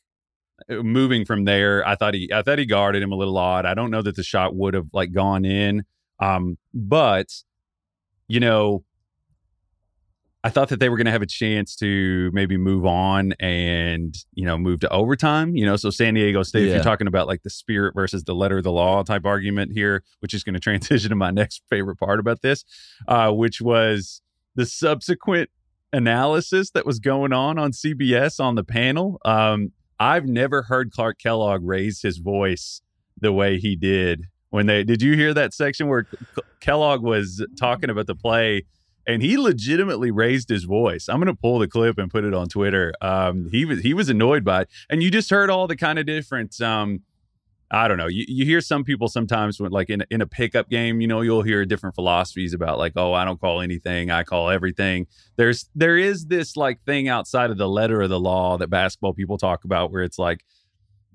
uh, 0.69 0.83
moving 0.83 1.25
from 1.25 1.47
there. 1.47 1.87
I 1.89 1.95
thought 1.95 2.13
he 2.13 2.31
I 2.33 2.43
thought 2.43 2.59
he 2.59 2.67
guarded 2.67 3.03
him 3.03 3.11
a 3.11 3.17
little 3.17 3.39
odd. 3.39 3.65
I 3.65 3.73
don't 3.73 3.91
know 3.91 4.03
that 4.03 4.17
the 4.17 4.23
shot 4.23 4.55
would 4.55 4.75
have 4.75 4.89
like 4.93 5.13
gone 5.13 5.47
in. 5.47 5.85
Um, 6.21 6.59
but 6.75 7.29
you 8.29 8.39
know, 8.39 8.85
I 10.43 10.49
thought 10.49 10.71
that 10.71 10.81
they 10.81 10.89
were 10.89 10.97
going 10.97 11.07
to 11.07 11.13
have 11.13 11.21
a 11.21 11.27
chance 11.27 11.77
to 11.77 12.31
maybe 12.33 12.57
move 12.57 12.87
on 12.87 13.33
and 13.41 14.15
you 14.33 14.47
know 14.47 14.57
move 14.57 14.81
to 14.81 14.89
overtime. 14.89 15.55
You 15.55 15.67
know, 15.67 15.77
so 15.77 15.91
San 15.91 16.15
Diego 16.15 16.43
State. 16.43 16.69
If 16.69 16.75
you're 16.75 16.83
talking 16.83 17.07
about 17.07 17.27
like 17.27 17.43
the 17.43 17.51
spirit 17.51 17.95
versus 17.95 18.25
the 18.25 18.35
letter 18.35 18.59
of 18.59 18.65
the 18.65 18.73
law 18.73 19.03
type 19.03 19.27
argument 19.27 19.73
here, 19.73 20.03
which 20.21 20.33
is 20.33 20.43
going 20.43 20.55
to 20.55 20.61
transition 20.61 21.11
to 21.11 21.17
my 21.17 21.31
next 21.31 21.63
favorite 21.69 21.97
part 21.97 22.21
about 22.21 22.41
this, 22.41 22.65
uh, 23.07 23.31
which 23.31 23.61
was 23.61 24.23
the 24.55 24.65
subsequent 24.67 25.51
analysis 25.93 26.71
that 26.71 26.87
was 26.87 26.99
going 26.99 27.33
on 27.33 27.59
on 27.59 27.73
CBS 27.73 28.41
on 28.41 28.55
the 28.55 28.65
panel. 28.65 29.21
Um, 29.25 29.73
I've 29.99 30.27
never 30.27 30.63
heard 30.63 30.93
Clark 30.93 31.19
Kellogg 31.19 31.63
raise 31.63 32.01
his 32.01 32.19
voice 32.19 32.81
the 33.21 33.33
way 33.33 33.59
he 33.59 33.77
did 33.77 34.25
when 34.49 34.65
they. 34.67 34.85
Did 34.85 35.03
you 35.03 35.15
hear 35.15 35.35
that 35.35 35.53
section 35.53 35.89
where 35.89 36.07
Kellogg 36.61 37.03
was 37.03 37.45
talking 37.59 37.91
about 37.91 38.07
the 38.07 38.15
play? 38.15 38.65
And 39.11 39.23
he 39.23 39.37
legitimately 39.37 40.11
raised 40.11 40.49
his 40.49 40.65
voice. 40.65 41.09
I'm 41.09 41.17
going 41.21 41.35
to 41.35 41.41
pull 41.41 41.59
the 41.59 41.69
clip 41.69 41.99
and 41.99 42.11
put 42.11 42.25
it 42.25 42.35
on 42.35 42.49
Twitter. 42.49 42.93
Um, 43.01 43.49
he 43.51 43.65
was 43.65 43.81
he 43.81 43.95
was 43.95 44.09
annoyed 44.09 44.45
by 44.45 44.63
it, 44.63 44.69
and 44.89 45.03
you 45.03 45.11
just 45.11 45.31
heard 45.31 45.51
all 45.51 45.67
the 45.67 45.77
kind 45.77 45.99
of 45.99 46.07
different. 46.07 46.61
Um, 46.61 47.03
I 47.73 47.87
don't 47.87 47.99
know. 47.99 48.09
You, 48.09 48.25
you 48.27 48.45
hear 48.45 48.61
some 48.61 48.83
people 48.83 49.07
sometimes 49.09 49.61
when 49.61 49.71
like 49.71 49.91
in 49.91 50.05
in 50.11 50.21
a 50.21 50.27
pickup 50.27 50.69
game, 50.69 51.01
you 51.01 51.07
know, 51.07 51.21
you'll 51.21 51.43
hear 51.43 51.65
different 51.65 51.95
philosophies 51.95 52.53
about 52.53 52.79
like, 52.79 52.93
oh, 52.97 53.13
I 53.13 53.25
don't 53.25 53.41
call 53.41 53.61
anything, 53.61 54.11
I 54.11 54.25
call 54.25 54.51
everything. 54.51 55.07
There's 55.37 55.69
there 55.75 55.97
is 55.97 56.27
this 56.27 56.57
like 56.57 56.83
thing 56.85 57.09
outside 57.09 57.51
of 57.51 57.59
the 57.59 57.69
letter 57.69 58.01
of 58.03 58.11
the 58.11 58.19
law 58.19 58.59
that 58.59 58.71
basketball 58.71 59.15
people 59.15 59.39
talk 59.39 59.65
about 59.65 59.93
where 59.93 60.03
it's 60.03 60.19
like, 60.19 60.45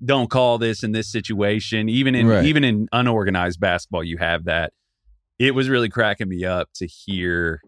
don't 0.02 0.30
call 0.30 0.56
this 0.56 0.82
in 0.82 0.92
this 0.92 1.12
situation. 1.12 1.88
Even 1.90 2.14
in 2.14 2.26
Right. 2.26 2.44
even 2.46 2.64
in 2.64 2.88
unorganized 2.90 3.60
basketball, 3.60 4.02
you 4.04 4.16
have 4.16 4.44
that. 4.44 4.72
It 5.38 5.54
was 5.54 5.68
really 5.68 5.90
cracking 5.90 6.30
me 6.30 6.46
up 6.46 6.70
to 6.76 6.86
hear 6.86 7.60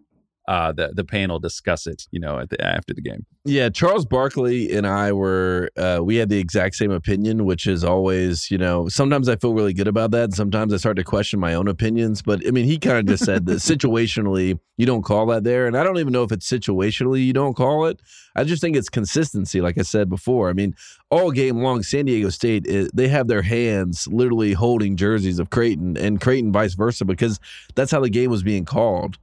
uh, 0.49 0.73
the 0.73 0.91
the 0.95 1.05
panel 1.05 1.39
discuss 1.39 1.87
it. 1.87 2.09
You 2.11 2.19
know, 2.19 2.39
at 2.39 2.49
the, 2.49 2.65
after 2.65 2.95
the 2.95 3.03
game. 3.03 3.27
Yeah, 3.45 3.69
Charles 3.69 4.07
Barkley 4.07 4.75
and 4.75 4.87
I 4.87 5.13
were 5.13 5.71
uh, 5.77 6.01
we 6.03 6.17
had 6.17 6.31
the 6.31 6.39
exact 6.39 6.75
same 6.75 6.91
opinion, 6.91 7.45
which 7.45 7.67
is 7.67 7.85
always, 7.85 8.51
you 8.51 8.57
know, 8.57 8.89
sometimes 8.89 9.29
I 9.29 9.37
feel 9.37 9.53
really 9.53 9.75
good 9.75 9.89
about 9.89 10.11
that. 10.13 10.25
And 10.25 10.35
sometimes 10.35 10.73
I 10.73 10.79
start 10.79 10.97
to 10.97 11.05
question 11.05 11.39
my 11.39 11.53
own 11.53 11.69
opinions. 11.69 12.23
But 12.23 12.47
I 12.47 12.51
mean, 12.51 12.65
he 12.65 12.79
kind 12.79 12.99
of 12.99 13.07
just 13.07 13.27
said 13.27 13.45
that 13.47 13.53
situationally 13.57 14.59
you 14.79 14.87
don't 14.87 15.03
call 15.03 15.27
that 15.27 15.45
there, 15.45 15.67
and 15.67 15.77
I 15.77 15.85
don't 15.85 15.99
even 15.99 16.13
know 16.13 16.23
if 16.23 16.33
it's 16.33 16.51
situationally 16.51 17.25
you 17.25 17.35
don't 17.35 17.55
call 17.55 17.85
it. 17.85 18.01
I 18.35 18.45
just 18.45 18.63
think 18.63 18.75
it's 18.77 18.89
consistency, 18.89 19.61
like 19.61 19.77
I 19.77 19.83
said 19.83 20.09
before. 20.09 20.49
I 20.49 20.55
mean, 20.55 20.75
all 21.11 21.31
game 21.31 21.59
long, 21.59 21.83
San 21.83 22.07
Diego 22.07 22.31
State 22.31 22.67
is, 22.67 22.89
they 22.95 23.09
have 23.09 23.29
their 23.29 23.43
hands 23.43 24.07
literally 24.07 24.55
holding 24.55 24.97
jerseys 24.97 25.39
of 25.39 25.51
Creighton 25.51 25.97
and 25.99 26.21
Creighton 26.21 26.53
vice 26.53 26.75
versa 26.75 27.05
because 27.05 27.39
that's 27.75 27.91
how 27.91 28.01
the 28.01 28.09
game 28.09 28.31
was 28.31 28.43
being 28.43 28.65
called. 28.65 29.19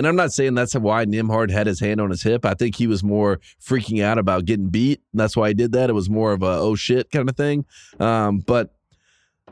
And 0.00 0.06
I'm 0.06 0.16
not 0.16 0.32
saying 0.32 0.54
that's 0.54 0.74
why 0.74 1.04
Nembhard 1.04 1.50
had 1.50 1.66
his 1.66 1.78
hand 1.78 2.00
on 2.00 2.08
his 2.08 2.22
hip. 2.22 2.46
I 2.46 2.54
think 2.54 2.74
he 2.74 2.86
was 2.86 3.04
more 3.04 3.38
freaking 3.62 4.02
out 4.02 4.16
about 4.16 4.46
getting 4.46 4.70
beat. 4.70 5.02
And 5.12 5.20
that's 5.20 5.36
why 5.36 5.48
he 5.48 5.52
did 5.52 5.72
that. 5.72 5.90
It 5.90 5.92
was 5.92 6.08
more 6.08 6.32
of 6.32 6.42
a 6.42 6.46
oh 6.46 6.74
shit 6.74 7.10
kind 7.10 7.28
of 7.28 7.36
thing. 7.36 7.66
Um, 7.98 8.38
but 8.38 8.72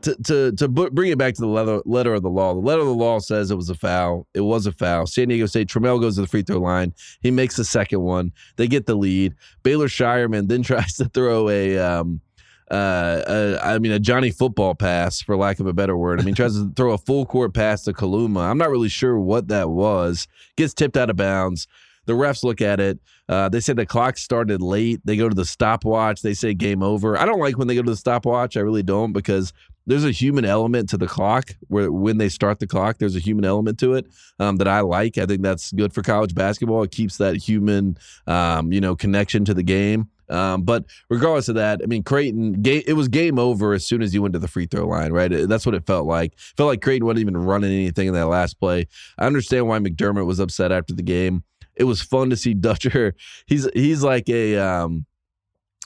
to 0.00 0.16
to 0.24 0.52
to 0.52 0.66
bring 0.66 1.10
it 1.12 1.18
back 1.18 1.34
to 1.34 1.42
the 1.42 1.46
letter 1.46 1.82
letter 1.84 2.14
of 2.14 2.22
the 2.22 2.30
law. 2.30 2.54
The 2.54 2.60
letter 2.60 2.80
of 2.80 2.86
the 2.86 2.94
law 2.94 3.18
says 3.18 3.50
it 3.50 3.56
was 3.56 3.68
a 3.68 3.74
foul. 3.74 4.26
It 4.32 4.40
was 4.40 4.64
a 4.64 4.72
foul. 4.72 5.06
San 5.06 5.28
Diego 5.28 5.44
State. 5.44 5.68
Trammell 5.68 6.00
goes 6.00 6.14
to 6.14 6.22
the 6.22 6.26
free 6.26 6.40
throw 6.40 6.60
line. 6.60 6.94
He 7.20 7.30
makes 7.30 7.56
the 7.56 7.64
second 7.66 8.00
one. 8.00 8.32
They 8.56 8.68
get 8.68 8.86
the 8.86 8.94
lead. 8.94 9.34
Baylor 9.62 9.88
Scheierman 9.88 10.48
then 10.48 10.62
tries 10.62 10.94
to 10.94 11.10
throw 11.10 11.50
a. 11.50 11.76
Um, 11.76 12.22
uh, 12.70 13.22
a, 13.26 13.60
I 13.62 13.78
mean, 13.78 13.92
a 13.92 13.98
Johnny 13.98 14.30
football 14.30 14.74
pass, 14.74 15.20
for 15.20 15.36
lack 15.36 15.60
of 15.60 15.66
a 15.66 15.72
better 15.72 15.96
word. 15.96 16.20
I 16.20 16.24
mean, 16.24 16.34
tries 16.34 16.54
to 16.54 16.72
throw 16.76 16.92
a 16.92 16.98
full 16.98 17.26
court 17.26 17.54
pass 17.54 17.84
to 17.84 17.92
Kaluma. 17.92 18.42
I'm 18.50 18.58
not 18.58 18.70
really 18.70 18.88
sure 18.88 19.18
what 19.18 19.48
that 19.48 19.70
was. 19.70 20.28
Gets 20.56 20.74
tipped 20.74 20.96
out 20.96 21.10
of 21.10 21.16
bounds. 21.16 21.66
The 22.06 22.14
refs 22.14 22.42
look 22.42 22.62
at 22.62 22.80
it. 22.80 22.98
Uh, 23.28 23.50
they 23.50 23.60
say 23.60 23.74
the 23.74 23.84
clock 23.84 24.16
started 24.16 24.62
late. 24.62 25.00
They 25.04 25.16
go 25.16 25.28
to 25.28 25.34
the 25.34 25.44
stopwatch. 25.44 26.22
They 26.22 26.32
say 26.32 26.54
game 26.54 26.82
over. 26.82 27.18
I 27.18 27.26
don't 27.26 27.38
like 27.38 27.58
when 27.58 27.68
they 27.68 27.74
go 27.74 27.82
to 27.82 27.90
the 27.90 27.96
stopwatch. 27.96 28.56
I 28.56 28.60
really 28.60 28.82
don't 28.82 29.12
because 29.12 29.52
there's 29.86 30.04
a 30.04 30.10
human 30.10 30.44
element 30.44 30.88
to 30.90 30.96
the 30.96 31.06
clock 31.06 31.50
where 31.68 31.90
when 31.90 32.18
they 32.18 32.28
start 32.28 32.60
the 32.60 32.66
clock, 32.66 32.98
there's 32.98 33.16
a 33.16 33.20
human 33.20 33.44
element 33.44 33.78
to 33.80 33.94
it 33.94 34.06
um, 34.38 34.56
that 34.56 34.68
I 34.68 34.80
like. 34.80 35.18
I 35.18 35.26
think 35.26 35.42
that's 35.42 35.72
good 35.72 35.92
for 35.92 36.02
college 36.02 36.34
basketball. 36.34 36.82
It 36.82 36.90
keeps 36.90 37.16
that 37.18 37.36
human, 37.36 37.98
um, 38.26 38.72
you 38.72 38.80
know, 38.80 38.96
connection 38.96 39.44
to 39.46 39.54
the 39.54 39.62
game. 39.62 40.08
Um, 40.30 40.62
but 40.62 40.84
regardless 41.08 41.48
of 41.48 41.54
that, 41.56 41.80
I 41.82 41.86
mean, 41.86 42.02
Creighton, 42.02 42.62
it 42.64 42.96
was 42.96 43.08
game 43.08 43.38
over 43.38 43.72
as 43.72 43.86
soon 43.86 44.02
as 44.02 44.12
he 44.12 44.18
went 44.18 44.34
to 44.34 44.38
the 44.38 44.48
free 44.48 44.66
throw 44.66 44.86
line, 44.86 45.12
right? 45.12 45.30
That's 45.48 45.64
what 45.64 45.74
it 45.74 45.86
felt 45.86 46.06
like. 46.06 46.38
Felt 46.56 46.68
like 46.68 46.82
Creighton 46.82 47.06
wasn't 47.06 47.20
even 47.20 47.36
running 47.36 47.72
anything 47.72 48.08
in 48.08 48.14
that 48.14 48.26
last 48.26 48.60
play. 48.60 48.86
I 49.18 49.26
understand 49.26 49.68
why 49.68 49.78
McDermott 49.78 50.26
was 50.26 50.38
upset 50.38 50.72
after 50.72 50.94
the 50.94 51.02
game 51.02 51.44
it 51.78 51.84
was 51.84 52.02
fun 52.02 52.28
to 52.30 52.36
see 52.36 52.54
Dutcher. 52.68 53.14
He's 53.46 53.68
he's 53.72 54.02
like 54.02 54.28
a 54.28 54.56
um, 54.58 55.06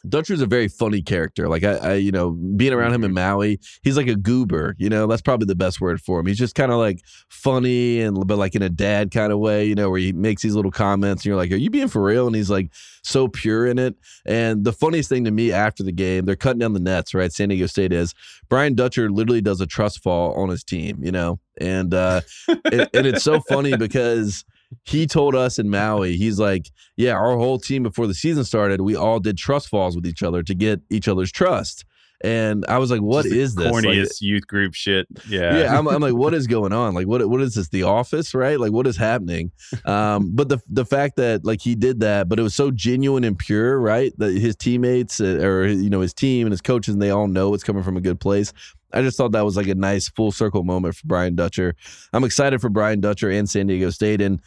Dutcher's 0.08 0.40
a 0.40 0.46
very 0.46 0.68
funny 0.68 1.02
character. 1.02 1.48
Like 1.48 1.64
I, 1.64 1.76
I, 1.76 1.94
you 1.94 2.10
know, 2.10 2.30
being 2.30 2.72
around 2.72 2.92
him 2.92 3.04
in 3.04 3.12
Maui, 3.12 3.60
he's 3.82 3.96
like 3.96 4.08
a 4.08 4.16
goober. 4.16 4.74
You 4.78 4.88
know, 4.88 5.06
that's 5.06 5.22
probably 5.22 5.46
the 5.46 5.54
best 5.54 5.80
word 5.80 6.00
for 6.00 6.20
him. 6.20 6.26
He's 6.26 6.38
just 6.38 6.54
kind 6.54 6.72
of 6.72 6.78
like 6.78 7.00
funny 7.28 8.00
and 8.00 8.26
but 8.26 8.38
like 8.38 8.54
in 8.54 8.62
a 8.62 8.68
dad 8.68 9.10
kind 9.10 9.32
of 9.32 9.38
way. 9.38 9.64
You 9.64 9.74
know, 9.74 9.90
where 9.90 10.00
he 10.00 10.12
makes 10.12 10.42
these 10.42 10.54
little 10.54 10.70
comments, 10.70 11.22
and 11.22 11.26
you're 11.26 11.36
like, 11.36 11.52
"Are 11.52 11.56
you 11.56 11.70
being 11.70 11.88
for 11.88 12.02
real?" 12.02 12.26
And 12.26 12.34
he's 12.34 12.50
like 12.50 12.70
so 13.02 13.28
pure 13.28 13.66
in 13.66 13.78
it. 13.78 13.94
And 14.26 14.64
the 14.64 14.72
funniest 14.72 15.08
thing 15.08 15.24
to 15.24 15.30
me 15.30 15.52
after 15.52 15.82
the 15.82 15.92
game, 15.92 16.24
they're 16.24 16.36
cutting 16.36 16.60
down 16.60 16.72
the 16.72 16.80
nets. 16.80 17.14
Right, 17.14 17.32
San 17.32 17.48
Diego 17.50 17.66
State 17.66 17.92
is 17.92 18.14
Brian 18.48 18.74
Dutcher 18.74 19.10
literally 19.10 19.40
does 19.40 19.60
a 19.60 19.66
trust 19.66 20.02
fall 20.02 20.34
on 20.34 20.48
his 20.48 20.64
team. 20.64 21.02
You 21.02 21.12
know, 21.12 21.38
and 21.60 21.94
uh, 21.94 22.22
it, 22.48 22.90
and 22.94 23.06
it's 23.06 23.22
so 23.22 23.40
funny 23.40 23.76
because 23.76 24.44
he 24.84 25.06
told 25.06 25.34
us 25.34 25.58
in 25.58 25.70
Maui, 25.70 26.16
he's 26.16 26.38
like, 26.38 26.70
yeah, 26.96 27.12
our 27.12 27.36
whole 27.36 27.58
team 27.58 27.82
before 27.82 28.06
the 28.06 28.14
season 28.14 28.44
started, 28.44 28.80
we 28.80 28.96
all 28.96 29.20
did 29.20 29.36
trust 29.36 29.68
falls 29.68 29.96
with 29.96 30.06
each 30.06 30.22
other 30.22 30.42
to 30.42 30.54
get 30.54 30.80
each 30.90 31.08
other's 31.08 31.32
trust. 31.32 31.84
And 32.24 32.64
I 32.68 32.78
was 32.78 32.90
like, 32.90 33.00
"What 33.00 33.24
Just 33.24 33.34
is 33.34 33.54
this?" 33.56 33.66
Corniest 33.66 33.98
like, 33.98 34.20
youth 34.20 34.46
group 34.46 34.74
shit. 34.74 35.08
Yeah, 35.28 35.58
yeah. 35.58 35.78
I'm, 35.78 35.88
I'm, 35.88 36.00
like, 36.00 36.14
"What 36.14 36.34
is 36.34 36.46
going 36.56 36.72
on? 36.72 36.94
Like, 36.94 37.08
what 37.08 37.28
what 37.28 37.40
is 37.40 37.54
this? 37.54 37.68
The 37.68 37.82
Office, 37.82 38.32
right? 38.32 38.60
Like, 38.60 38.70
what 38.70 38.86
is 38.86 38.96
happening?" 38.96 39.50
Um, 39.84 40.30
but 40.32 40.48
the 40.48 40.58
the 40.68 40.84
fact 40.84 41.16
that 41.16 41.44
like 41.44 41.60
he 41.60 41.74
did 41.74 41.98
that, 42.00 42.28
but 42.28 42.38
it 42.38 42.42
was 42.42 42.54
so 42.54 42.70
genuine 42.70 43.24
and 43.24 43.36
pure, 43.36 43.78
right? 43.80 44.12
That 44.18 44.32
his 44.38 44.54
teammates 44.54 45.20
uh, 45.20 45.40
or 45.42 45.66
you 45.66 45.90
know 45.90 46.00
his 46.00 46.14
team 46.14 46.46
and 46.46 46.52
his 46.52 46.60
coaches 46.60 46.94
and 46.94 47.02
they 47.02 47.10
all 47.10 47.26
know 47.26 47.54
it's 47.54 47.64
coming 47.64 47.82
from 47.82 47.96
a 47.96 48.00
good 48.00 48.20
place. 48.20 48.52
I 48.92 49.02
just 49.02 49.16
thought 49.16 49.32
that 49.32 49.44
was 49.44 49.56
like 49.56 49.68
a 49.68 49.74
nice 49.74 50.08
full 50.08 50.32
circle 50.32 50.64
moment 50.64 50.94
for 50.94 51.06
Brian 51.06 51.34
Dutcher. 51.34 51.74
I'm 52.12 52.24
excited 52.24 52.60
for 52.60 52.68
Brian 52.68 53.00
Dutcher 53.00 53.30
and 53.30 53.48
San 53.48 53.66
Diego 53.66 53.90
State 53.90 54.20
and 54.20 54.40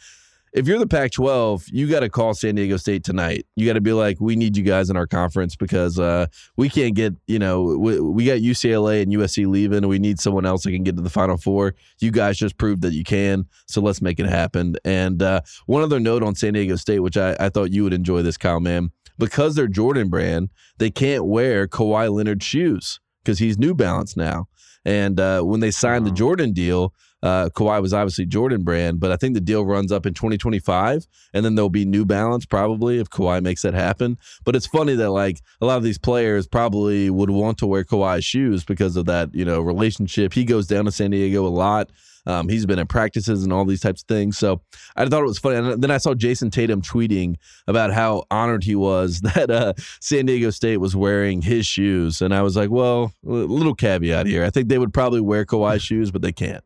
if 0.56 0.66
you're 0.66 0.78
the 0.78 0.86
Pac 0.86 1.10
12, 1.10 1.66
you 1.70 1.86
got 1.86 2.00
to 2.00 2.08
call 2.08 2.32
San 2.32 2.54
Diego 2.54 2.78
State 2.78 3.04
tonight. 3.04 3.44
You 3.56 3.66
got 3.66 3.74
to 3.74 3.82
be 3.82 3.92
like, 3.92 4.18
we 4.20 4.36
need 4.36 4.56
you 4.56 4.62
guys 4.62 4.88
in 4.88 4.96
our 4.96 5.06
conference 5.06 5.54
because 5.54 5.98
uh, 6.00 6.28
we 6.56 6.70
can't 6.70 6.94
get, 6.94 7.14
you 7.26 7.38
know, 7.38 7.62
we, 7.62 8.00
we, 8.00 8.24
got 8.24 8.38
UCLA 8.38 9.02
and 9.02 9.12
USC 9.12 9.46
leaving. 9.46 9.78
And 9.78 9.88
we 9.88 9.98
need 9.98 10.18
someone 10.18 10.46
else 10.46 10.62
that 10.62 10.70
can 10.70 10.82
get 10.82 10.96
to 10.96 11.02
the 11.02 11.10
Final 11.10 11.36
Four. 11.36 11.74
You 12.00 12.10
guys 12.10 12.38
just 12.38 12.56
proved 12.56 12.80
that 12.82 12.94
you 12.94 13.04
can. 13.04 13.44
So 13.66 13.82
let's 13.82 14.00
make 14.00 14.18
it 14.18 14.24
happen. 14.24 14.76
And 14.82 15.22
uh, 15.22 15.42
one 15.66 15.82
other 15.82 16.00
note 16.00 16.22
on 16.22 16.34
San 16.34 16.54
Diego 16.54 16.76
State, 16.76 17.00
which 17.00 17.18
I, 17.18 17.36
I 17.38 17.50
thought 17.50 17.70
you 17.70 17.84
would 17.84 17.92
enjoy 17.92 18.22
this, 18.22 18.38
Kyle, 18.38 18.58
man. 18.58 18.92
Because 19.18 19.56
they're 19.56 19.68
Jordan 19.68 20.08
brand, 20.08 20.48
they 20.78 20.90
can't 20.90 21.26
wear 21.26 21.68
Kawhi 21.68 22.10
Leonard 22.10 22.42
shoes 22.42 22.98
because 23.22 23.38
he's 23.40 23.58
New 23.58 23.74
Balance 23.74 24.16
now. 24.16 24.48
And 24.86 25.20
uh, 25.20 25.42
when 25.42 25.60
they 25.60 25.70
signed 25.70 26.06
the 26.06 26.12
Jordan 26.12 26.52
deal, 26.52 26.94
uh, 27.26 27.48
Kawhi 27.50 27.82
was 27.82 27.92
obviously 27.92 28.24
Jordan 28.24 28.62
brand, 28.62 29.00
but 29.00 29.10
I 29.10 29.16
think 29.16 29.34
the 29.34 29.40
deal 29.40 29.64
runs 29.64 29.90
up 29.90 30.06
in 30.06 30.14
2025, 30.14 31.06
and 31.34 31.44
then 31.44 31.56
there'll 31.56 31.68
be 31.68 31.84
New 31.84 32.04
Balance 32.04 32.46
probably 32.46 33.00
if 33.00 33.10
Kawhi 33.10 33.42
makes 33.42 33.62
that 33.62 33.74
happen. 33.74 34.16
But 34.44 34.54
it's 34.54 34.66
funny 34.66 34.94
that 34.94 35.10
like 35.10 35.40
a 35.60 35.66
lot 35.66 35.76
of 35.76 35.82
these 35.82 35.98
players 35.98 36.46
probably 36.46 37.10
would 37.10 37.30
want 37.30 37.58
to 37.58 37.66
wear 37.66 37.82
Kawhi's 37.82 38.24
shoes 38.24 38.64
because 38.64 38.96
of 38.96 39.06
that 39.06 39.34
you 39.34 39.44
know 39.44 39.60
relationship. 39.60 40.32
He 40.32 40.44
goes 40.44 40.68
down 40.68 40.84
to 40.84 40.92
San 40.92 41.10
Diego 41.10 41.44
a 41.44 41.48
lot. 41.48 41.90
Um, 42.28 42.48
he's 42.48 42.66
been 42.66 42.78
in 42.78 42.86
practices 42.86 43.44
and 43.44 43.52
all 43.52 43.64
these 43.64 43.80
types 43.80 44.02
of 44.02 44.08
things. 44.08 44.36
So 44.36 44.60
I 44.96 45.06
thought 45.06 45.22
it 45.22 45.26
was 45.26 45.38
funny. 45.38 45.56
And 45.56 45.82
then 45.82 45.92
I 45.92 45.98
saw 45.98 46.12
Jayson 46.12 46.50
Tatum 46.50 46.82
tweeting 46.82 47.36
about 47.68 47.92
how 47.92 48.24
honored 48.32 48.64
he 48.64 48.74
was 48.74 49.20
that 49.34 49.50
uh, 49.50 49.74
San 50.00 50.26
Diego 50.26 50.50
State 50.50 50.78
was 50.78 50.96
wearing 50.96 51.42
his 51.42 51.66
shoes. 51.66 52.20
And 52.20 52.34
I 52.34 52.42
was 52.42 52.56
like, 52.56 52.70
well, 52.70 53.12
a 53.24 53.30
little 53.30 53.76
caveat 53.76 54.26
here. 54.26 54.44
I 54.44 54.50
think 54.50 54.68
they 54.68 54.78
would 54.78 54.92
probably 54.92 55.20
wear 55.20 55.44
Kawhi 55.44 55.80
shoes, 55.80 56.10
but 56.10 56.20
they 56.22 56.32
can't. 56.32 56.64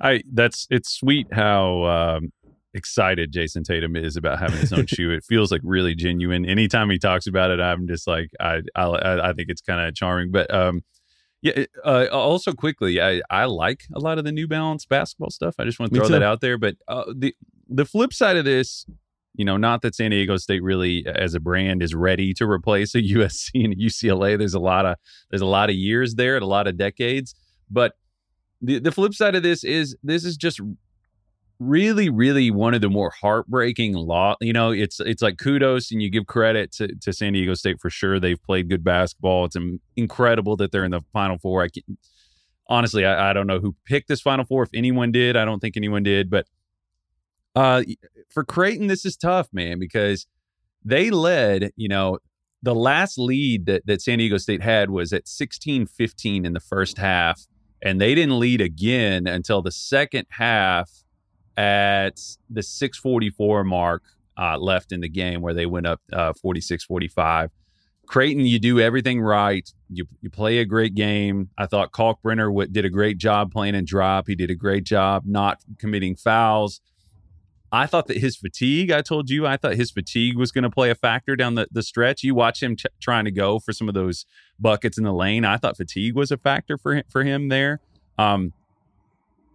I 0.00 0.22
that's 0.32 0.66
it's 0.70 0.92
sweet 0.92 1.26
how 1.32 1.84
um, 1.84 2.32
excited 2.74 3.32
Jayson 3.32 3.64
Tatum 3.64 3.96
is 3.96 4.16
about 4.16 4.38
having 4.38 4.58
his 4.58 4.72
own 4.72 4.86
shoe. 4.88 5.10
It 5.10 5.24
feels 5.24 5.50
like 5.50 5.62
really 5.64 5.94
genuine. 5.94 6.44
Anytime 6.44 6.90
he 6.90 6.98
talks 6.98 7.26
about 7.26 7.50
it, 7.50 7.60
I'm 7.60 7.88
just 7.88 8.06
like 8.06 8.30
I 8.40 8.60
I, 8.74 9.30
I 9.30 9.32
think 9.32 9.48
it's 9.48 9.62
kind 9.62 9.80
of 9.80 9.94
charming. 9.94 10.30
But 10.30 10.52
um, 10.52 10.82
yeah. 11.42 11.64
Uh, 11.84 12.06
also, 12.12 12.52
quickly, 12.52 13.00
I 13.00 13.22
I 13.30 13.44
like 13.46 13.84
a 13.94 13.98
lot 13.98 14.18
of 14.18 14.24
the 14.24 14.32
New 14.32 14.46
Balance 14.46 14.84
basketball 14.84 15.30
stuff. 15.30 15.54
I 15.58 15.64
just 15.64 15.78
want 15.78 15.92
to 15.92 15.98
throw 15.98 16.08
that 16.08 16.22
out 16.22 16.40
there. 16.40 16.58
But 16.58 16.76
uh, 16.88 17.04
the 17.14 17.34
the 17.68 17.84
flip 17.84 18.12
side 18.12 18.36
of 18.36 18.44
this, 18.44 18.86
you 19.34 19.44
know, 19.44 19.56
not 19.56 19.82
that 19.82 19.94
San 19.94 20.10
Diego 20.10 20.36
State 20.36 20.62
really, 20.62 21.06
as 21.06 21.34
a 21.34 21.40
brand, 21.40 21.82
is 21.82 21.94
ready 21.94 22.32
to 22.34 22.48
replace 22.48 22.94
a 22.94 23.02
USC 23.02 23.64
and 23.64 23.72
a 23.72 23.76
UCLA. 23.76 24.38
There's 24.38 24.54
a 24.54 24.60
lot 24.60 24.86
of 24.86 24.96
there's 25.30 25.42
a 25.42 25.46
lot 25.46 25.70
of 25.70 25.76
years 25.76 26.14
there, 26.14 26.36
and 26.36 26.42
a 26.42 26.48
lot 26.48 26.66
of 26.66 26.76
decades, 26.76 27.34
but 27.70 27.92
the, 28.60 28.78
the 28.78 28.92
flip 28.92 29.14
side 29.14 29.34
of 29.34 29.42
this 29.42 29.64
is 29.64 29.96
this 30.02 30.24
is 30.24 30.36
just 30.36 30.60
really 31.58 32.10
really 32.10 32.50
one 32.50 32.74
of 32.74 32.82
the 32.82 32.88
more 32.88 33.10
heartbreaking 33.10 33.94
law 33.94 34.36
you 34.42 34.52
know 34.52 34.70
it's 34.70 35.00
it's 35.00 35.22
like 35.22 35.38
kudos 35.38 35.90
and 35.90 36.02
you 36.02 36.10
give 36.10 36.26
credit 36.26 36.70
to, 36.70 36.94
to 36.96 37.12
san 37.12 37.32
diego 37.32 37.54
state 37.54 37.80
for 37.80 37.88
sure. 37.88 38.20
They've 38.20 38.42
played 38.42 38.68
good 38.68 38.84
basketball. 38.84 39.46
It's 39.46 39.56
incredible 39.96 40.56
that 40.56 40.70
they're 40.70 40.84
in 40.84 40.90
the 40.90 41.00
final 41.12 41.38
four. 41.38 41.62
I 41.62 41.68
can, 41.68 41.96
honestly 42.68 43.06
I, 43.06 43.30
I 43.30 43.32
don't 43.32 43.46
know 43.46 43.60
who 43.60 43.74
picked 43.86 44.08
this 44.08 44.20
final 44.20 44.44
four 44.44 44.64
if 44.64 44.70
anyone 44.74 45.12
did. 45.12 45.36
I 45.36 45.44
don't 45.44 45.60
think 45.60 45.76
anyone 45.76 46.02
did 46.02 46.28
but 46.28 46.46
uh 47.54 47.82
for 48.28 48.44
creighton 48.44 48.86
this 48.86 49.06
is 49.06 49.16
tough 49.16 49.48
man 49.52 49.78
because 49.78 50.26
they 50.84 51.10
led 51.10 51.70
you 51.76 51.88
know 51.88 52.18
the 52.62 52.74
last 52.74 53.18
lead 53.18 53.64
that, 53.64 53.86
that 53.86 54.02
san 54.02 54.18
diego 54.18 54.36
state 54.36 54.62
had 54.62 54.90
was 54.90 55.12
at 55.14 55.26
16 55.26 55.86
15 55.86 56.44
in 56.44 56.52
the 56.52 56.60
first 56.60 56.98
half 56.98 57.46
and 57.86 58.00
they 58.00 58.16
didn't 58.16 58.40
lead 58.40 58.60
again 58.60 59.28
until 59.28 59.62
the 59.62 59.70
second 59.70 60.26
half 60.30 60.90
at 61.56 62.20
the 62.50 62.60
644 62.60 63.62
mark 63.62 64.02
uh, 64.36 64.58
left 64.58 64.90
in 64.90 65.00
the 65.00 65.08
game 65.08 65.40
where 65.40 65.54
they 65.54 65.66
went 65.66 65.86
up 65.86 66.00
uh, 66.12 66.32
46 66.32 66.82
45 66.84 67.52
creighton 68.06 68.44
you 68.44 68.58
do 68.58 68.80
everything 68.80 69.20
right. 69.20 69.72
You, 69.88 70.04
you 70.20 70.30
play 70.30 70.58
a 70.58 70.64
great 70.64 70.96
game. 70.96 71.50
I 71.56 71.66
thought 71.66 71.92
kalkbrenner 71.92 72.48
w- 72.48 72.68
did 72.68 72.84
a 72.84 72.90
great 72.90 73.18
job 73.18 73.52
playing 73.52 73.76
and 73.76 73.86
drop. 73.86 74.26
He 74.26 74.34
did 74.34 74.50
a 74.50 74.56
great 74.56 74.82
job 74.82 75.22
not 75.24 75.60
committing 75.78 76.16
fouls 76.16 76.80
I 77.76 77.86
thought 77.86 78.06
that 78.06 78.16
his 78.16 78.36
fatigue, 78.36 78.90
I 78.90 79.02
told 79.02 79.28
you, 79.28 79.46
I 79.46 79.58
thought 79.58 79.74
his 79.74 79.90
fatigue 79.90 80.38
was 80.38 80.50
going 80.50 80.64
to 80.64 80.70
play 80.70 80.88
a 80.88 80.94
factor 80.94 81.36
down 81.36 81.56
the, 81.56 81.66
the 81.70 81.82
stretch. 81.82 82.22
You 82.22 82.34
watch 82.34 82.62
him 82.62 82.74
trying 83.00 83.26
to 83.26 83.30
go 83.30 83.58
for 83.58 83.74
some 83.74 83.86
of 83.86 83.94
those 83.94 84.24
buckets 84.58 84.96
in 84.96 85.04
the 85.04 85.12
lane. 85.12 85.44
I 85.44 85.58
thought 85.58 85.76
fatigue 85.76 86.14
was 86.14 86.30
a 86.30 86.38
factor 86.38 86.78
for 86.78 86.94
him, 86.94 87.04
for 87.10 87.22
him 87.22 87.50
there. 87.50 87.80
Um, 88.16 88.54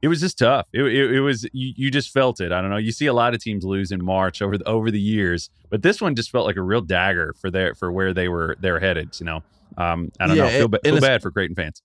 it 0.04 0.08
was 0.08 0.20
just 0.20 0.38
tough. 0.38 0.68
It, 0.72 0.84
it, 0.84 1.14
it 1.16 1.22
was 1.22 1.48
you, 1.52 1.74
you, 1.76 1.90
just 1.90 2.12
felt 2.12 2.40
it. 2.42 2.52
I 2.52 2.62
don't 2.62 2.70
know. 2.70 2.78
You 2.78 2.92
see 2.92 3.08
a 3.08 3.14
lot 3.14 3.34
of 3.34 3.42
teams 3.42 3.64
lose 3.64 3.92
in 3.92 4.04
March 4.06 4.44
over 4.44 4.56
the, 4.56 4.68
over 4.68 4.92
the 4.92 5.02
years, 5.02 5.50
but 5.72 5.82
this 5.82 6.00
one 6.00 6.14
just 6.14 6.30
felt 6.30 6.46
like 6.46 6.58
a 6.58 6.62
real 6.62 6.82
dagger 6.82 7.34
for 7.42 7.50
their 7.50 7.74
for 7.74 7.92
where 7.92 8.14
they 8.14 8.28
were 8.28 8.56
they're 8.60 8.80
headed. 8.80 9.20
You 9.20 9.26
know, 9.26 9.44
um, 9.78 10.12
I 10.20 10.28
don't 10.28 10.38
yeah, 10.38 10.44
know. 10.44 10.50
Feel, 10.50 10.68
ba- 10.68 10.80
feel 10.84 11.02
bad 11.02 11.24
for 11.24 11.32
Creighton 11.32 11.56
fans. 11.56 11.82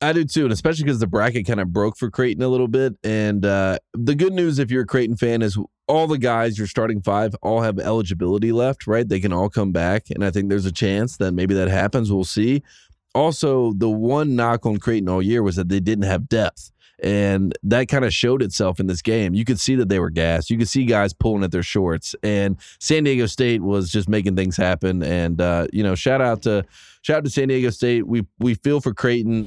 I 0.00 0.12
do 0.12 0.24
too, 0.24 0.44
and 0.44 0.52
especially 0.52 0.84
because 0.84 0.98
the 0.98 1.06
bracket 1.06 1.46
kind 1.46 1.60
of 1.60 1.72
broke 1.72 1.96
for 1.96 2.10
Creighton 2.10 2.42
a 2.42 2.48
little 2.48 2.68
bit. 2.68 2.94
And 3.02 3.46
uh, 3.46 3.78
the 3.94 4.14
good 4.14 4.34
news, 4.34 4.58
if 4.58 4.70
you're 4.70 4.82
a 4.82 4.86
Creighton 4.86 5.16
fan, 5.16 5.40
is 5.40 5.58
all 5.88 6.06
the 6.06 6.18
guys, 6.18 6.58
your 6.58 6.66
starting 6.66 7.00
five, 7.00 7.34
all 7.42 7.62
have 7.62 7.78
eligibility 7.78 8.52
left, 8.52 8.86
right? 8.86 9.08
They 9.08 9.20
can 9.20 9.32
all 9.32 9.48
come 9.48 9.72
back, 9.72 10.10
and 10.10 10.22
I 10.24 10.30
think 10.30 10.50
there's 10.50 10.66
a 10.66 10.72
chance 10.72 11.16
that 11.16 11.32
maybe 11.32 11.54
that 11.54 11.68
happens. 11.68 12.12
We'll 12.12 12.24
see. 12.24 12.62
Also, 13.14 13.72
the 13.72 13.88
one 13.88 14.36
knock 14.36 14.66
on 14.66 14.76
Creighton 14.76 15.08
all 15.08 15.22
year 15.22 15.42
was 15.42 15.56
that 15.56 15.70
they 15.70 15.80
didn't 15.80 16.04
have 16.04 16.28
depth. 16.28 16.70
And 17.02 17.56
that 17.62 17.88
kind 17.88 18.04
of 18.06 18.12
showed 18.12 18.42
itself 18.42 18.80
in 18.80 18.86
this 18.86 19.02
game. 19.02 19.34
You 19.34 19.44
could 19.44 19.60
see 19.60 19.74
that 19.76 19.88
they 19.88 19.98
were 19.98 20.10
gassed. 20.10 20.48
You 20.48 20.56
could 20.56 20.68
see 20.68 20.86
guys 20.86 21.12
pulling 21.12 21.44
at 21.44 21.50
their 21.50 21.62
shorts. 21.62 22.14
And 22.22 22.56
San 22.80 23.04
Diego 23.04 23.26
State 23.26 23.62
was 23.62 23.90
just 23.90 24.08
making 24.08 24.34
things 24.34 24.56
happen. 24.56 25.02
And 25.02 25.40
uh, 25.40 25.66
you 25.72 25.82
know, 25.82 25.94
shout 25.94 26.22
out 26.22 26.42
to 26.42 26.64
shout 27.02 27.18
out 27.18 27.24
to 27.24 27.30
San 27.30 27.48
Diego 27.48 27.68
State. 27.70 28.06
We 28.06 28.26
we 28.38 28.54
feel 28.54 28.80
for 28.80 28.94
Creighton. 28.94 29.46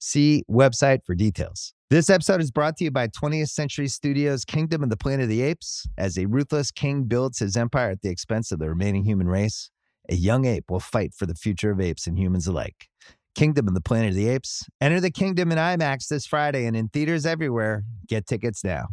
See 0.00 0.44
website 0.50 1.04
for 1.04 1.14
details. 1.14 1.74
This 1.90 2.08
episode 2.08 2.40
is 2.40 2.50
brought 2.50 2.78
to 2.78 2.84
you 2.84 2.90
by 2.90 3.08
20th 3.08 3.50
Century 3.50 3.86
Studios' 3.86 4.46
Kingdom 4.46 4.82
of 4.82 4.88
the 4.88 4.96
Planet 4.96 5.24
of 5.24 5.28
the 5.28 5.42
Apes. 5.42 5.86
As 5.98 6.16
a 6.16 6.24
ruthless 6.24 6.70
king 6.70 7.02
builds 7.04 7.38
his 7.38 7.54
empire 7.54 7.90
at 7.90 8.00
the 8.00 8.08
expense 8.08 8.50
of 8.50 8.60
the 8.60 8.70
remaining 8.70 9.04
human 9.04 9.26
race, 9.28 9.70
a 10.08 10.14
young 10.14 10.46
ape 10.46 10.70
will 10.70 10.80
fight 10.80 11.12
for 11.12 11.26
the 11.26 11.34
future 11.34 11.70
of 11.70 11.80
apes 11.82 12.06
and 12.06 12.18
humans 12.18 12.46
alike. 12.46 12.88
Kingdom 13.34 13.68
of 13.68 13.74
the 13.74 13.82
Planet 13.82 14.10
of 14.10 14.14
the 14.14 14.28
Apes. 14.28 14.64
Enter 14.80 15.00
the 15.00 15.10
kingdom 15.10 15.52
in 15.52 15.58
IMAX 15.58 16.08
this 16.08 16.24
Friday 16.24 16.64
and 16.64 16.74
in 16.74 16.88
theaters 16.88 17.26
everywhere. 17.26 17.84
Get 18.08 18.26
tickets 18.26 18.64
now. 18.64 18.88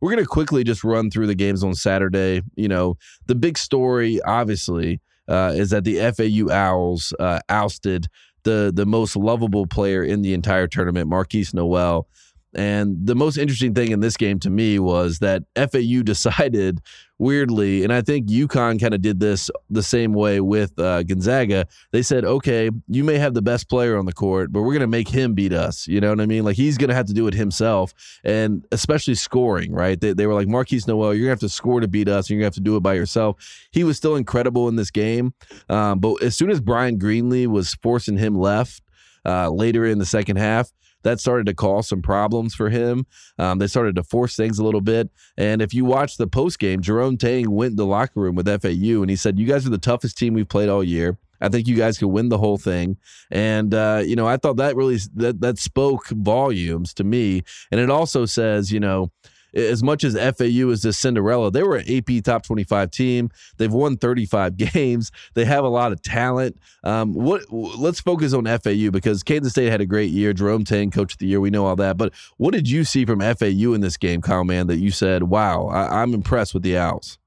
We're 0.00 0.12
going 0.12 0.22
to 0.22 0.28
quickly 0.28 0.62
just 0.62 0.84
run 0.84 1.10
through 1.10 1.26
the 1.26 1.34
games 1.34 1.64
on 1.64 1.74
Saturday. 1.74 2.42
You 2.54 2.68
know, 2.68 2.94
the 3.26 3.34
big 3.34 3.58
story, 3.58 4.22
obviously, 4.22 5.00
uh, 5.28 5.52
is 5.54 5.70
that 5.70 5.84
the 5.84 5.98
FAU 6.12 6.52
Owls 6.52 7.14
uh, 7.18 7.40
ousted 7.48 8.06
the 8.44 8.72
the 8.74 8.86
most 8.86 9.16
lovable 9.16 9.66
player 9.66 10.02
in 10.02 10.22
the 10.22 10.34
entire 10.34 10.66
tournament, 10.66 11.10
Markquis 11.10 11.54
Nowell. 11.54 12.08
And 12.54 13.06
the 13.06 13.14
most 13.14 13.36
interesting 13.36 13.74
thing 13.74 13.92
in 13.92 14.00
this 14.00 14.16
game 14.16 14.40
to 14.40 14.50
me 14.50 14.78
was 14.78 15.20
that 15.20 15.44
FAU 15.56 16.02
decided 16.04 16.80
weirdly, 17.18 17.84
and 17.84 17.92
I 17.92 18.00
think 18.00 18.28
UConn 18.28 18.80
kind 18.80 18.94
of 18.94 19.02
did 19.02 19.20
this 19.20 19.50
the 19.68 19.82
same 19.82 20.14
way 20.14 20.40
with 20.40 20.76
uh, 20.78 21.02
Gonzaga. 21.02 21.66
They 21.92 22.00
said, 22.02 22.24
okay, 22.24 22.70
you 22.88 23.04
may 23.04 23.18
have 23.18 23.34
the 23.34 23.42
best 23.42 23.68
player 23.68 23.98
on 23.98 24.06
the 24.06 24.12
court, 24.12 24.50
but 24.52 24.62
we're 24.62 24.72
going 24.72 24.80
to 24.80 24.86
make 24.86 25.06
him 25.06 25.34
beat 25.34 25.52
us. 25.52 25.86
You 25.86 26.00
know 26.00 26.08
what 26.08 26.20
I 26.20 26.26
mean? 26.26 26.44
Like 26.44 26.56
he's 26.56 26.78
going 26.78 26.88
to 26.88 26.94
have 26.94 27.06
to 27.06 27.12
do 27.12 27.26
it 27.26 27.34
himself, 27.34 27.92
and 28.24 28.66
especially 28.72 29.14
scoring, 29.14 29.72
right? 29.72 30.00
They, 30.00 30.14
they 30.14 30.26
were 30.26 30.34
like, 30.34 30.48
Markquis 30.48 30.88
Nowell, 30.88 31.14
you're 31.14 31.26
going 31.26 31.36
to 31.38 31.44
have 31.44 31.50
to 31.50 31.54
score 31.54 31.80
to 31.80 31.88
beat 31.88 32.08
us, 32.08 32.26
and 32.26 32.30
you're 32.30 32.40
going 32.40 32.52
to 32.52 32.56
have 32.56 32.64
to 32.64 32.68
do 32.68 32.76
it 32.76 32.82
by 32.82 32.94
yourself. 32.94 33.36
He 33.70 33.84
was 33.84 33.98
still 33.98 34.16
incredible 34.16 34.68
in 34.68 34.76
this 34.76 34.90
game, 34.90 35.34
um, 35.68 35.98
but 35.98 36.22
as 36.22 36.36
soon 36.36 36.50
as 36.50 36.60
Bryan 36.60 36.98
Greenlee 36.98 37.46
was 37.46 37.74
forcing 37.74 38.16
him 38.16 38.34
left, 38.34 38.82
uh, 39.26 39.50
later 39.50 39.84
in 39.84 39.98
the 39.98 40.06
second 40.06 40.36
half, 40.36 40.72
that 41.02 41.20
started 41.20 41.46
to 41.46 41.54
cause 41.54 41.88
some 41.88 42.02
problems 42.02 42.54
for 42.54 42.70
him. 42.70 43.06
Um, 43.38 43.58
they 43.58 43.66
started 43.66 43.96
to 43.96 44.02
force 44.02 44.36
things 44.36 44.58
a 44.58 44.64
little 44.64 44.80
bit. 44.80 45.10
And 45.36 45.62
if 45.62 45.74
you 45.74 45.84
watch 45.84 46.16
the 46.16 46.26
post 46.26 46.58
game, 46.58 46.80
Jerome 46.80 47.16
Tang 47.16 47.50
went 47.50 47.72
in 47.72 47.76
the 47.76 47.86
locker 47.86 48.20
room 48.20 48.34
with 48.34 48.46
FAU 48.46 49.00
and 49.00 49.10
he 49.10 49.16
said, 49.16 49.38
You 49.38 49.46
guys 49.46 49.66
are 49.66 49.70
the 49.70 49.78
toughest 49.78 50.18
team 50.18 50.34
we've 50.34 50.48
played 50.48 50.68
all 50.68 50.84
year. 50.84 51.18
I 51.40 51.48
think 51.48 51.66
you 51.66 51.76
guys 51.76 51.98
could 51.98 52.08
win 52.08 52.28
the 52.28 52.38
whole 52.38 52.58
thing. 52.58 52.98
And 53.30 53.72
uh, 53.72 54.02
you 54.04 54.16
know, 54.16 54.26
I 54.26 54.36
thought 54.36 54.56
that 54.56 54.76
really 54.76 54.98
that 55.14 55.40
that 55.40 55.58
spoke 55.58 56.08
volumes 56.08 56.92
to 56.94 57.04
me. 57.04 57.42
And 57.70 57.80
it 57.80 57.90
also 57.90 58.26
says, 58.26 58.70
you 58.70 58.80
know, 58.80 59.10
as 59.54 59.82
much 59.82 60.04
as 60.04 60.14
FAU 60.14 60.70
is 60.70 60.82
this 60.82 60.98
Cinderella, 60.98 61.50
they 61.50 61.62
were 61.62 61.76
an 61.76 61.90
AP 61.90 62.22
top 62.24 62.44
25 62.44 62.90
team. 62.90 63.30
They've 63.56 63.72
won 63.72 63.96
35 63.96 64.56
games. 64.74 65.10
They 65.34 65.44
have 65.44 65.64
a 65.64 65.68
lot 65.68 65.92
of 65.92 66.02
talent. 66.02 66.58
Um, 66.84 67.12
what? 67.12 67.42
Let's 67.50 68.00
focus 68.00 68.32
on 68.32 68.44
FAU 68.46 68.90
because 68.90 69.22
Kansas 69.22 69.52
State 69.52 69.70
had 69.70 69.80
a 69.80 69.86
great 69.86 70.10
year. 70.10 70.32
Jerome 70.32 70.64
Tang, 70.64 70.90
coach 70.90 71.12
of 71.12 71.18
the 71.18 71.26
year. 71.26 71.40
We 71.40 71.50
know 71.50 71.66
all 71.66 71.76
that. 71.76 71.96
But 71.96 72.12
what 72.36 72.52
did 72.52 72.68
you 72.68 72.84
see 72.84 73.04
from 73.04 73.20
FAU 73.20 73.72
in 73.72 73.80
this 73.80 73.96
game, 73.96 74.20
Kyle, 74.22 74.44
man, 74.44 74.66
that 74.68 74.78
you 74.78 74.90
said, 74.90 75.24
wow, 75.24 75.66
I, 75.66 76.02
I'm 76.02 76.14
impressed 76.14 76.54
with 76.54 76.62
the 76.62 76.76
Owls? 76.76 77.19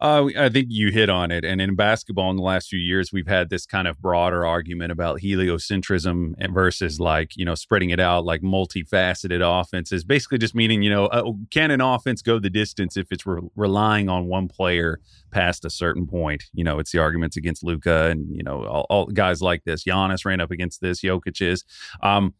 Uh, 0.00 0.28
I 0.38 0.48
think 0.48 0.68
you 0.70 0.90
hit 0.90 1.10
on 1.10 1.30
it. 1.30 1.44
And 1.44 1.60
in 1.60 1.74
basketball 1.74 2.30
in 2.30 2.36
the 2.36 2.42
last 2.42 2.70
few 2.70 2.78
years, 2.78 3.12
we've 3.12 3.26
had 3.26 3.50
this 3.50 3.66
kind 3.66 3.86
of 3.86 4.00
broader 4.00 4.46
argument 4.46 4.92
about 4.92 5.20
heliocentrism 5.20 6.34
versus 6.54 6.98
like, 6.98 7.36
you 7.36 7.44
know, 7.44 7.54
spreading 7.54 7.90
it 7.90 8.00
out 8.00 8.24
like 8.24 8.40
multifaceted 8.40 9.40
offenses, 9.42 10.02
basically 10.02 10.38
just 10.38 10.54
meaning, 10.54 10.82
you 10.82 10.88
know, 10.88 11.06
uh, 11.06 11.30
can 11.50 11.70
an 11.70 11.82
offense 11.82 12.22
go 12.22 12.38
the 12.38 12.48
distance 12.48 12.96
if 12.96 13.08
it's 13.12 13.26
re- 13.26 13.42
relying 13.56 14.08
on 14.08 14.26
one 14.26 14.48
player 14.48 15.00
past 15.32 15.66
a 15.66 15.70
certain 15.70 16.06
point? 16.06 16.44
You 16.54 16.64
know, 16.64 16.78
it's 16.78 16.92
the 16.92 16.98
arguments 16.98 17.36
against 17.36 17.62
Luka 17.62 18.06
and, 18.06 18.34
you 18.34 18.42
know, 18.42 18.64
all, 18.64 18.86
all 18.88 19.06
guys 19.06 19.42
like 19.42 19.64
this. 19.64 19.84
Giannis 19.84 20.24
ran 20.24 20.40
up 20.40 20.50
against 20.50 20.80
this, 20.80 21.02
Jokic 21.02 21.42
is. 21.42 21.64
Um, 22.02 22.32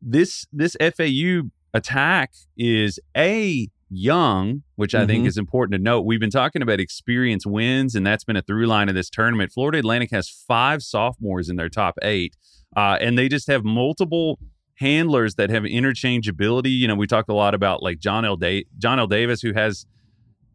this, 0.00 0.46
this 0.50 0.76
FAU 0.80 1.50
attack 1.74 2.32
is 2.56 2.98
a 3.14 3.68
young, 3.88 4.62
which 4.74 4.94
I 4.94 5.00
mm-hmm. 5.00 5.06
think 5.06 5.26
is 5.26 5.38
important 5.38 5.72
to 5.72 5.82
note. 5.82 6.02
We've 6.02 6.20
been 6.20 6.30
talking 6.30 6.62
about 6.62 6.80
experience 6.80 7.46
wins, 7.46 7.94
and 7.94 8.06
that's 8.06 8.24
been 8.24 8.36
a 8.36 8.42
through 8.42 8.66
line 8.66 8.88
of 8.88 8.94
this 8.94 9.10
tournament. 9.10 9.52
Florida 9.52 9.78
Atlantic 9.78 10.10
has 10.10 10.28
five 10.28 10.82
sophomores 10.82 11.48
in 11.48 11.56
their 11.56 11.68
top 11.68 11.96
eight, 12.02 12.36
uh, 12.76 12.98
and 13.00 13.16
they 13.18 13.28
just 13.28 13.46
have 13.46 13.64
multiple 13.64 14.38
handlers 14.76 15.36
that 15.36 15.50
have 15.50 15.62
interchangeability. 15.62 16.76
You 16.76 16.88
know, 16.88 16.94
we 16.94 17.06
talked 17.06 17.28
a 17.28 17.34
lot 17.34 17.54
about 17.54 17.82
like 17.82 17.98
Johnell 17.98 18.38
Da- 18.38 18.66
Johnell 18.78 19.08
Davis, 19.08 19.40
who 19.40 19.52
has 19.52 19.86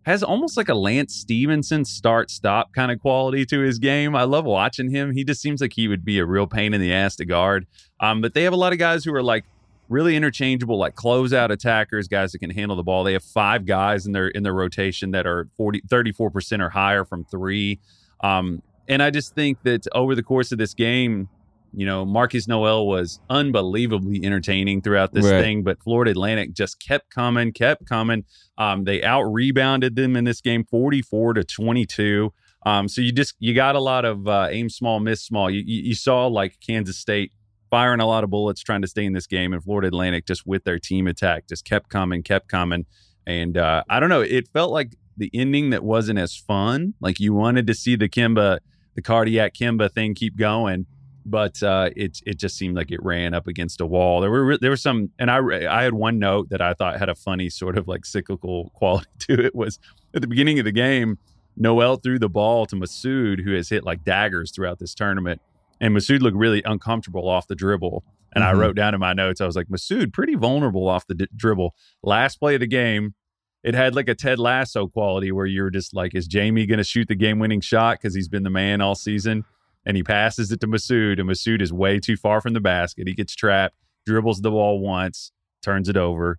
has 0.04 0.24
almost 0.24 0.58
like 0.58 0.68
a 0.68 0.74
Lance 0.74 1.16
Stephenson 1.16 1.86
start 1.86 2.32
stop 2.32 2.74
kind 2.74 2.92
of 2.92 3.00
quality 3.00 3.46
to 3.46 3.60
his 3.60 3.78
game. 3.78 4.16
I 4.16 4.24
love 4.24 4.46
watching 4.46 4.90
him. 4.90 5.14
He 5.14 5.24
just 5.24 5.42
seems 5.42 5.62
like 5.62 5.74
he 5.74 5.88
would 5.88 6.04
be 6.04 6.18
a 6.18 6.26
real 6.26 6.48
pain 6.48 6.74
in 6.74 6.82
the 6.82 6.92
ass 6.92 7.16
to 7.18 7.26
guard. 7.26 7.68
Um, 8.00 8.20
but 8.20 8.34
they 8.34 8.44
have 8.44 8.54
a 8.54 8.58
lot 8.58 8.74
of 8.74 8.80
guys 8.80 9.06
who 9.06 9.14
are 9.14 9.22
like 9.22 9.46
really 9.92 10.16
interchangeable, 10.16 10.78
like 10.78 10.96
closeout 10.96 11.52
attackers, 11.52 12.08
guys 12.08 12.32
that 12.32 12.40
can 12.40 12.50
handle 12.50 12.76
the 12.76 12.84
ball. 12.84 13.04
They 13.04 13.14
have 13.14 13.24
five 13.24 13.66
guys 13.66 14.06
in 14.06 14.14
their 14.14 14.30
in 14.30 14.44
their 14.44 14.54
rotation 14.54 15.12
that 15.12 15.28
are 15.28 15.50
40, 15.58 15.82
34% 15.82 16.60
or 16.62 16.70
higher 16.70 17.06
from 17.06 17.26
three. 17.26 17.80
Um, 18.24 18.62
and 18.88 19.04
I 19.04 19.10
just 19.10 19.36
think 19.36 19.62
that 19.64 19.86
over 19.94 20.16
the 20.16 20.24
course 20.24 20.52
of 20.52 20.58
this 20.58 20.74
game, 20.74 21.30
you 21.74 21.86
know, 21.86 22.06
Marcus 22.06 22.48
Nowell 22.48 22.88
was 22.88 23.20
unbelievably 23.30 24.26
entertaining 24.26 24.82
throughout 24.82 25.14
this 25.14 25.26
right. 25.26 25.42
thing, 25.42 25.64
but 25.64 25.82
Florida 25.82 26.12
Atlantic 26.12 26.54
just 26.54 26.80
kept 26.86 27.10
coming, 27.10 27.54
kept 27.54 27.88
coming. 27.88 28.26
Um, 28.58 28.84
they 28.84 29.04
out 29.04 29.24
rebounded 29.24 29.96
them 29.96 30.16
in 30.16 30.26
this 30.26 30.42
game 30.42 30.66
44 30.66 31.36
to 31.36 31.44
22. 31.44 32.34
Um, 32.66 32.88
so 32.88 33.02
you 33.02 33.12
just 33.12 33.36
you 33.40 33.54
got 33.54 33.76
a 33.76 33.80
lot 33.80 34.06
of 34.06 34.28
uh, 34.28 34.48
aim 34.52 34.70
small, 34.70 35.00
miss 35.00 35.24
small. 35.24 35.50
You, 35.50 35.64
you, 35.66 35.84
you 35.84 35.96
saw 35.96 36.28
like 36.28 36.60
Kansas 36.60 36.98
State 36.98 37.32
firing 37.72 38.02
a 38.02 38.06
lot 38.06 38.24
of 38.24 38.30
bullets 38.30 38.62
trying 38.62 38.84
to 38.84 38.88
stay 38.88 39.06
in 39.06 39.14
this 39.14 39.26
game. 39.26 39.54
And 39.54 39.64
Florida 39.64 39.88
Atlantic 39.88 40.28
just 40.28 40.46
with 40.46 40.64
their 40.66 40.78
team 40.78 41.08
attack 41.08 41.48
just 41.48 41.66
kept 41.66 41.90
coming, 41.90 42.22
kept 42.22 42.48
coming. 42.48 42.86
And 43.26 43.58
uh, 43.58 43.84
I 43.90 44.00
don't 44.00 44.10
know, 44.10 44.22
it 44.22 44.48
felt 44.50 44.72
like 44.72 44.96
the 45.18 45.32
ending 45.34 45.72
that 45.72 45.84
wasn't 45.84 46.20
as 46.20 46.36
fun. 46.36 46.94
Like 47.00 47.20
you 47.20 47.34
wanted 47.34 47.66
to 47.68 47.74
see 47.74 47.96
the 47.96 48.10
Kemba, 48.10 48.60
the 48.96 49.02
cardiac 49.02 49.56
Kemba 49.56 49.92
thing 49.92 50.14
keep 50.14 50.36
going. 50.38 50.86
but 51.26 51.62
uh, 51.62 51.90
it 51.96 52.20
it 52.26 52.40
just 52.40 52.58
seemed 52.58 52.76
like 52.76 52.92
it 52.92 53.02
ran 53.04 53.34
up 53.34 53.48
against 53.48 53.82
a 53.82 53.86
wall. 53.86 54.22
There 54.22 54.32
were 54.32 54.58
there 54.58 54.72
was 54.72 54.82
some, 54.82 55.12
and 55.20 55.30
I 55.30 55.40
I 55.70 55.84
had 55.84 55.94
one 55.94 56.20
note 56.20 56.50
that 56.50 56.62
I 56.62 56.74
thought 56.74 56.98
had 57.00 57.10
a 57.10 57.16
funny 57.16 57.50
sort 57.50 57.78
of 57.78 57.88
like 57.88 58.06
cyclical 58.06 58.70
quality 58.74 59.08
to 59.20 59.46
it. 59.46 59.56
Was 59.56 59.80
at 60.16 60.22
the 60.22 60.28
beginning 60.28 60.60
of 60.60 60.66
the 60.66 60.72
game, 60.72 61.18
Nowell 61.58 61.98
threw 61.98 62.18
the 62.20 62.30
ball 62.30 62.66
to 62.68 62.76
Massoud, 62.76 63.44
who 63.44 63.54
has 63.54 63.70
hit 63.70 63.84
like 63.84 64.04
daggers 64.04 64.52
throughout 64.52 64.80
this 64.80 64.96
tournament, 64.96 65.42
and 65.82 65.96
Massoud 65.96 66.22
looked 66.22 66.38
really 66.38 66.62
uncomfortable 66.64 67.28
off 67.28 67.48
the 67.48 67.56
dribble. 67.56 68.06
And 68.34 68.44
mm-hmm. 68.44 68.56
I 68.56 68.58
wrote 68.58 68.76
down 68.76 68.94
in 68.94 69.00
my 69.02 69.12
notes, 69.12 69.42
I 69.42 69.46
was 69.46 69.56
like, 69.58 69.68
Massoud, 69.68 70.14
pretty 70.14 70.36
vulnerable 70.36 70.88
off 70.88 71.08
the 71.08 71.16
d- 71.16 71.28
dribble. 71.36 71.76
Last 72.04 72.38
play 72.38 72.54
of 72.54 72.62
the 72.62 72.68
game, 72.68 73.16
it 73.64 73.74
had 73.74 73.96
like 73.96 74.08
a 74.08 74.16
Ted 74.16 74.40
Lasso 74.40 74.88
quality 74.88 75.32
where 75.32 75.48
you're 75.48 75.72
just 75.72 75.94
like, 75.94 76.16
is 76.16 76.28
Jamie 76.28 76.68
going 76.68 76.78
to 76.78 76.84
shoot 76.84 77.08
the 77.08 77.16
game 77.16 77.40
winning 77.40 77.62
shot 77.62 77.98
because 77.98 78.16
he's 78.16 78.30
been 78.30 78.44
the 78.44 78.50
man 78.50 78.80
all 78.80 78.96
season? 78.96 79.44
And 79.84 79.98
he 79.98 80.04
passes 80.04 80.52
it 80.52 80.60
to 80.60 80.68
Massoud, 80.68 81.20
and 81.20 81.28
Massoud 81.28 81.60
is 81.60 81.74
way 81.74 82.00
too 82.00 82.16
far 82.16 82.40
from 82.40 82.54
the 82.54 82.60
basket. 82.60 83.08
He 83.08 83.16
gets 83.16 83.36
trapped, 83.36 83.76
dribbles 84.06 84.42
the 84.42 84.52
ball 84.52 84.80
once, 84.80 85.32
turns 85.64 85.90
it 85.90 85.98
over. 85.98 86.38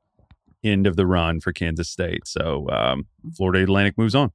End 0.63 0.87
of 0.87 0.95
the 0.95 1.07
run 1.07 1.41
for 1.41 1.53
Kansas 1.53 1.91
State. 1.91 2.29
So 2.29 2.69
um, 2.71 3.07
Florida 3.37 3.65
Atlantic 3.65 3.99
moves 3.99 4.15
on. 4.15 4.31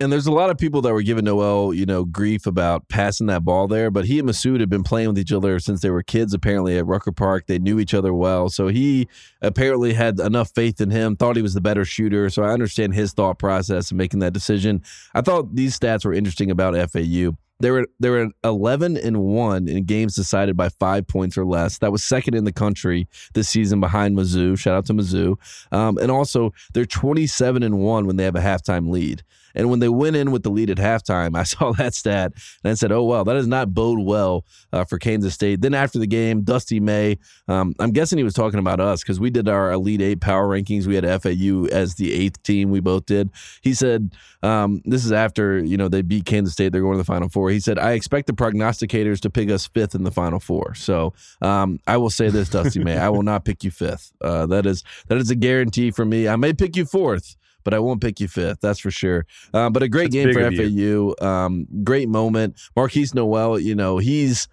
And 0.00 0.12
there's 0.12 0.26
a 0.26 0.32
lot 0.32 0.50
of 0.50 0.58
people 0.58 0.80
that 0.82 0.92
were 0.92 1.02
giving 1.02 1.24
Nowell, 1.24 1.74
you 1.74 1.84
know, 1.84 2.04
grief 2.04 2.46
about 2.46 2.88
passing 2.88 3.26
that 3.26 3.44
ball 3.44 3.66
there. 3.66 3.90
But 3.90 4.04
he 4.04 4.20
and 4.20 4.28
Massoud 4.28 4.60
had 4.60 4.70
been 4.70 4.84
playing 4.84 5.08
with 5.08 5.18
each 5.18 5.32
other 5.32 5.58
since 5.58 5.80
they 5.80 5.90
were 5.90 6.02
kids, 6.02 6.32
apparently, 6.32 6.78
at 6.78 6.86
Rucker 6.86 7.10
Park. 7.10 7.46
They 7.46 7.58
knew 7.58 7.80
each 7.80 7.94
other 7.94 8.14
well. 8.14 8.48
So 8.48 8.68
he 8.68 9.08
apparently 9.42 9.94
had 9.94 10.20
enough 10.20 10.52
faith 10.54 10.80
in 10.80 10.90
him, 10.90 11.16
thought 11.16 11.36
he 11.36 11.42
was 11.42 11.54
the 11.54 11.60
better 11.60 11.84
shooter. 11.84 12.30
So 12.30 12.44
I 12.44 12.52
understand 12.52 12.94
his 12.94 13.12
thought 13.12 13.38
process 13.38 13.90
in 13.90 13.96
making 13.96 14.20
that 14.20 14.32
decision. 14.32 14.82
I 15.14 15.20
thought 15.20 15.54
these 15.54 15.78
stats 15.78 16.04
were 16.04 16.12
interesting 16.12 16.50
about 16.50 16.74
FAU. 16.90 17.32
They 17.60 17.72
were 17.72 17.88
they 17.98 18.10
were 18.10 18.28
11 18.44 18.96
and 18.98 19.18
1 19.18 19.68
in 19.68 19.84
games 19.84 20.14
decided 20.14 20.56
by 20.56 20.68
5 20.68 21.08
points 21.08 21.36
or 21.36 21.44
less. 21.44 21.78
That 21.78 21.90
was 21.90 22.04
second 22.04 22.34
in 22.34 22.44
the 22.44 22.52
country 22.52 23.08
this 23.34 23.48
season 23.48 23.80
behind 23.80 24.16
Mizzou. 24.16 24.56
Shout 24.56 24.76
out 24.76 24.86
to 24.86 24.94
Mizzou. 24.94 25.36
Um, 25.72 25.98
and 25.98 26.10
also 26.10 26.52
they're 26.72 26.86
27 26.86 27.64
and 27.64 27.80
1 27.80 28.06
when 28.06 28.16
they 28.16 28.24
have 28.24 28.36
a 28.36 28.40
halftime 28.40 28.90
lead. 28.90 29.24
And 29.58 29.68
when 29.68 29.80
they 29.80 29.88
went 29.88 30.16
in 30.16 30.30
with 30.30 30.44
the 30.44 30.50
lead 30.50 30.70
at 30.70 30.78
halftime, 30.78 31.36
I 31.36 31.42
saw 31.44 31.72
that 31.72 31.94
stat 31.94 32.32
and 32.64 32.70
I 32.70 32.74
said, 32.74 32.92
oh, 32.92 33.04
well, 33.04 33.24
that 33.24 33.34
does 33.34 33.46
not 33.46 33.74
bode 33.74 33.98
well 33.98 34.44
uh, 34.72 34.84
for 34.84 34.98
Kansas 34.98 35.34
State. 35.34 35.60
Then 35.60 35.74
after 35.74 35.98
the 35.98 36.06
game, 36.06 36.42
Dusty 36.42 36.80
May, 36.80 37.18
um, 37.48 37.74
I'm 37.78 37.90
guessing 37.90 38.18
he 38.18 38.24
was 38.24 38.34
talking 38.34 38.60
about 38.60 38.80
us 38.80 39.02
because 39.02 39.20
we 39.20 39.30
did 39.30 39.48
our 39.48 39.72
Elite 39.72 40.00
Eight 40.00 40.20
power 40.20 40.48
rankings. 40.48 40.86
We 40.86 40.94
had 40.94 41.04
FAU 41.22 41.66
as 41.66 41.96
the 41.96 42.12
eighth 42.12 42.42
team. 42.42 42.70
We 42.70 42.80
both 42.80 43.06
did. 43.06 43.30
He 43.62 43.74
said, 43.74 44.14
um, 44.42 44.80
this 44.84 45.04
is 45.04 45.10
after, 45.10 45.58
you 45.58 45.76
know, 45.76 45.88
they 45.88 46.02
beat 46.02 46.24
Kansas 46.24 46.52
State. 46.52 46.72
They're 46.72 46.80
going 46.82 46.94
to 46.94 46.98
the 46.98 47.04
Final 47.04 47.28
Four. 47.28 47.50
He 47.50 47.60
said, 47.60 47.78
I 47.78 47.92
expect 47.92 48.28
the 48.28 48.32
prognosticators 48.32 49.20
to 49.20 49.30
pick 49.30 49.50
us 49.50 49.66
fifth 49.66 49.94
in 49.94 50.04
the 50.04 50.12
Final 50.12 50.38
Four. 50.38 50.74
So 50.74 51.12
um, 51.42 51.80
I 51.86 51.96
will 51.96 52.10
say 52.10 52.28
this, 52.28 52.48
Dusty 52.48 52.82
May, 52.84 52.96
I 52.96 53.08
will 53.08 53.24
not 53.24 53.44
pick 53.44 53.64
you 53.64 53.70
fifth. 53.70 54.12
Uh, 54.20 54.46
that 54.46 54.66
is 54.66 54.84
that 55.08 55.18
is 55.18 55.30
a 55.30 55.34
guarantee 55.34 55.90
for 55.90 56.04
me. 56.04 56.28
I 56.28 56.36
may 56.36 56.52
pick 56.52 56.76
you 56.76 56.84
fourth 56.84 57.36
but 57.64 57.74
I 57.74 57.78
won't 57.78 58.00
pick 58.00 58.20
you 58.20 58.28
fifth. 58.28 58.60
That's 58.60 58.78
for 58.78 58.90
sure. 58.90 59.26
Uh, 59.52 59.70
but 59.70 59.82
a 59.82 59.88
great 59.88 60.12
That's 60.12 60.24
game 60.24 60.32
for 60.32 60.50
FAU. 60.50 61.26
Um, 61.26 61.66
great 61.84 62.08
moment. 62.08 62.56
Markquis 62.76 63.14
Nowell, 63.14 63.58
you 63.58 63.74
know, 63.74 63.98
he's 63.98 64.48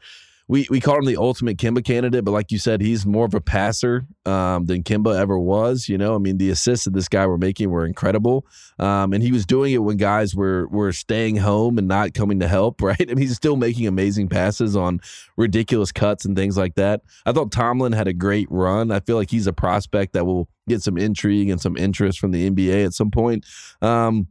we 0.48 0.68
we 0.70 0.80
call 0.80 1.00
him 1.00 1.06
the 1.06 1.18
ultimate 1.18 1.58
Kemba 1.58 1.84
candidate, 1.84 2.24
but 2.24 2.32
like 2.32 2.52
you 2.52 2.60
said, 2.60 2.80
he's 2.80 3.06
more 3.06 3.26
of 3.26 3.34
a 3.34 3.42
passer 3.42 4.06
um, 4.26 4.66
than 4.66 4.84
Kemba 4.84 5.18
ever 5.20 5.40
was. 5.40 5.90
You 5.90 5.98
know, 5.98 6.14
I 6.14 6.20
mean, 6.20 6.38
the 6.38 6.52
assists 6.52 6.86
that 6.86 6.94
this 6.94 7.08
guy 7.08 7.26
were 7.26 7.38
making 7.38 7.72
were 7.72 7.86
incredible, 7.86 8.46
um, 8.78 9.14
and 9.14 9.24
he 9.24 9.32
was 9.32 9.46
doing 9.46 9.74
it 9.74 9.80
when 9.80 9.98
guys 9.98 10.36
were 10.36 10.68
were 10.68 10.92
staying 10.92 11.38
home 11.38 11.80
and 11.80 11.88
not 11.88 12.14
coming 12.14 12.40
to 12.40 12.48
help. 12.48 12.82
Right? 12.86 13.02
I 13.02 13.06
mean, 13.06 13.18
he's 13.18 13.36
still 13.36 13.56
making 13.56 13.88
amazing 13.88 14.30
passes 14.30 14.76
on 14.76 15.00
ridiculous 15.38 15.92
cuts 15.92 16.24
and 16.24 16.36
things 16.36 16.56
like 16.56 16.76
that. 16.76 17.02
I 17.26 17.32
thought 17.32 17.52
Tomlin 17.52 17.94
had 17.94 18.08
a 18.08 18.14
great 18.14 18.48
run. 18.52 18.92
I 18.92 19.00
feel 19.00 19.16
like 19.16 19.32
he's 19.32 19.48
a 19.48 19.54
prospect 19.54 20.14
that 20.14 20.26
will 20.26 20.48
get 20.68 20.84
some 20.84 20.98
intrigue 20.98 21.50
and 21.50 21.60
some 21.60 21.78
interest 21.78 22.20
from 22.20 22.30
the 22.30 22.48
NBA 22.48 22.86
at 22.86 22.94
some 22.94 23.10
point. 23.10 23.44
Um, 23.82 24.28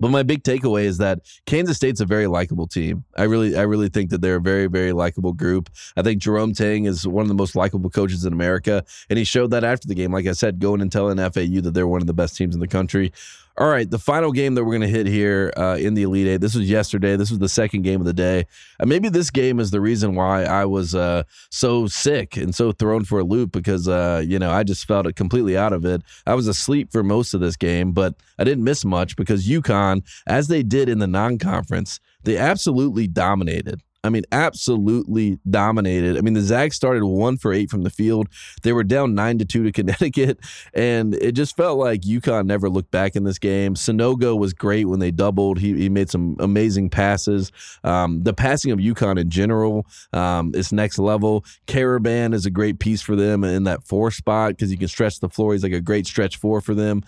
but 0.00 0.10
my 0.10 0.22
big 0.22 0.42
takeaway 0.42 0.84
is 0.84 0.98
that 0.98 1.20
Kansas 1.46 1.76
State's 1.76 2.00
a 2.00 2.06
very 2.06 2.26
likable 2.26 2.66
team. 2.66 3.04
I 3.16 3.24
really, 3.24 3.56
I 3.56 3.62
really 3.62 3.88
think 3.88 4.10
that 4.10 4.20
they're 4.20 4.36
a 4.36 4.40
very, 4.40 4.66
very 4.66 4.92
likable 4.92 5.32
group. 5.32 5.70
I 5.96 6.02
think 6.02 6.20
Jerome 6.20 6.54
Tang 6.54 6.86
is 6.86 7.06
one 7.06 7.22
of 7.22 7.28
the 7.28 7.34
most 7.34 7.54
likable 7.54 7.90
coaches 7.90 8.24
in 8.24 8.32
America, 8.32 8.84
and 9.08 9.18
he 9.18 9.24
showed 9.24 9.50
that 9.50 9.64
after 9.64 9.86
the 9.86 9.94
game. 9.94 10.12
Like 10.12 10.26
I 10.26 10.32
said, 10.32 10.58
going 10.58 10.80
and 10.80 10.90
telling 10.90 11.18
FAU 11.18 11.60
that 11.60 11.72
they're 11.74 11.86
one 11.86 12.00
of 12.00 12.06
the 12.06 12.14
best 12.14 12.36
teams 12.36 12.54
in 12.54 12.60
the 12.60 12.68
country. 12.68 13.12
All 13.60 13.68
right, 13.68 13.90
the 13.90 13.98
final 13.98 14.32
game 14.32 14.54
that 14.54 14.64
we're 14.64 14.70
going 14.78 14.88
to 14.90 14.98
hit 14.98 15.06
here 15.06 15.52
uh, 15.54 15.76
in 15.78 15.92
the 15.92 16.04
Elite 16.04 16.26
Eight. 16.26 16.40
This 16.40 16.54
was 16.54 16.70
yesterday. 16.70 17.14
This 17.16 17.28
was 17.28 17.40
the 17.40 17.48
second 17.48 17.82
game 17.82 18.00
of 18.00 18.06
the 18.06 18.14
day. 18.14 18.46
And 18.78 18.88
maybe 18.88 19.10
this 19.10 19.30
game 19.30 19.60
is 19.60 19.70
the 19.70 19.82
reason 19.82 20.14
why 20.14 20.44
I 20.44 20.64
was 20.64 20.94
uh, 20.94 21.24
so 21.50 21.86
sick 21.86 22.38
and 22.38 22.54
so 22.54 22.72
thrown 22.72 23.04
for 23.04 23.18
a 23.18 23.22
loop 23.22 23.52
because, 23.52 23.86
uh, 23.86 24.22
you 24.26 24.38
know, 24.38 24.50
I 24.50 24.62
just 24.62 24.86
felt 24.86 25.14
completely 25.14 25.58
out 25.58 25.74
of 25.74 25.84
it. 25.84 26.00
I 26.26 26.32
was 26.32 26.46
asleep 26.48 26.90
for 26.90 27.02
most 27.02 27.34
of 27.34 27.42
this 27.42 27.54
game, 27.54 27.92
but 27.92 28.14
I 28.38 28.44
didn't 28.44 28.64
miss 28.64 28.82
much 28.82 29.14
because 29.14 29.46
UConn, 29.46 30.04
as 30.26 30.48
they 30.48 30.62
did 30.62 30.88
in 30.88 30.98
the 30.98 31.06
non 31.06 31.36
conference, 31.36 32.00
they 32.24 32.38
absolutely 32.38 33.08
dominated. 33.08 33.82
I 34.02 34.08
mean, 34.08 34.22
absolutely 34.32 35.38
dominated. 35.48 36.16
I 36.16 36.22
mean, 36.22 36.32
the 36.32 36.40
Zags 36.40 36.74
started 36.74 37.04
one 37.04 37.36
for 37.36 37.52
eight 37.52 37.70
from 37.70 37.82
the 37.82 37.90
field. 37.90 38.28
They 38.62 38.72
were 38.72 38.84
down 38.84 39.14
nine 39.14 39.38
to 39.38 39.44
two 39.44 39.62
to 39.64 39.72
Connecticut, 39.80 40.38
and 40.72 41.14
it 41.14 41.32
just 41.32 41.56
felt 41.56 41.78
like 41.78 42.02
UConn 42.02 42.46
never 42.46 42.70
looked 42.70 42.90
back 42.90 43.14
in 43.14 43.24
this 43.24 43.38
game. 43.38 43.74
Sanogo 43.74 44.38
was 44.38 44.54
great 44.54 44.86
when 44.86 45.00
they 45.00 45.10
doubled. 45.10 45.58
He, 45.58 45.74
he 45.74 45.88
made 45.88 46.08
some 46.08 46.36
amazing 46.40 46.88
passes. 46.88 47.52
Um, 47.84 48.22
the 48.22 48.32
passing 48.32 48.72
of 48.72 48.78
UConn 48.78 49.18
in 49.18 49.28
general 49.28 49.86
um, 50.12 50.52
is 50.54 50.72
next 50.72 50.98
level. 50.98 51.44
Karaban 51.66 52.32
is 52.32 52.46
a 52.46 52.50
great 52.50 52.78
piece 52.78 53.02
for 53.02 53.16
them 53.16 53.44
in 53.44 53.64
that 53.64 53.84
four 53.84 54.10
spot 54.10 54.52
because 54.52 54.70
he 54.70 54.76
can 54.76 54.88
stretch 54.88 55.20
the 55.20 55.28
floor. 55.28 55.52
He's 55.52 55.62
like 55.62 55.72
a 55.72 55.80
great 55.80 56.06
stretch 56.06 56.38
four 56.38 56.60
for 56.60 56.74
them. 56.74 57.02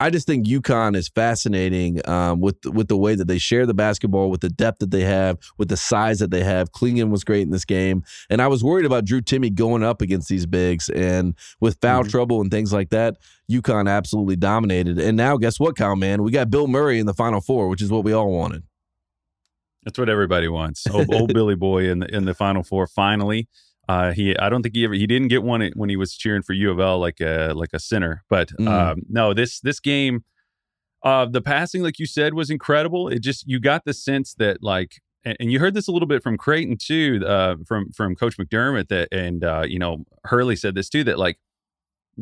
I 0.00 0.08
just 0.08 0.26
think 0.26 0.46
UConn 0.46 0.96
is 0.96 1.10
fascinating 1.10 2.00
um, 2.08 2.40
with 2.40 2.56
with 2.64 2.88
the 2.88 2.96
way 2.96 3.14
that 3.14 3.28
they 3.28 3.36
share 3.36 3.66
the 3.66 3.74
basketball, 3.74 4.30
with 4.30 4.40
the 4.40 4.48
depth 4.48 4.78
that 4.78 4.90
they 4.90 5.02
have, 5.02 5.38
with 5.58 5.68
the 5.68 5.76
size 5.76 6.20
that 6.20 6.30
they 6.30 6.42
have. 6.42 6.72
Clingan 6.72 7.10
was 7.10 7.22
great 7.22 7.42
in 7.42 7.50
this 7.50 7.66
game, 7.66 8.02
and 8.30 8.40
I 8.40 8.46
was 8.48 8.64
worried 8.64 8.86
about 8.86 9.04
Drew 9.04 9.20
Timme 9.20 9.54
going 9.54 9.82
up 9.82 10.00
against 10.00 10.28
these 10.30 10.46
bigs, 10.46 10.88
and 10.88 11.34
with 11.60 11.78
foul 11.82 12.02
mm-hmm. 12.02 12.10
trouble 12.10 12.40
and 12.40 12.50
things 12.50 12.72
like 12.72 12.88
that, 12.90 13.18
UConn 13.50 13.90
absolutely 13.90 14.36
dominated. 14.36 14.98
And 14.98 15.18
now, 15.18 15.36
guess 15.36 15.60
what, 15.60 15.76
Kyle? 15.76 15.96
Man, 15.96 16.22
we 16.22 16.30
got 16.30 16.50
Bill 16.50 16.66
Murray 16.66 16.98
in 16.98 17.04
the 17.04 17.14
Final 17.14 17.42
Four, 17.42 17.68
which 17.68 17.82
is 17.82 17.90
what 17.90 18.02
we 18.02 18.12
all 18.14 18.32
wanted. 18.32 18.62
That's 19.84 19.98
what 19.98 20.08
everybody 20.08 20.48
wants. 20.48 20.86
Old, 20.90 21.12
old 21.12 21.32
Billy 21.34 21.56
Boy 21.56 21.90
in 21.90 21.98
the 21.98 22.14
in 22.14 22.24
the 22.24 22.34
Final 22.34 22.62
Four 22.62 22.86
finally. 22.86 23.48
Uh, 23.90 24.12
he, 24.12 24.38
I 24.38 24.48
don't 24.48 24.62
think 24.62 24.76
he 24.76 24.84
ever, 24.84 24.94
he 24.94 25.08
didn't 25.08 25.28
get 25.28 25.42
one 25.42 25.68
when 25.74 25.90
he 25.90 25.96
was 25.96 26.14
cheering 26.16 26.42
for 26.42 26.52
U 26.52 26.70
of 26.70 26.78
L 26.78 27.00
like 27.00 27.20
a 27.20 27.52
like 27.56 27.70
a 27.72 27.80
center. 27.80 28.22
But 28.30 28.50
mm. 28.50 28.68
um, 28.68 29.02
no, 29.08 29.34
this 29.34 29.58
this 29.58 29.80
game, 29.80 30.24
uh, 31.02 31.26
the 31.26 31.40
passing, 31.40 31.82
like 31.82 31.98
you 31.98 32.06
said, 32.06 32.34
was 32.34 32.50
incredible. 32.50 33.08
It 33.08 33.18
just 33.20 33.48
you 33.48 33.58
got 33.58 33.84
the 33.84 33.92
sense 33.92 34.34
that 34.34 34.62
like, 34.62 35.00
and, 35.24 35.36
and 35.40 35.50
you 35.50 35.58
heard 35.58 35.74
this 35.74 35.88
a 35.88 35.92
little 35.92 36.06
bit 36.06 36.22
from 36.22 36.38
Creighton 36.38 36.76
too, 36.76 37.24
uh, 37.26 37.56
from 37.66 37.90
from 37.90 38.14
Coach 38.14 38.36
McDermott 38.36 38.86
that, 38.90 39.08
and 39.10 39.42
uh, 39.42 39.64
you 39.66 39.80
know 39.80 40.04
Hurley 40.22 40.54
said 40.54 40.76
this 40.76 40.88
too 40.88 41.02
that 41.04 41.18
like 41.18 41.40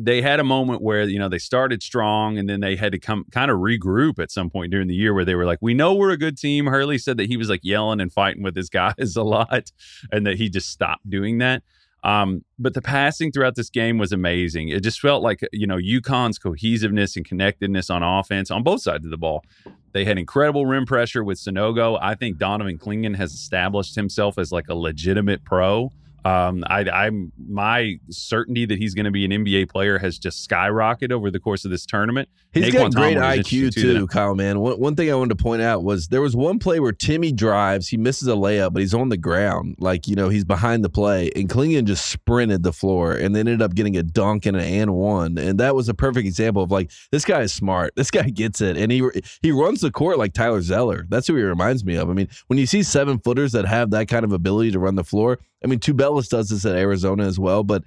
they 0.01 0.21
had 0.21 0.39
a 0.39 0.43
moment 0.43 0.81
where 0.81 1.03
you 1.03 1.19
know 1.19 1.27
they 1.27 1.37
started 1.37 1.83
strong 1.83 2.37
and 2.37 2.47
then 2.47 2.61
they 2.61 2.75
had 2.75 2.91
to 2.91 2.99
come 2.99 3.25
kind 3.31 3.51
of 3.51 3.57
regroup 3.57 4.19
at 4.19 4.31
some 4.31 4.49
point 4.49 4.71
during 4.71 4.87
the 4.87 4.95
year 4.95 5.13
where 5.13 5.25
they 5.25 5.35
were 5.35 5.45
like 5.45 5.59
we 5.61 5.73
know 5.73 5.93
we're 5.93 6.11
a 6.11 6.17
good 6.17 6.37
team 6.37 6.67
hurley 6.67 6.97
said 6.97 7.17
that 7.17 7.27
he 7.27 7.37
was 7.37 7.49
like 7.49 7.59
yelling 7.63 7.99
and 7.99 8.13
fighting 8.13 8.41
with 8.41 8.55
his 8.55 8.69
guys 8.69 9.15
a 9.17 9.23
lot 9.23 9.71
and 10.11 10.25
that 10.25 10.37
he 10.37 10.49
just 10.49 10.69
stopped 10.69 11.09
doing 11.09 11.39
that 11.39 11.63
um, 12.01 12.45
but 12.57 12.73
the 12.73 12.81
passing 12.81 13.29
throughout 13.29 13.55
this 13.55 13.69
game 13.69 13.97
was 13.97 14.13
amazing 14.13 14.69
it 14.69 14.83
just 14.83 15.01
felt 15.01 15.21
like 15.21 15.41
you 15.51 15.67
know 15.67 15.75
UConn's 15.75 16.39
cohesiveness 16.39 17.17
and 17.17 17.25
connectedness 17.25 17.89
on 17.89 18.03
offense 18.03 18.49
on 18.49 18.63
both 18.63 18.81
sides 18.81 19.03
of 19.03 19.11
the 19.11 19.17
ball 19.17 19.43
they 19.91 20.05
had 20.05 20.17
incredible 20.17 20.65
rim 20.65 20.85
pressure 20.85 21.23
with 21.23 21.39
Sanogo. 21.39 21.97
I 21.99 22.13
think 22.13 22.37
Donovan 22.37 22.77
Clingan 22.77 23.15
has 23.15 23.33
established 23.33 23.95
himself 23.95 24.37
as 24.37 24.51
like 24.51 24.69
a 24.69 24.75
legitimate 24.75 25.43
pro. 25.43 25.91
Um, 26.25 26.63
I, 26.67 26.81
I'm 26.89 27.31
my 27.47 27.99
certainty 28.09 28.65
that 28.65 28.77
he's 28.77 28.93
going 28.93 29.05
to 29.05 29.11
be 29.11 29.25
an 29.25 29.31
NBA 29.31 29.69
player 29.69 29.97
has 29.99 30.17
just 30.17 30.47
skyrocketed 30.47 31.11
over 31.11 31.31
the 31.31 31.39
course 31.39 31.65
of 31.65 31.71
this 31.71 31.85
tournament. 31.85 32.27
He's 32.51 32.65
Naquan 32.65 32.93
got 32.93 32.95
great 32.95 33.17
IQ 33.17 33.45
too, 33.45 33.71
too 33.71 34.07
Kyle. 34.07 34.35
Man, 34.35 34.59
one, 34.59 34.79
one 34.79 34.95
thing 34.95 35.11
I 35.11 35.15
wanted 35.15 35.37
to 35.37 35.43
point 35.43 35.61
out 35.61 35.83
was 35.83 36.07
there 36.07 36.21
was 36.21 36.35
one 36.35 36.59
play 36.59 36.79
where 36.79 36.91
Timme 36.91 37.35
drives, 37.35 37.87
he 37.87 37.97
misses 37.97 38.27
a 38.27 38.33
layup, 38.33 38.73
but 38.73 38.81
he's 38.81 38.93
on 38.93 39.09
the 39.09 39.17
ground, 39.17 39.75
like 39.79 40.07
you 40.07 40.15
know 40.15 40.29
he's 40.29 40.45
behind 40.45 40.83
the 40.83 40.89
play, 40.89 41.31
and 41.35 41.47
Clingan 41.47 41.85
just 41.85 42.07
sprinted 42.07 42.63
the 42.63 42.73
floor 42.73 43.13
and 43.13 43.35
they 43.35 43.39
ended 43.39 43.61
up 43.61 43.75
getting 43.75 43.95
a 43.97 44.03
dunk 44.03 44.45
and 44.45 44.57
an 44.57 44.63
and 44.63 44.93
one, 44.93 45.37
and 45.37 45.59
that 45.59 45.75
was 45.75 45.89
a 45.89 45.93
perfect 45.93 46.25
example 46.25 46.63
of 46.63 46.71
like 46.71 46.91
this 47.11 47.23
guy 47.23 47.41
is 47.41 47.53
smart, 47.53 47.93
this 47.95 48.11
guy 48.11 48.29
gets 48.29 48.61
it, 48.61 48.77
and 48.77 48.91
he 48.91 49.07
he 49.41 49.51
runs 49.51 49.81
the 49.81 49.91
court 49.91 50.17
like 50.17 50.33
Tyler 50.33 50.61
Zeller. 50.61 51.05
That's 51.09 51.27
who 51.27 51.35
he 51.35 51.43
reminds 51.43 51.85
me 51.85 51.95
of. 51.95 52.09
I 52.09 52.13
mean, 52.13 52.27
when 52.47 52.59
you 52.59 52.65
see 52.65 52.83
seven 52.83 53.19
footers 53.19 53.51
that 53.53 53.65
have 53.65 53.91
that 53.91 54.07
kind 54.07 54.25
of 54.25 54.33
ability 54.33 54.71
to 54.71 54.79
run 54.79 54.95
the 54.95 55.03
floor, 55.03 55.39
I 55.63 55.67
mean, 55.67 55.79
Tubelis 55.79 56.29
does 56.29 56.49
this 56.49 56.65
at 56.65 56.75
Arizona 56.75 57.25
as 57.25 57.39
well, 57.39 57.63
but 57.63 57.83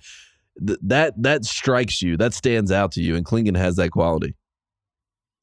th- 0.64 0.78
that 0.82 1.14
that 1.22 1.44
strikes 1.44 2.02
you, 2.02 2.16
that 2.18 2.34
stands 2.34 2.70
out 2.70 2.92
to 2.92 3.02
you, 3.02 3.16
and 3.16 3.24
Clingan 3.24 3.56
has 3.56 3.76
that 3.76 3.90
quality. 3.90 4.34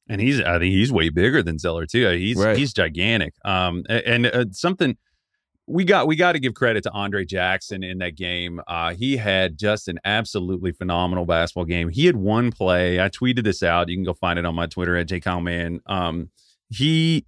And 0.08 0.20
he's, 0.20 0.40
I 0.40 0.58
think 0.58 0.72
he's 0.72 0.92
way 0.92 1.08
bigger 1.08 1.40
than 1.42 1.58
Zeller 1.58 1.86
too. 1.86 2.08
He's 2.10 2.36
right. 2.36 2.56
he's 2.56 2.72
gigantic. 2.72 3.34
Um, 3.44 3.84
and, 3.88 4.26
and 4.26 4.26
uh, 4.26 4.44
something 4.50 4.96
we 5.70 5.84
got 5.84 6.08
we 6.08 6.16
got 6.16 6.32
to 6.32 6.40
give 6.40 6.54
credit 6.54 6.82
to 6.82 6.90
Andre 6.90 7.24
Jackson 7.24 7.84
in 7.84 7.98
that 7.98 8.16
game. 8.16 8.60
Uh, 8.66 8.94
he 8.94 9.16
had 9.16 9.56
just 9.56 9.86
an 9.88 10.00
absolutely 10.04 10.72
phenomenal 10.72 11.26
basketball 11.26 11.64
game. 11.64 11.88
He 11.90 12.06
had 12.06 12.16
one 12.16 12.50
play. 12.50 13.00
I 13.00 13.08
tweeted 13.08 13.44
this 13.44 13.62
out. 13.62 13.88
You 13.88 13.96
can 13.96 14.04
go 14.04 14.14
find 14.14 14.38
it 14.38 14.44
on 14.44 14.54
my 14.54 14.66
Twitter 14.66 14.96
at 14.96 15.06
jkylemann. 15.06 15.78
Um, 15.86 16.30
he 16.68 17.24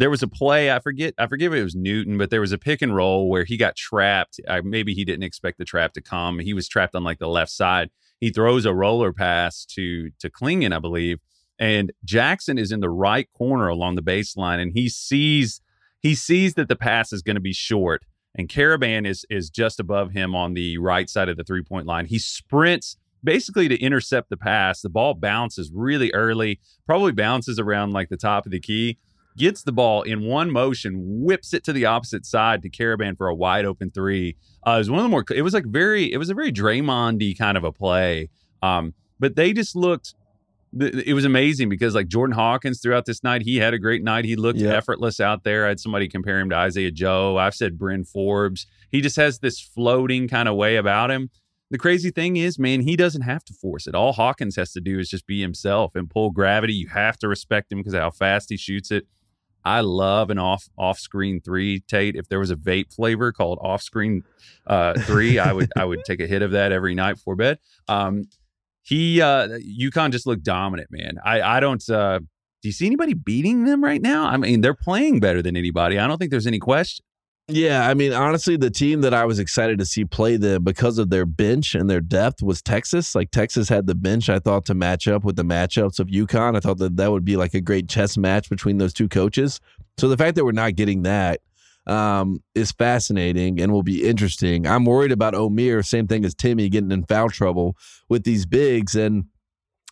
there 0.00 0.10
was 0.10 0.22
a 0.22 0.28
play. 0.28 0.70
I 0.70 0.80
forget. 0.80 1.14
I 1.18 1.26
forget 1.26 1.52
if 1.52 1.58
it 1.58 1.62
was 1.62 1.74
Newton, 1.74 2.18
but 2.18 2.30
there 2.30 2.40
was 2.40 2.52
a 2.52 2.58
pick 2.58 2.82
and 2.82 2.94
roll 2.94 3.28
where 3.28 3.44
he 3.44 3.56
got 3.56 3.76
trapped. 3.76 4.40
Maybe 4.64 4.94
he 4.94 5.04
didn't 5.04 5.24
expect 5.24 5.58
the 5.58 5.64
trap 5.64 5.92
to 5.94 6.00
come. 6.00 6.38
He 6.38 6.54
was 6.54 6.68
trapped 6.68 6.94
on 6.94 7.04
like 7.04 7.18
the 7.18 7.28
left 7.28 7.52
side. 7.52 7.90
He 8.18 8.30
throws 8.30 8.64
a 8.64 8.74
roller 8.74 9.12
pass 9.12 9.64
to 9.76 10.10
to 10.18 10.30
Clingan, 10.30 10.74
I 10.74 10.78
believe, 10.78 11.18
and 11.58 11.92
Jackson 12.04 12.58
is 12.58 12.72
in 12.72 12.80
the 12.80 12.90
right 12.90 13.28
corner 13.36 13.68
along 13.68 13.94
the 13.94 14.02
baseline, 14.02 14.60
and 14.60 14.72
he 14.74 14.88
sees 14.88 15.60
he 16.00 16.14
sees 16.14 16.54
that 16.54 16.68
the 16.68 16.76
pass 16.76 17.12
is 17.12 17.22
going 17.22 17.36
to 17.36 17.40
be 17.40 17.52
short 17.52 18.02
and 18.34 18.48
Karaban 18.48 19.06
is 19.06 19.24
is 19.30 19.50
just 19.50 19.80
above 19.80 20.12
him 20.12 20.34
on 20.34 20.54
the 20.54 20.78
right 20.78 21.08
side 21.08 21.28
of 21.28 21.36
the 21.36 21.44
three 21.44 21.62
point 21.62 21.86
line. 21.86 22.06
He 22.06 22.18
sprints 22.18 22.96
basically 23.22 23.68
to 23.68 23.78
intercept 23.78 24.30
the 24.30 24.36
pass. 24.36 24.80
The 24.80 24.88
ball 24.88 25.14
bounces 25.14 25.70
really 25.74 26.12
early, 26.12 26.60
probably 26.86 27.12
bounces 27.12 27.58
around 27.58 27.92
like 27.92 28.08
the 28.08 28.16
top 28.16 28.46
of 28.46 28.52
the 28.52 28.60
key, 28.60 28.98
gets 29.40 29.62
the 29.62 29.72
ball 29.72 30.02
in 30.02 30.22
one 30.22 30.50
motion, 30.50 30.96
whips 31.24 31.52
it 31.52 31.64
to 31.64 31.72
the 31.72 31.86
opposite 31.86 32.24
side 32.24 32.62
to 32.62 32.70
Karaban 32.70 33.16
for 33.16 33.26
a 33.26 33.34
wide 33.34 33.64
open 33.64 33.90
three. 33.90 34.36
Uh, 34.66 34.72
it 34.72 34.78
was 34.78 34.90
one 34.90 35.00
of 35.00 35.04
the 35.04 35.08
more. 35.08 35.24
It 35.34 35.42
was 35.42 35.54
like 35.54 35.66
very. 35.66 36.12
It 36.12 36.18
was 36.18 36.30
a 36.30 36.34
very 36.34 36.52
Draymondy 36.52 37.36
kind 37.36 37.56
of 37.56 37.64
a 37.64 37.72
play. 37.72 38.28
Um, 38.62 38.94
but 39.18 39.36
they 39.36 39.52
just 39.52 39.74
looked 39.74 40.14
it 40.78 41.14
was 41.14 41.24
amazing 41.24 41.68
because 41.68 41.94
like 41.94 42.06
Jordan 42.06 42.34
Hawkins 42.34 42.80
throughout 42.80 43.04
this 43.04 43.24
night, 43.24 43.42
he 43.42 43.56
had 43.56 43.74
a 43.74 43.78
great 43.78 44.04
night. 44.04 44.24
He 44.24 44.36
looked 44.36 44.60
yep. 44.60 44.74
effortless 44.74 45.18
out 45.18 45.42
there. 45.42 45.66
I 45.66 45.70
had 45.70 45.80
somebody 45.80 46.06
compare 46.06 46.38
him 46.38 46.50
to 46.50 46.56
Isaiah 46.56 46.92
Joe. 46.92 47.36
I've 47.38 47.54
said 47.54 47.76
Bryn 47.76 48.04
Forbes. 48.04 48.66
He 48.90 49.00
just 49.00 49.16
has 49.16 49.40
this 49.40 49.60
floating 49.60 50.28
kind 50.28 50.48
of 50.48 50.54
way 50.54 50.76
about 50.76 51.10
him. 51.10 51.30
The 51.72 51.78
crazy 51.78 52.10
thing 52.10 52.36
is, 52.36 52.58
man, 52.58 52.80
he 52.80 52.96
doesn't 52.96 53.22
have 53.22 53.44
to 53.44 53.52
force 53.52 53.86
it. 53.86 53.94
All 53.94 54.12
Hawkins 54.12 54.56
has 54.56 54.72
to 54.72 54.80
do 54.80 54.98
is 54.98 55.08
just 55.08 55.26
be 55.26 55.40
himself 55.40 55.94
and 55.94 56.10
pull 56.10 56.30
gravity. 56.30 56.74
You 56.74 56.88
have 56.88 57.16
to 57.18 57.28
respect 57.28 57.72
him 57.72 57.78
because 57.78 57.94
of 57.94 58.00
how 58.00 58.10
fast 58.10 58.50
he 58.50 58.56
shoots 58.56 58.90
it. 58.90 59.06
I 59.64 59.80
love 59.80 60.30
an 60.30 60.38
off 60.38 60.68
off 60.78 60.98
screen 60.98 61.40
three, 61.40 61.80
Tate. 61.80 62.16
If 62.16 62.28
there 62.28 62.38
was 62.38 62.50
a 62.50 62.56
vape 62.56 62.94
flavor 62.94 63.32
called 63.32 63.58
off 63.60 63.82
screen 63.82 64.24
uh, 64.66 64.94
three, 65.00 65.38
I 65.38 65.52
would 65.52 65.70
I 65.76 65.84
would 65.84 66.04
take 66.04 66.20
a 66.20 66.26
hit 66.26 66.42
of 66.42 66.52
that 66.52 66.72
every 66.72 66.94
night 66.94 67.14
before 67.14 67.36
bed. 67.36 67.58
Um, 67.88 68.24
he 68.82 69.20
uh 69.20 69.48
UConn 69.48 70.10
just 70.10 70.26
looked 70.26 70.42
dominant, 70.42 70.88
man. 70.90 71.18
I 71.24 71.42
I 71.42 71.60
don't 71.60 71.88
uh 71.90 72.20
do 72.62 72.68
you 72.68 72.72
see 72.72 72.86
anybody 72.86 73.14
beating 73.14 73.64
them 73.64 73.82
right 73.82 74.02
now? 74.02 74.26
I 74.26 74.36
mean, 74.36 74.60
they're 74.60 74.74
playing 74.74 75.20
better 75.20 75.40
than 75.42 75.56
anybody. 75.56 75.98
I 75.98 76.06
don't 76.06 76.18
think 76.18 76.30
there's 76.30 76.46
any 76.46 76.58
question. 76.58 77.04
Yeah, 77.48 77.88
I 77.88 77.94
mean, 77.94 78.12
honestly, 78.12 78.56
the 78.56 78.70
team 78.70 79.00
that 79.00 79.12
I 79.12 79.24
was 79.24 79.40
excited 79.40 79.78
to 79.80 79.84
see 79.84 80.04
play 80.04 80.36
them 80.36 80.62
because 80.62 80.98
of 80.98 81.10
their 81.10 81.26
bench 81.26 81.74
and 81.74 81.90
their 81.90 82.00
depth 82.00 82.42
was 82.42 82.62
Texas. 82.62 83.14
Like 83.14 83.32
Texas 83.32 83.68
had 83.68 83.88
the 83.88 83.96
bench, 83.96 84.28
I 84.28 84.38
thought, 84.38 84.66
to 84.66 84.74
match 84.74 85.08
up 85.08 85.24
with 85.24 85.34
the 85.34 85.42
matchups 85.42 85.98
of 85.98 86.06
UConn. 86.06 86.56
I 86.56 86.60
thought 86.60 86.78
that 86.78 86.96
that 86.96 87.10
would 87.10 87.24
be 87.24 87.36
like 87.36 87.54
a 87.54 87.60
great 87.60 87.88
chess 87.88 88.16
match 88.16 88.48
between 88.48 88.78
those 88.78 88.92
two 88.92 89.08
coaches. 89.08 89.60
So 89.98 90.08
the 90.08 90.16
fact 90.16 90.36
that 90.36 90.44
we're 90.44 90.52
not 90.52 90.76
getting 90.76 91.02
that 91.02 91.40
um, 91.86 92.42
is 92.54 92.70
fascinating 92.70 93.60
and 93.60 93.72
will 93.72 93.82
be 93.82 94.06
interesting. 94.08 94.66
I'm 94.66 94.84
worried 94.84 95.12
about 95.12 95.34
Omier, 95.34 95.84
same 95.84 96.06
thing 96.06 96.24
as 96.24 96.34
Timme, 96.34 96.70
getting 96.70 96.92
in 96.92 97.04
foul 97.04 97.30
trouble 97.30 97.76
with 98.08 98.22
these 98.22 98.46
bigs. 98.46 98.94
And 98.94 99.24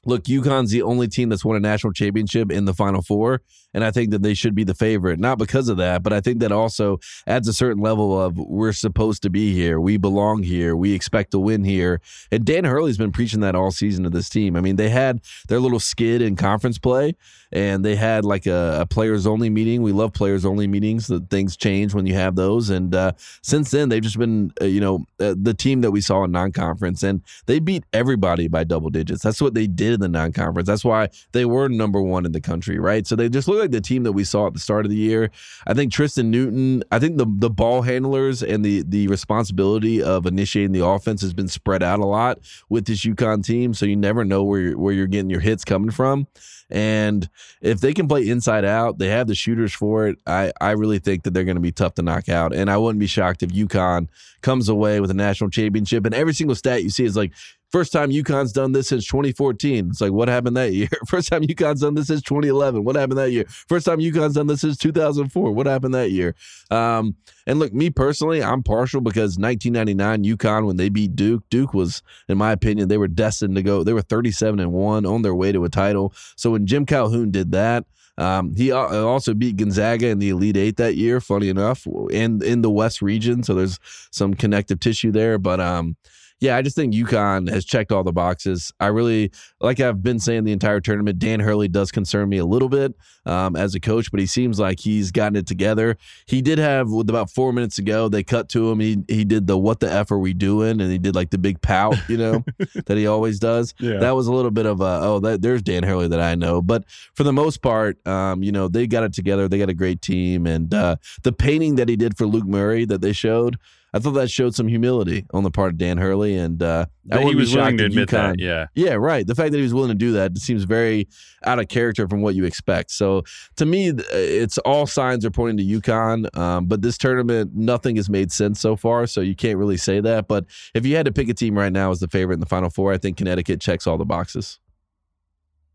look, 0.04 0.24
UConn's 0.24 0.70
the 0.70 0.82
only 0.82 1.08
team 1.08 1.28
that's 1.28 1.44
won 1.44 1.56
a 1.56 1.60
national 1.60 1.92
championship 1.92 2.50
in 2.50 2.64
the 2.64 2.74
Final 2.74 3.02
Four, 3.02 3.42
and 3.74 3.84
I 3.84 3.90
think 3.90 4.10
that 4.10 4.22
they 4.22 4.34
should 4.34 4.54
be 4.54 4.64
the 4.64 4.74
favorite. 4.74 5.18
Not 5.18 5.38
because 5.38 5.68
of 5.68 5.76
that, 5.78 6.02
but 6.02 6.12
I 6.12 6.20
think 6.20 6.40
that 6.40 6.52
also 6.52 6.98
adds 7.26 7.48
a 7.48 7.52
certain 7.52 7.82
level 7.82 8.18
of 8.18 8.38
we're 8.38 8.72
supposed 8.72 9.22
to 9.22 9.30
be 9.30 9.52
here, 9.52 9.80
we 9.80 9.96
belong 9.96 10.42
here, 10.42 10.74
we 10.76 10.92
expect 10.92 11.32
to 11.32 11.38
win 11.38 11.64
here. 11.64 12.00
And 12.30 12.44
Dan 12.44 12.64
Hurley's 12.64 12.98
been 12.98 13.12
preaching 13.12 13.40
that 13.40 13.54
all 13.54 13.70
season 13.70 14.04
to 14.04 14.10
this 14.10 14.28
team. 14.28 14.56
I 14.56 14.60
mean, 14.60 14.76
they 14.76 14.88
had 14.88 15.20
their 15.48 15.60
little 15.60 15.80
skid 15.80 16.22
in 16.22 16.36
conference 16.36 16.78
play, 16.78 17.14
and 17.52 17.84
they 17.84 17.96
had 17.96 18.24
like 18.24 18.46
a, 18.46 18.78
a 18.80 18.86
players 18.86 19.26
only 19.26 19.50
meeting. 19.50 19.82
We 19.82 19.92
love 19.92 20.12
players 20.12 20.44
only 20.44 20.66
meetings. 20.66 21.06
That 21.08 21.30
things 21.30 21.56
change 21.56 21.94
when 21.94 22.06
you 22.06 22.14
have 22.14 22.36
those, 22.36 22.70
and 22.70 22.94
uh, 22.94 23.12
since 23.42 23.70
then 23.70 23.88
they've 23.88 24.02
just 24.02 24.18
been, 24.18 24.52
uh, 24.60 24.66
you 24.66 24.80
know, 24.80 25.04
uh, 25.20 25.34
the 25.36 25.54
team 25.54 25.80
that 25.82 25.90
we 25.90 26.00
saw 26.00 26.24
in 26.24 26.32
non 26.32 26.52
conference, 26.52 27.02
and 27.02 27.22
they 27.46 27.58
beat 27.58 27.84
everybody 27.92 28.48
by 28.48 28.64
double 28.64 28.90
digits. 28.90 29.22
That's 29.22 29.40
what 29.40 29.54
they 29.54 29.66
did 29.66 29.87
in 29.94 30.00
the 30.00 30.08
non 30.08 30.32
conference. 30.32 30.66
That's 30.66 30.84
why 30.84 31.08
they 31.32 31.44
were 31.44 31.68
number 31.68 32.00
one 32.00 32.26
in 32.26 32.32
the 32.32 32.40
country, 32.40 32.78
right? 32.78 33.06
So 33.06 33.16
they 33.16 33.28
just 33.28 33.48
look 33.48 33.58
like 33.58 33.70
the 33.70 33.80
team 33.80 34.02
that 34.04 34.12
we 34.12 34.24
saw 34.24 34.46
at 34.46 34.54
the 34.54 34.60
start 34.60 34.84
of 34.84 34.90
the 34.90 34.96
year. 34.96 35.30
I 35.66 35.74
think 35.74 35.92
Tristan 35.92 36.30
Newton, 36.30 36.82
I 36.90 36.98
think 36.98 37.18
the 37.18 37.26
the 37.28 37.50
ball 37.50 37.82
handlers 37.82 38.42
and 38.42 38.64
the 38.64 38.82
the 38.86 39.08
responsibility 39.08 40.02
of 40.02 40.26
initiating 40.26 40.72
the 40.72 40.86
offense 40.86 41.20
has 41.22 41.34
been 41.34 41.48
spread 41.48 41.82
out 41.82 42.00
a 42.00 42.06
lot 42.06 42.38
with 42.68 42.86
this 42.86 43.04
UConn 43.04 43.44
team. 43.44 43.74
So 43.74 43.86
you 43.86 43.96
never 43.96 44.24
know 44.24 44.42
where 44.44 44.60
you're, 44.60 44.78
where 44.78 44.94
you're 44.94 45.06
getting 45.06 45.30
your 45.30 45.40
hits 45.40 45.64
coming 45.64 45.90
from. 45.90 46.26
And 46.70 47.28
if 47.62 47.80
they 47.80 47.94
can 47.94 48.08
play 48.08 48.28
inside 48.28 48.64
out, 48.64 48.98
they 48.98 49.08
have 49.08 49.26
the 49.26 49.34
shooters 49.34 49.72
for 49.72 50.06
it. 50.06 50.18
I, 50.26 50.52
I 50.60 50.72
really 50.72 50.98
think 50.98 51.22
that 51.22 51.32
they're 51.32 51.44
going 51.44 51.56
to 51.56 51.62
be 51.62 51.72
tough 51.72 51.94
to 51.94 52.02
knock 52.02 52.28
out. 52.28 52.54
And 52.54 52.70
I 52.70 52.76
wouldn't 52.76 53.00
be 53.00 53.06
shocked 53.06 53.42
if 53.42 53.50
UConn 53.50 54.08
comes 54.42 54.68
away 54.68 55.00
with 55.00 55.10
a 55.10 55.14
national 55.14 55.50
championship. 55.50 56.04
And 56.04 56.14
every 56.14 56.34
single 56.34 56.54
stat 56.54 56.82
you 56.82 56.90
see 56.90 57.04
is 57.04 57.16
like 57.16 57.32
First 57.70 57.92
time 57.92 58.10
UConn's 58.10 58.52
done 58.52 58.72
this 58.72 58.88
since 58.88 59.06
2014. 59.06 59.88
It's 59.90 60.00
like, 60.00 60.12
what 60.12 60.28
happened 60.28 60.56
that 60.56 60.72
year? 60.72 60.88
First 61.06 61.28
time 61.28 61.42
UConn's 61.42 61.82
done 61.82 61.94
this 61.94 62.06
since 62.06 62.22
2011. 62.22 62.82
What 62.82 62.96
happened 62.96 63.18
that 63.18 63.30
year? 63.30 63.44
First 63.68 63.84
time 63.84 63.98
UConn's 63.98 64.34
done 64.34 64.46
this 64.46 64.62
since 64.62 64.78
2004. 64.78 65.52
What 65.52 65.66
happened 65.66 65.92
that 65.94 66.10
year? 66.10 66.34
Um, 66.70 67.14
and 67.46 67.58
look, 67.58 67.74
me 67.74 67.90
personally, 67.90 68.42
I'm 68.42 68.62
partial 68.62 69.02
because 69.02 69.38
1999 69.38 70.24
UConn, 70.24 70.66
when 70.66 70.76
they 70.76 70.88
beat 70.88 71.14
Duke, 71.14 71.42
Duke 71.50 71.74
was, 71.74 72.02
in 72.28 72.38
my 72.38 72.52
opinion, 72.52 72.88
they 72.88 72.98
were 72.98 73.08
destined 73.08 73.56
to 73.56 73.62
go. 73.62 73.84
They 73.84 73.92
were 73.92 74.02
37 74.02 74.60
and 74.60 74.72
one 74.72 75.04
on 75.04 75.22
their 75.22 75.34
way 75.34 75.52
to 75.52 75.64
a 75.64 75.68
title. 75.68 76.14
So 76.36 76.52
when 76.52 76.66
Jim 76.66 76.86
Calhoun 76.86 77.30
did 77.30 77.52
that, 77.52 77.84
um, 78.16 78.54
he 78.56 78.72
also 78.72 79.32
beat 79.32 79.56
Gonzaga 79.56 80.08
in 80.08 80.18
the 80.18 80.30
Elite 80.30 80.56
Eight 80.56 80.76
that 80.78 80.96
year. 80.96 81.20
Funny 81.20 81.48
enough, 81.48 81.86
in 82.10 82.42
in 82.42 82.62
the 82.62 82.70
West 82.70 83.00
region, 83.00 83.44
so 83.44 83.54
there's 83.54 83.78
some 84.10 84.34
connective 84.34 84.80
tissue 84.80 85.12
there. 85.12 85.38
But 85.38 85.60
um, 85.60 85.96
yeah, 86.40 86.56
I 86.56 86.62
just 86.62 86.76
think 86.76 86.94
UConn 86.94 87.50
has 87.50 87.64
checked 87.64 87.90
all 87.90 88.04
the 88.04 88.12
boxes. 88.12 88.72
I 88.78 88.86
really, 88.86 89.32
like 89.60 89.80
I've 89.80 90.02
been 90.02 90.20
saying 90.20 90.44
the 90.44 90.52
entire 90.52 90.80
tournament, 90.80 91.18
Dan 91.18 91.40
Hurley 91.40 91.66
does 91.66 91.90
concern 91.90 92.28
me 92.28 92.38
a 92.38 92.44
little 92.44 92.68
bit 92.68 92.94
um, 93.26 93.56
as 93.56 93.74
a 93.74 93.80
coach, 93.80 94.12
but 94.12 94.20
he 94.20 94.26
seems 94.26 94.60
like 94.60 94.78
he's 94.78 95.10
gotten 95.10 95.34
it 95.34 95.48
together. 95.48 95.96
He 96.26 96.40
did 96.40 96.58
have, 96.58 96.90
with 96.90 97.10
about 97.10 97.30
four 97.30 97.52
minutes 97.52 97.78
ago, 97.78 98.08
they 98.08 98.22
cut 98.22 98.48
to 98.50 98.70
him. 98.70 98.78
He 98.78 98.98
he 99.08 99.24
did 99.24 99.48
the 99.48 99.58
"What 99.58 99.80
the 99.80 99.90
f 99.90 100.12
are 100.12 100.18
we 100.18 100.32
doing?" 100.32 100.80
and 100.80 100.92
he 100.92 100.98
did 100.98 101.16
like 101.16 101.30
the 101.30 101.38
big 101.38 101.60
pout, 101.60 101.96
you 102.08 102.16
know, 102.16 102.44
that 102.86 102.96
he 102.96 103.08
always 103.08 103.40
does. 103.40 103.74
Yeah. 103.80 103.98
That 103.98 104.14
was 104.14 104.28
a 104.28 104.32
little 104.32 104.52
bit 104.52 104.66
of 104.66 104.80
a 104.80 105.00
oh, 105.02 105.18
that, 105.20 105.42
there's 105.42 105.62
Dan 105.62 105.82
Hurley 105.82 106.06
that 106.08 106.20
I 106.20 106.36
know. 106.36 106.62
But 106.62 106.84
for 107.14 107.24
the 107.24 107.32
most 107.32 107.62
part, 107.62 108.06
um, 108.06 108.44
you 108.44 108.52
know, 108.52 108.68
they 108.68 108.86
got 108.86 109.02
it 109.02 109.12
together. 109.12 109.48
They 109.48 109.58
got 109.58 109.70
a 109.70 109.74
great 109.74 110.02
team, 110.02 110.46
and 110.46 110.72
uh, 110.72 110.96
the 111.24 111.32
painting 111.32 111.74
that 111.76 111.88
he 111.88 111.96
did 111.96 112.16
for 112.16 112.26
Luke 112.26 112.46
Murray 112.46 112.84
that 112.84 113.00
they 113.00 113.12
showed 113.12 113.58
I 113.94 113.98
thought 113.98 114.12
that 114.12 114.30
showed 114.30 114.54
some 114.54 114.68
humility 114.68 115.24
on 115.32 115.44
the 115.44 115.50
part 115.50 115.72
of 115.72 115.78
Dan 115.78 115.96
Hurley, 115.96 116.36
and 116.36 116.62
uh, 116.62 116.86
he 117.10 117.34
was 117.34 117.54
willing 117.54 117.78
to 117.78 117.86
admit 117.86 118.08
UConn, 118.08 118.10
that. 118.10 118.38
Yeah, 118.38 118.66
yeah, 118.74 118.94
right. 118.94 119.26
The 119.26 119.34
fact 119.34 119.52
that 119.52 119.58
he 119.58 119.62
was 119.62 119.72
willing 119.72 119.90
to 119.90 119.94
do 119.94 120.12
that 120.12 120.36
seems 120.36 120.64
very 120.64 121.08
out 121.44 121.58
of 121.58 121.68
character 121.68 122.06
from 122.06 122.20
what 122.20 122.34
you 122.34 122.44
expect. 122.44 122.90
So 122.90 123.22
to 123.56 123.64
me, 123.64 123.88
it's 123.88 124.58
all 124.58 124.86
signs 124.86 125.24
are 125.24 125.30
pointing 125.30 125.66
to 125.66 125.80
UConn. 125.80 126.36
Um, 126.36 126.66
but 126.66 126.82
this 126.82 126.98
tournament, 126.98 127.52
nothing 127.54 127.96
has 127.96 128.10
made 128.10 128.30
sense 128.30 128.60
so 128.60 128.76
far, 128.76 129.06
so 129.06 129.20
you 129.22 129.34
can't 129.34 129.58
really 129.58 129.78
say 129.78 130.00
that. 130.00 130.28
But 130.28 130.44
if 130.74 130.84
you 130.84 130.96
had 130.96 131.06
to 131.06 131.12
pick 131.12 131.28
a 131.28 131.34
team 131.34 131.56
right 131.56 131.72
now 131.72 131.90
as 131.90 132.00
the 132.00 132.08
favorite 132.08 132.34
in 132.34 132.40
the 132.40 132.46
Final 132.46 132.70
Four, 132.70 132.92
I 132.92 132.98
think 132.98 133.16
Connecticut 133.16 133.60
checks 133.60 133.86
all 133.86 133.96
the 133.96 134.04
boxes. 134.04 134.58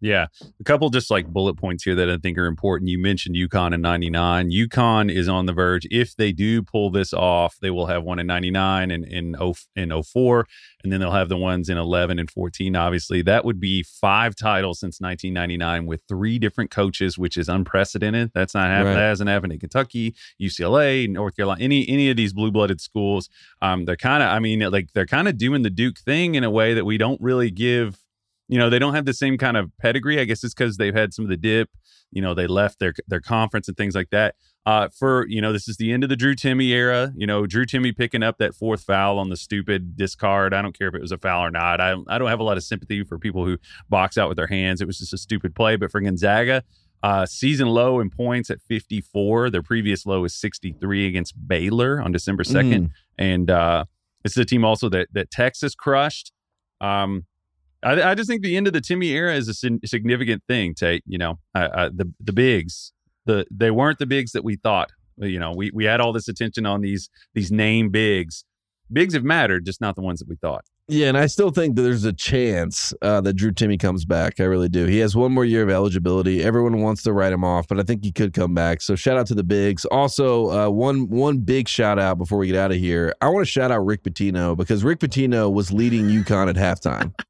Yeah. 0.04 0.28
A 0.60 0.64
couple 0.66 0.90
just 0.90 1.10
like 1.10 1.28
bullet 1.28 1.56
points 1.56 1.86
here 1.86 1.96
that 1.96 2.10
I 2.10 2.18
think 2.18 2.38
are 2.38 2.46
important. 2.46 2.90
You 2.90 3.00
mentioned 3.00 3.38
UConn 3.38 3.74
in 3.74 3.80
99. 3.80 4.52
UConn 4.52 5.10
is 5.10 5.30
on 5.30 5.46
the 5.46 5.54
verge. 5.54 5.88
If 5.90 6.18
they 6.18 6.34
do 6.34 6.62
pull 6.62 6.92
this 6.92 7.14
off, 7.14 7.56
they 7.62 7.70
will 7.70 7.86
have 7.86 8.04
one 8.04 8.20
in 8.20 8.28
99 8.28 8.92
and 8.92 9.06
in, 9.06 9.34
in, 9.34 9.92
in 9.92 10.04
04, 10.04 10.46
and 10.84 10.92
then 10.92 11.00
they'll 11.00 11.12
have 11.12 11.30
the 11.30 11.38
ones 11.38 11.70
in 11.70 11.78
11 11.78 12.20
and 12.20 12.30
14, 12.30 12.76
obviously. 12.76 13.22
That 13.22 13.46
would 13.46 13.62
be 13.62 13.82
five 13.82 14.36
titles 14.36 14.82
since 14.82 15.00
1999 15.00 15.86
with 15.86 16.02
three 16.10 16.38
different 16.38 16.70
coaches, 16.70 17.18
which 17.18 17.38
is 17.38 17.48
unprecedented. 17.48 18.32
That's 18.34 18.54
not 18.54 18.68
happened. 18.68 18.88
Right. 18.88 18.96
That 18.96 19.08
hasn't 19.08 19.30
happened 19.30 19.54
in 19.54 19.60
Kentucky, 19.60 20.16
UCLA, 20.42 21.08
North 21.08 21.38
Carolina, 21.38 21.64
any 21.64 21.88
any 21.88 22.10
of 22.10 22.18
these 22.18 22.34
blue 22.34 22.52
blooded 22.52 22.82
schools. 22.82 23.30
Um, 23.62 23.86
they're 23.86 23.96
kind 23.96 24.22
of, 24.22 24.30
I 24.30 24.40
mean, 24.40 24.60
like 24.70 24.92
they're 24.94 25.06
kind 25.06 25.30
of 25.30 25.38
doing 25.38 25.62
the 25.62 25.70
Duke 25.70 26.00
thing 26.00 26.36
in 26.36 26.44
a 26.44 26.52
way 26.52 26.74
that 26.74 26.84
we 26.84 26.98
don't 26.98 27.22
really 27.22 27.50
give 27.50 28.03
you 28.48 28.58
know 28.58 28.70
they 28.70 28.80
don't 28.80 28.94
have 28.94 29.06
the 29.06 29.14
same 29.14 29.38
kind 29.38 29.58
of 29.58 29.72
pedigree 29.78 30.20
i 30.20 30.26
guess 30.26 30.44
it's 30.44 30.54
because 30.54 30.78
they've 30.78 30.96
had 30.96 31.14
some 31.14 31.26
of 31.26 31.30
the 31.30 31.38
dip 31.38 31.70
you 32.12 32.22
know 32.22 32.34
they 32.34 32.48
left 32.48 32.80
their 32.80 32.94
their 33.08 33.22
conference 33.22 33.68
and 33.68 33.78
things 33.78 33.96
like 33.96 34.10
that 34.10 34.36
uh 34.66 34.88
for 34.90 35.26
you 35.28 35.42
know 35.42 35.54
this 35.54 35.68
is 35.68 35.78
the 35.78 35.92
end 35.92 36.04
of 36.04 36.10
the 36.10 36.16
Drew 36.16 36.36
Timme 36.36 36.68
era 36.70 37.12
you 37.16 37.26
know 37.26 37.46
Drew 37.46 37.66
Timme 37.66 37.96
picking 37.96 38.24
up 38.24 38.38
that 38.38 38.54
fourth 38.54 38.84
foul 38.84 39.18
on 39.20 39.30
the 39.30 39.38
stupid 39.38 39.96
discard 39.96 40.54
i 40.54 40.62
don't 40.62 40.78
care 40.78 40.88
if 40.88 40.96
it 40.96 41.02
was 41.02 41.12
a 41.12 41.18
foul 41.18 41.46
or 41.46 41.52
not 41.52 41.82
i, 41.82 41.96
I 42.08 42.18
don't 42.18 42.30
have 42.30 42.40
a 42.40 42.44
lot 42.44 42.58
of 42.58 42.64
sympathy 42.64 43.04
for 43.04 43.18
people 43.18 43.46
who 43.46 43.58
box 43.90 44.18
out 44.18 44.30
with 44.30 44.38
their 44.38 44.48
hands 44.48 44.82
it 44.82 44.88
was 44.88 45.00
just 45.00 45.14
a 45.14 45.18
stupid 45.18 45.56
play 45.56 45.76
but 45.76 45.92
for 45.92 46.02
gonzaga 46.02 46.64
Uh, 47.04 47.26
season 47.26 47.68
low 47.68 48.00
in 48.00 48.10
points 48.10 48.50
at 48.50 48.62
54. 48.62 49.50
Their 49.50 49.62
previous 49.62 50.06
low 50.06 50.24
is 50.24 50.34
63 50.36 51.06
against 51.06 51.36
Baylor 51.36 52.02
on 52.02 52.14
December 52.14 52.44
2nd. 52.44 52.84
Mm. 52.84 52.90
And 53.18 53.52
uh, 53.52 53.84
it's 54.24 54.38
a 54.38 54.46
team 54.46 54.64
also 54.64 54.88
that 54.88 55.10
that 55.12 55.30
Texas 55.30 55.76
crushed. 55.76 56.32
Um, 56.80 57.26
I, 57.84 58.12
I 58.12 58.16
just 58.16 58.30
think 58.30 58.42
the 58.42 58.58
end 58.58 58.68
of 58.68 58.74
the 58.74 58.82
Timme 58.82 59.06
era 59.06 59.36
is 59.36 59.48
a 59.48 59.54
sin- 59.54 59.80
significant 59.86 60.44
thing. 60.48 60.74
Tate, 60.74 61.04
you 61.06 61.18
know, 61.18 61.40
the 61.54 62.12
the 62.20 62.34
bigs, 62.34 62.94
the 63.26 63.46
they 63.52 63.72
weren't 63.72 64.00
the 64.00 64.06
bigs 64.06 64.32
that 64.32 64.44
we 64.44 64.56
thought. 64.56 64.90
You 65.18 65.40
know, 65.40 65.54
we 65.56 65.72
we 65.74 65.86
had 65.86 66.02
all 66.02 66.14
this 66.14 66.28
attention 66.28 66.66
on 66.66 66.82
these 66.82 67.10
these 67.34 67.52
name 67.52 67.90
bigs. 67.90 68.46
Bigs 68.92 69.14
have 69.14 69.24
mattered, 69.24 69.66
just 69.66 69.82
not 69.82 69.96
the 69.96 70.02
ones 70.02 70.20
that 70.20 70.28
we 70.28 70.36
thought. 70.36 70.66
Yeah, 70.90 71.08
and 71.08 71.18
I 71.18 71.28
still 71.28 71.50
think 71.50 71.78
that 71.78 71.82
there's 71.84 72.04
a 72.04 72.12
chance 72.12 72.94
uh, 73.02 73.22
that 73.22 73.34
Drew 73.34 73.54
Timme 73.54 73.80
comes 73.80 74.04
back. 74.04 74.42
I 74.42 74.44
really 74.44 74.68
do. 74.68 74.86
He 74.86 74.98
has 74.98 75.16
one 75.16 75.32
more 75.32 75.46
year 75.46 75.64
of 75.64 75.70
eligibility. 75.70 76.44
Everyone 76.44 76.82
wants 76.82 77.04
to 77.04 77.14
write 77.14 77.32
him 77.32 77.46
off, 77.46 77.70
but 77.70 77.80
I 77.80 77.84
think 77.84 78.04
he 78.04 78.12
could 78.12 78.34
come 78.34 78.54
back. 78.54 78.82
So 78.82 78.94
shout 78.96 79.18
out 79.18 79.26
to 79.28 79.34
the 79.34 79.46
bigs. 79.46 79.86
Also, 79.86 80.52
uh, 80.52 80.70
one 80.70 81.08
one 81.08 81.38
big 81.38 81.70
shout 81.70 82.00
out 82.00 82.18
before 82.18 82.38
we 82.38 82.48
get 82.48 82.58
out 82.58 82.72
of 82.72 82.78
here. 82.78 83.16
I 83.22 83.30
want 83.30 83.46
to 83.46 83.52
shout 83.52 83.72
out 83.72 83.86
Rick 83.86 84.04
Pitino 84.04 84.58
because 84.58 84.84
Rick 84.84 85.00
Pitino 85.00 85.52
was 85.52 85.72
leading 85.72 86.08
UConn 86.08 86.50
at 86.50 86.58
halftime. 86.58 87.14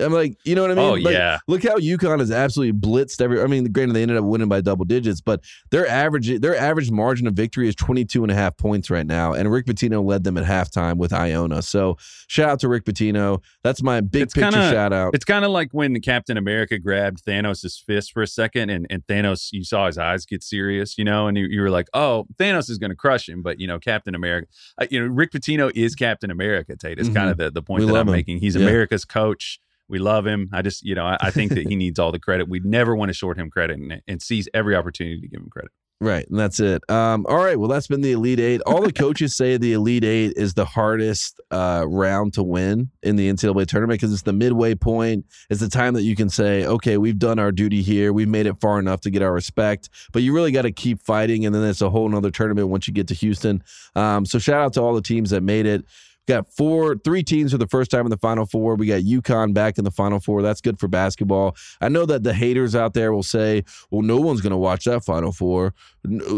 I'm 0.00 0.12
like, 0.12 0.36
you 0.44 0.54
know 0.54 0.62
what 0.62 0.70
I 0.70 0.74
mean? 0.74 0.84
Oh, 0.84 0.92
Like, 0.94 1.14
yeah. 1.14 1.38
Look 1.48 1.64
how 1.64 1.76
UConn 1.76 2.20
has 2.20 2.30
absolutely 2.30 2.78
blitzed 2.78 3.20
every. 3.20 3.42
I 3.42 3.46
mean, 3.46 3.64
granted, 3.72 3.94
they 3.94 4.02
ended 4.02 4.16
up 4.16 4.24
winning 4.24 4.48
by 4.48 4.60
double 4.60 4.84
digits, 4.84 5.20
but 5.20 5.42
their 5.70 5.88
average 5.88 6.40
their 6.40 6.56
average 6.56 6.90
margin 6.90 7.26
of 7.26 7.34
victory 7.34 7.68
is 7.68 7.74
22 7.74 8.22
and 8.22 8.30
a 8.30 8.34
half 8.34 8.56
points 8.56 8.90
right 8.90 9.06
now. 9.06 9.32
And 9.32 9.50
Rick 9.50 9.66
Pitino 9.66 10.04
led 10.04 10.24
them 10.24 10.36
at 10.36 10.44
halftime 10.44 10.98
with 10.98 11.12
Iona. 11.12 11.62
So 11.62 11.96
shout 12.28 12.48
out 12.50 12.60
to 12.60 12.68
Rick 12.68 12.84
Pitino. 12.84 13.42
That's 13.64 13.82
my 13.82 14.00
big 14.00 14.22
It's 14.24 14.34
picture 14.34 14.50
kinda- 14.50 14.70
shout 14.70 14.92
out. 14.92 15.14
It's 15.14 15.24
kind 15.24 15.44
of 15.44 15.50
like 15.50 15.70
when 15.72 15.98
Captain 16.00 16.36
America 16.36 16.78
grabbed 16.78 17.24
Thanos' 17.24 17.82
fist 17.82 18.12
for 18.12 18.22
a 18.22 18.26
second, 18.26 18.70
and, 18.70 18.86
and 18.90 19.04
Thanos, 19.06 19.48
you 19.52 19.64
saw 19.64 19.86
his 19.86 19.98
eyes 19.98 20.26
get 20.26 20.42
serious, 20.44 20.96
you 20.98 21.04
know, 21.04 21.26
and 21.26 21.36
you, 21.36 21.46
you 21.46 21.60
were 21.60 21.70
like, 21.70 21.88
oh, 21.94 22.26
Thanos 22.38 22.70
is 22.70 22.78
going 22.78 22.90
to 22.90 22.96
crush 22.96 23.28
him. 23.28 23.42
But, 23.42 23.58
you 23.58 23.66
know, 23.66 23.78
Captain 23.80 24.14
America, 24.14 24.46
uh, 24.80 24.86
you 24.90 25.00
know, 25.00 25.06
Rick 25.12 25.32
Pitino 25.32 25.72
is 25.74 25.94
Captain 25.94 26.30
America, 26.30 26.76
Tate. 26.76 26.98
It's 26.98 27.08
kind 27.08 27.30
of 27.30 27.36
the, 27.38 27.50
the 27.50 27.62
point 27.62 27.80
Mm-hmm. 27.82 27.86
We 27.88 27.92
that 27.94 28.00
I'm 28.00 28.08
him. 28.08 28.12
making. 28.12 28.38
He's 28.40 28.54
Yeah. 28.54 28.62
America's 28.62 29.04
coach. 29.04 29.58
We 29.88 29.98
love 29.98 30.26
him. 30.26 30.50
I 30.52 30.62
just, 30.62 30.84
you 30.84 30.94
know, 30.94 31.04
I, 31.04 31.16
I 31.20 31.30
think 31.30 31.52
that 31.54 31.66
he 31.66 31.76
needs 31.76 31.98
all 31.98 32.12
the 32.12 32.18
credit. 32.18 32.48
We 32.48 32.60
never 32.60 32.94
want 32.94 33.08
to 33.08 33.14
short 33.14 33.38
him 33.38 33.50
credit 33.50 33.78
and, 33.78 34.02
and 34.06 34.22
seize 34.22 34.48
every 34.52 34.76
opportunity 34.76 35.20
to 35.20 35.28
give 35.28 35.40
him 35.40 35.48
credit. 35.50 35.70
Right, 36.00 36.28
and 36.28 36.38
that's 36.38 36.60
it. 36.60 36.88
Um, 36.88 37.26
all 37.28 37.38
right, 37.38 37.58
well, 37.58 37.68
that's 37.68 37.88
been 37.88 38.02
the 38.02 38.12
Elite 38.12 38.38
Eight. 38.38 38.60
All 38.60 38.82
the 38.82 38.92
coaches 39.04 39.34
say 39.34 39.56
the 39.56 39.72
Elite 39.72 40.04
Eight 40.04 40.34
is 40.36 40.54
the 40.54 40.64
hardest 40.64 41.40
uh, 41.50 41.86
round 41.88 42.34
to 42.34 42.44
win 42.44 42.90
in 43.02 43.16
the 43.16 43.28
NCAA 43.28 43.66
tournament 43.66 44.00
because 44.00 44.12
it's 44.12 44.22
the 44.22 44.32
midway 44.32 44.76
point. 44.76 45.26
It's 45.50 45.60
the 45.60 45.68
time 45.68 45.94
that 45.94 46.02
you 46.02 46.14
can 46.14 46.28
say, 46.28 46.64
okay, 46.64 46.98
we've 46.98 47.18
done 47.18 47.40
our 47.40 47.50
duty 47.50 47.82
here. 47.82 48.12
We've 48.12 48.28
made 48.28 48.46
it 48.46 48.60
far 48.60 48.78
enough 48.78 49.00
to 49.02 49.10
get 49.10 49.22
our 49.22 49.32
respect, 49.32 49.88
but 50.12 50.22
you 50.22 50.32
really 50.32 50.52
got 50.52 50.62
to 50.62 50.72
keep 50.72 51.02
fighting, 51.02 51.44
and 51.44 51.52
then 51.52 51.64
it's 51.64 51.82
a 51.82 51.90
whole 51.90 52.08
nother 52.08 52.30
tournament 52.30 52.68
once 52.68 52.86
you 52.86 52.94
get 52.94 53.08
to 53.08 53.14
Houston. 53.14 53.64
Um, 53.96 54.24
so 54.24 54.38
shout 54.38 54.60
out 54.60 54.72
to 54.74 54.82
all 54.82 54.94
the 54.94 55.02
teams 55.02 55.30
that 55.30 55.42
made 55.42 55.66
it. 55.66 55.84
Got 56.28 56.46
four, 56.46 56.94
three 56.94 57.22
teams 57.22 57.52
for 57.52 57.58
the 57.58 57.66
first 57.66 57.90
time 57.90 58.04
in 58.04 58.10
the 58.10 58.18
Final 58.18 58.44
Four. 58.44 58.74
We 58.74 58.86
got 58.86 59.00
UConn 59.00 59.54
back 59.54 59.78
in 59.78 59.84
the 59.84 59.90
Final 59.90 60.20
Four. 60.20 60.42
That's 60.42 60.60
good 60.60 60.78
for 60.78 60.86
basketball. 60.86 61.56
I 61.80 61.88
know 61.88 62.04
that 62.04 62.22
the 62.22 62.34
haters 62.34 62.76
out 62.76 62.92
there 62.92 63.14
will 63.14 63.22
say, 63.22 63.64
"Well, 63.90 64.02
no 64.02 64.18
one's 64.18 64.42
going 64.42 64.50
to 64.50 64.58
watch 64.58 64.84
that 64.84 65.06
Final 65.06 65.32
Four. 65.32 65.72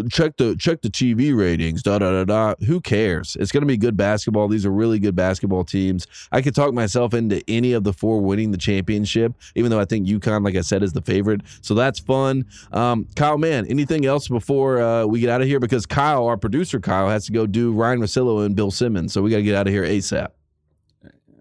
Check 0.08 0.36
the 0.36 0.54
check 0.56 0.82
the 0.82 0.90
TV 0.90 1.36
ratings." 1.36 1.82
Da 1.82 1.98
da 1.98 2.12
da 2.12 2.24
da. 2.24 2.54
Who 2.66 2.80
cares? 2.80 3.36
It's 3.40 3.50
going 3.50 3.62
to 3.62 3.66
be 3.66 3.76
good 3.76 3.96
basketball. 3.96 4.46
These 4.46 4.64
are 4.64 4.70
really 4.70 5.00
good 5.00 5.16
basketball 5.16 5.64
teams. 5.64 6.06
I 6.30 6.40
could 6.40 6.54
talk 6.54 6.72
myself 6.72 7.12
into 7.12 7.42
any 7.48 7.72
of 7.72 7.82
the 7.82 7.92
four 7.92 8.20
winning 8.20 8.52
the 8.52 8.58
championship, 8.58 9.34
even 9.56 9.72
though 9.72 9.80
I 9.80 9.86
think 9.86 10.06
UConn, 10.06 10.44
like 10.44 10.54
I 10.54 10.60
said, 10.60 10.84
is 10.84 10.92
the 10.92 11.02
favorite. 11.02 11.40
So 11.62 11.74
that's 11.74 11.98
fun. 11.98 12.46
Um, 12.70 13.08
Kyle, 13.16 13.38
man, 13.38 13.66
anything 13.66 14.06
else 14.06 14.28
before 14.28 14.80
uh, 14.80 15.06
we 15.06 15.18
get 15.18 15.30
out 15.30 15.40
of 15.40 15.48
here? 15.48 15.58
Because 15.58 15.84
Kyle, 15.84 16.26
our 16.26 16.36
producer, 16.36 16.78
Kyle, 16.78 17.08
has 17.08 17.26
to 17.26 17.32
go 17.32 17.44
do 17.44 17.72
Ryen 17.72 17.98
Russillo 17.98 18.46
and 18.46 18.54
Bill 18.54 18.70
Simmons. 18.70 19.12
So 19.12 19.20
we 19.20 19.30
got 19.30 19.38
to 19.38 19.42
get 19.42 19.56
out 19.56 19.66
of 19.66 19.72
here 19.72 19.79
ASAP. 19.82 20.28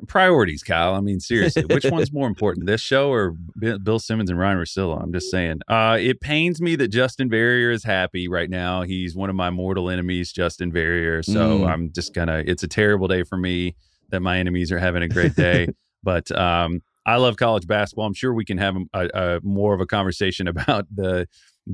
Priorities, 0.08 0.64
Kyle. 0.64 0.96
I 0.96 1.02
mean, 1.02 1.20
seriously, 1.20 1.66
which 1.66 1.84
one's 1.92 2.14
more 2.14 2.26
important, 2.28 2.68
this 2.68 2.80
show 2.80 3.12
or 3.12 3.36
Bill 3.84 4.00
Simmons 4.00 4.30
and 4.30 4.40
Ryen 4.40 4.58
Russillo? 4.58 5.02
I'm 5.02 5.12
just 5.12 5.30
saying. 5.30 5.60
Uh, 5.68 5.98
it 6.00 6.22
pains 6.22 6.62
me 6.62 6.78
that 6.78 6.88
Justin 6.88 7.30
Verrier 7.30 7.70
is 7.70 7.84
happy 7.84 8.30
right 8.30 8.50
now. 8.50 8.84
He's 8.84 9.14
one 9.14 9.30
of 9.30 9.36
my 9.36 9.50
mortal 9.50 9.90
enemies, 9.90 10.32
Justin 10.32 10.72
Verrier. 10.72 11.22
So 11.22 11.60
Mm. 11.60 11.68
I'm 11.70 11.92
just 11.92 12.14
gonna. 12.14 12.44
It's 12.46 12.64
a 12.64 12.68
terrible 12.68 13.10
day 13.10 13.24
for 13.24 13.38
me 13.38 13.76
that 14.10 14.22
my 14.22 14.40
enemies 14.40 14.72
are 14.72 14.80
having 14.80 15.04
a 15.04 15.10
great 15.10 15.36
day. 15.36 15.68
but 16.04 16.32
um, 16.32 16.82
I 17.06 17.18
love 17.18 17.36
college 17.36 17.68
basketball. 17.68 18.06
I'm 18.06 18.14
sure 18.14 18.34
we 18.34 18.46
can 18.46 18.58
have 18.58 18.78
a, 18.94 19.10
a 19.14 19.40
more 19.44 19.74
of 19.74 19.82
a 19.82 19.86
conversation 19.86 20.48
about 20.54 20.86
the. 20.96 21.28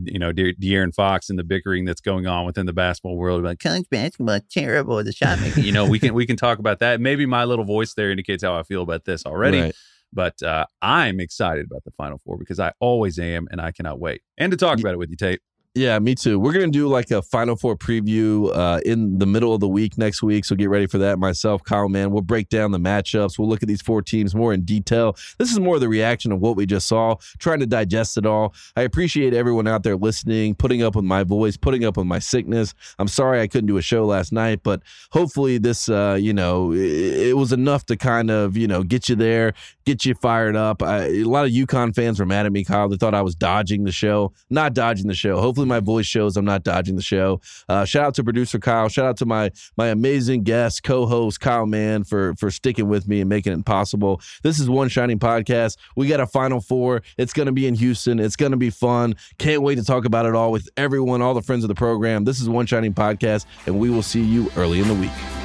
You 0.03 0.19
know, 0.19 0.31
De- 0.31 0.53
De'Aaron 0.55 0.93
Fox 0.93 1.29
and 1.29 1.39
the 1.39 1.43
bickering 1.43 1.85
that's 1.85 2.01
going 2.01 2.27
on 2.27 2.45
within 2.45 2.65
the 2.65 2.73
basketball 2.73 3.15
world. 3.15 3.43
Like 3.43 3.59
college 3.59 3.89
basketball 3.89 4.39
terrible. 4.49 5.03
The 5.03 5.11
shot 5.11 5.39
making. 5.39 5.63
You 5.65 5.71
know, 5.71 5.87
we 5.87 5.97
can 5.99 6.13
we 6.13 6.25
can 6.27 6.35
talk 6.35 6.59
about 6.59 6.79
that. 6.79 7.01
Maybe 7.01 7.25
my 7.25 7.45
little 7.45 7.65
voice 7.65 7.93
there 7.93 8.11
indicates 8.11 8.43
how 8.43 8.55
I 8.55 8.63
feel 8.63 8.81
about 8.81 9.05
this 9.05 9.25
already. 9.25 9.61
Right. 9.61 9.75
But 10.13 10.41
uh, 10.43 10.65
I'm 10.81 11.19
excited 11.19 11.65
about 11.65 11.83
the 11.83 11.91
Final 11.91 12.19
Four 12.19 12.37
because 12.37 12.59
I 12.59 12.71
always 12.79 13.17
am, 13.19 13.47
and 13.51 13.59
I 13.59 13.71
cannot 13.71 13.99
wait. 13.99 14.21
And 14.37 14.51
to 14.51 14.57
talk 14.57 14.79
about 14.79 14.93
it 14.93 14.97
with 14.97 15.09
you, 15.09 15.17
Tate. 15.17 15.41
Yeah, 15.77 15.99
me 15.99 16.15
too. 16.15 16.39
We're 16.39 16.53
gonna 16.53 16.69
do 16.69 16.87
like 16.87 17.11
a 17.11 17.21
Final 17.21 17.57
Four 17.57 17.75
preview 17.75 18.49
uh, 18.55 18.79
in 18.85 19.19
the 19.19 19.25
middle 19.25 19.53
of 19.53 19.59
the 19.59 19.67
week 19.67 19.97
next 19.97 20.23
week, 20.23 20.45
so 20.45 20.55
get 20.55 20.69
ready 20.69 20.87
for 20.87 20.99
that. 20.99 21.19
Myself, 21.19 21.65
Kyle, 21.65 21.89
man, 21.89 22.11
we'll 22.11 22.21
break 22.21 22.47
down 22.47 22.71
the 22.71 22.79
matchups. 22.79 23.37
We'll 23.37 23.49
look 23.49 23.61
at 23.61 23.67
these 23.67 23.81
four 23.81 24.01
teams 24.01 24.33
more 24.33 24.53
in 24.53 24.61
detail. 24.61 25.17
This 25.37 25.51
is 25.51 25.59
more 25.59 25.77
the 25.77 25.89
reaction 25.89 26.31
of 26.31 26.39
what 26.39 26.55
we 26.55 26.65
just 26.65 26.87
saw, 26.87 27.15
trying 27.39 27.59
to 27.59 27.65
digest 27.65 28.17
it 28.17 28.25
all. 28.25 28.53
I 28.77 28.83
appreciate 28.83 29.33
everyone 29.33 29.67
out 29.67 29.83
there 29.83 29.97
listening, 29.97 30.55
putting 30.55 30.81
up 30.81 30.95
with 30.95 31.03
my 31.03 31.23
voice, 31.23 31.57
putting 31.57 31.83
up 31.83 31.97
with 31.97 32.07
my 32.07 32.19
sickness. 32.19 32.73
I'm 32.97 33.09
sorry 33.09 33.41
I 33.41 33.47
couldn't 33.47 33.67
do 33.67 33.75
a 33.75 33.81
show 33.81 34.05
last 34.05 34.31
night, 34.31 34.61
but 34.63 34.81
hopefully 35.11 35.57
this, 35.57 35.89
uh, 35.89 36.17
you 36.17 36.31
know, 36.31 36.71
it, 36.71 36.79
it 36.79 37.37
was 37.37 37.51
enough 37.51 37.85
to 37.87 37.97
kind 37.97 38.31
of, 38.31 38.55
you 38.55 38.69
know, 38.69 38.81
get 38.81 39.09
you 39.09 39.17
there, 39.17 39.53
get 39.85 40.05
you 40.05 40.15
fired 40.15 40.55
up. 40.55 40.81
I, 40.81 41.07
a 41.07 41.23
lot 41.25 41.45
of 41.45 41.51
UConn 41.51 41.93
fans 41.93 42.17
were 42.17 42.25
mad 42.25 42.45
at 42.45 42.53
me, 42.53 42.63
Kyle. 42.63 42.87
They 42.87 42.95
thought 42.95 43.13
I 43.13 43.23
was 43.23 43.35
dodging 43.35 43.83
the 43.83 43.91
show. 43.91 44.31
Not 44.49 44.73
dodging 44.73 45.07
the 45.07 45.13
show. 45.13 45.41
Hopefully 45.65 45.81
my 45.81 45.83
voice 45.83 46.05
shows 46.05 46.37
I'm 46.37 46.45
not 46.45 46.63
dodging 46.63 46.95
the 46.95 47.01
show. 47.01 47.41
Uh, 47.67 47.85
shout 47.85 48.05
out 48.05 48.13
to 48.15 48.23
producer 48.23 48.59
Kyle. 48.59 48.87
Shout 48.89 49.05
out 49.05 49.17
to 49.17 49.25
my 49.25 49.51
my 49.77 49.87
amazing 49.87 50.43
guest, 50.43 50.83
co-host 50.83 51.39
Kyle 51.39 51.65
Mann 51.65 52.03
for 52.03 52.35
for 52.35 52.51
sticking 52.51 52.87
with 52.87 53.07
me 53.07 53.21
and 53.21 53.29
making 53.29 53.53
it 53.53 53.65
possible. 53.65 54.21
This 54.43 54.59
is 54.59 54.69
One 54.69 54.89
Shining 54.89 55.19
Podcast. 55.19 55.77
We 55.95 56.07
got 56.07 56.19
a 56.19 56.27
Final 56.27 56.61
Four. 56.61 57.01
It's 57.17 57.33
going 57.33 57.47
to 57.47 57.51
be 57.51 57.67
in 57.67 57.75
Houston. 57.75 58.19
It's 58.19 58.35
going 58.35 58.51
to 58.51 58.57
be 58.57 58.69
fun. 58.69 59.15
Can't 59.37 59.61
wait 59.61 59.75
to 59.75 59.83
talk 59.83 60.05
about 60.05 60.25
it 60.25 60.35
all 60.35 60.51
with 60.51 60.69
everyone, 60.77 61.21
all 61.21 61.33
the 61.33 61.41
friends 61.41 61.63
of 61.63 61.67
the 61.67 61.75
program. 61.75 62.25
This 62.25 62.39
is 62.39 62.47
One 62.47 62.65
Shining 62.65 62.93
Podcast, 62.93 63.45
and 63.65 63.79
we 63.79 63.89
will 63.89 64.03
see 64.03 64.23
you 64.23 64.51
early 64.55 64.79
in 64.79 64.87
the 64.87 64.95
week. 64.95 65.44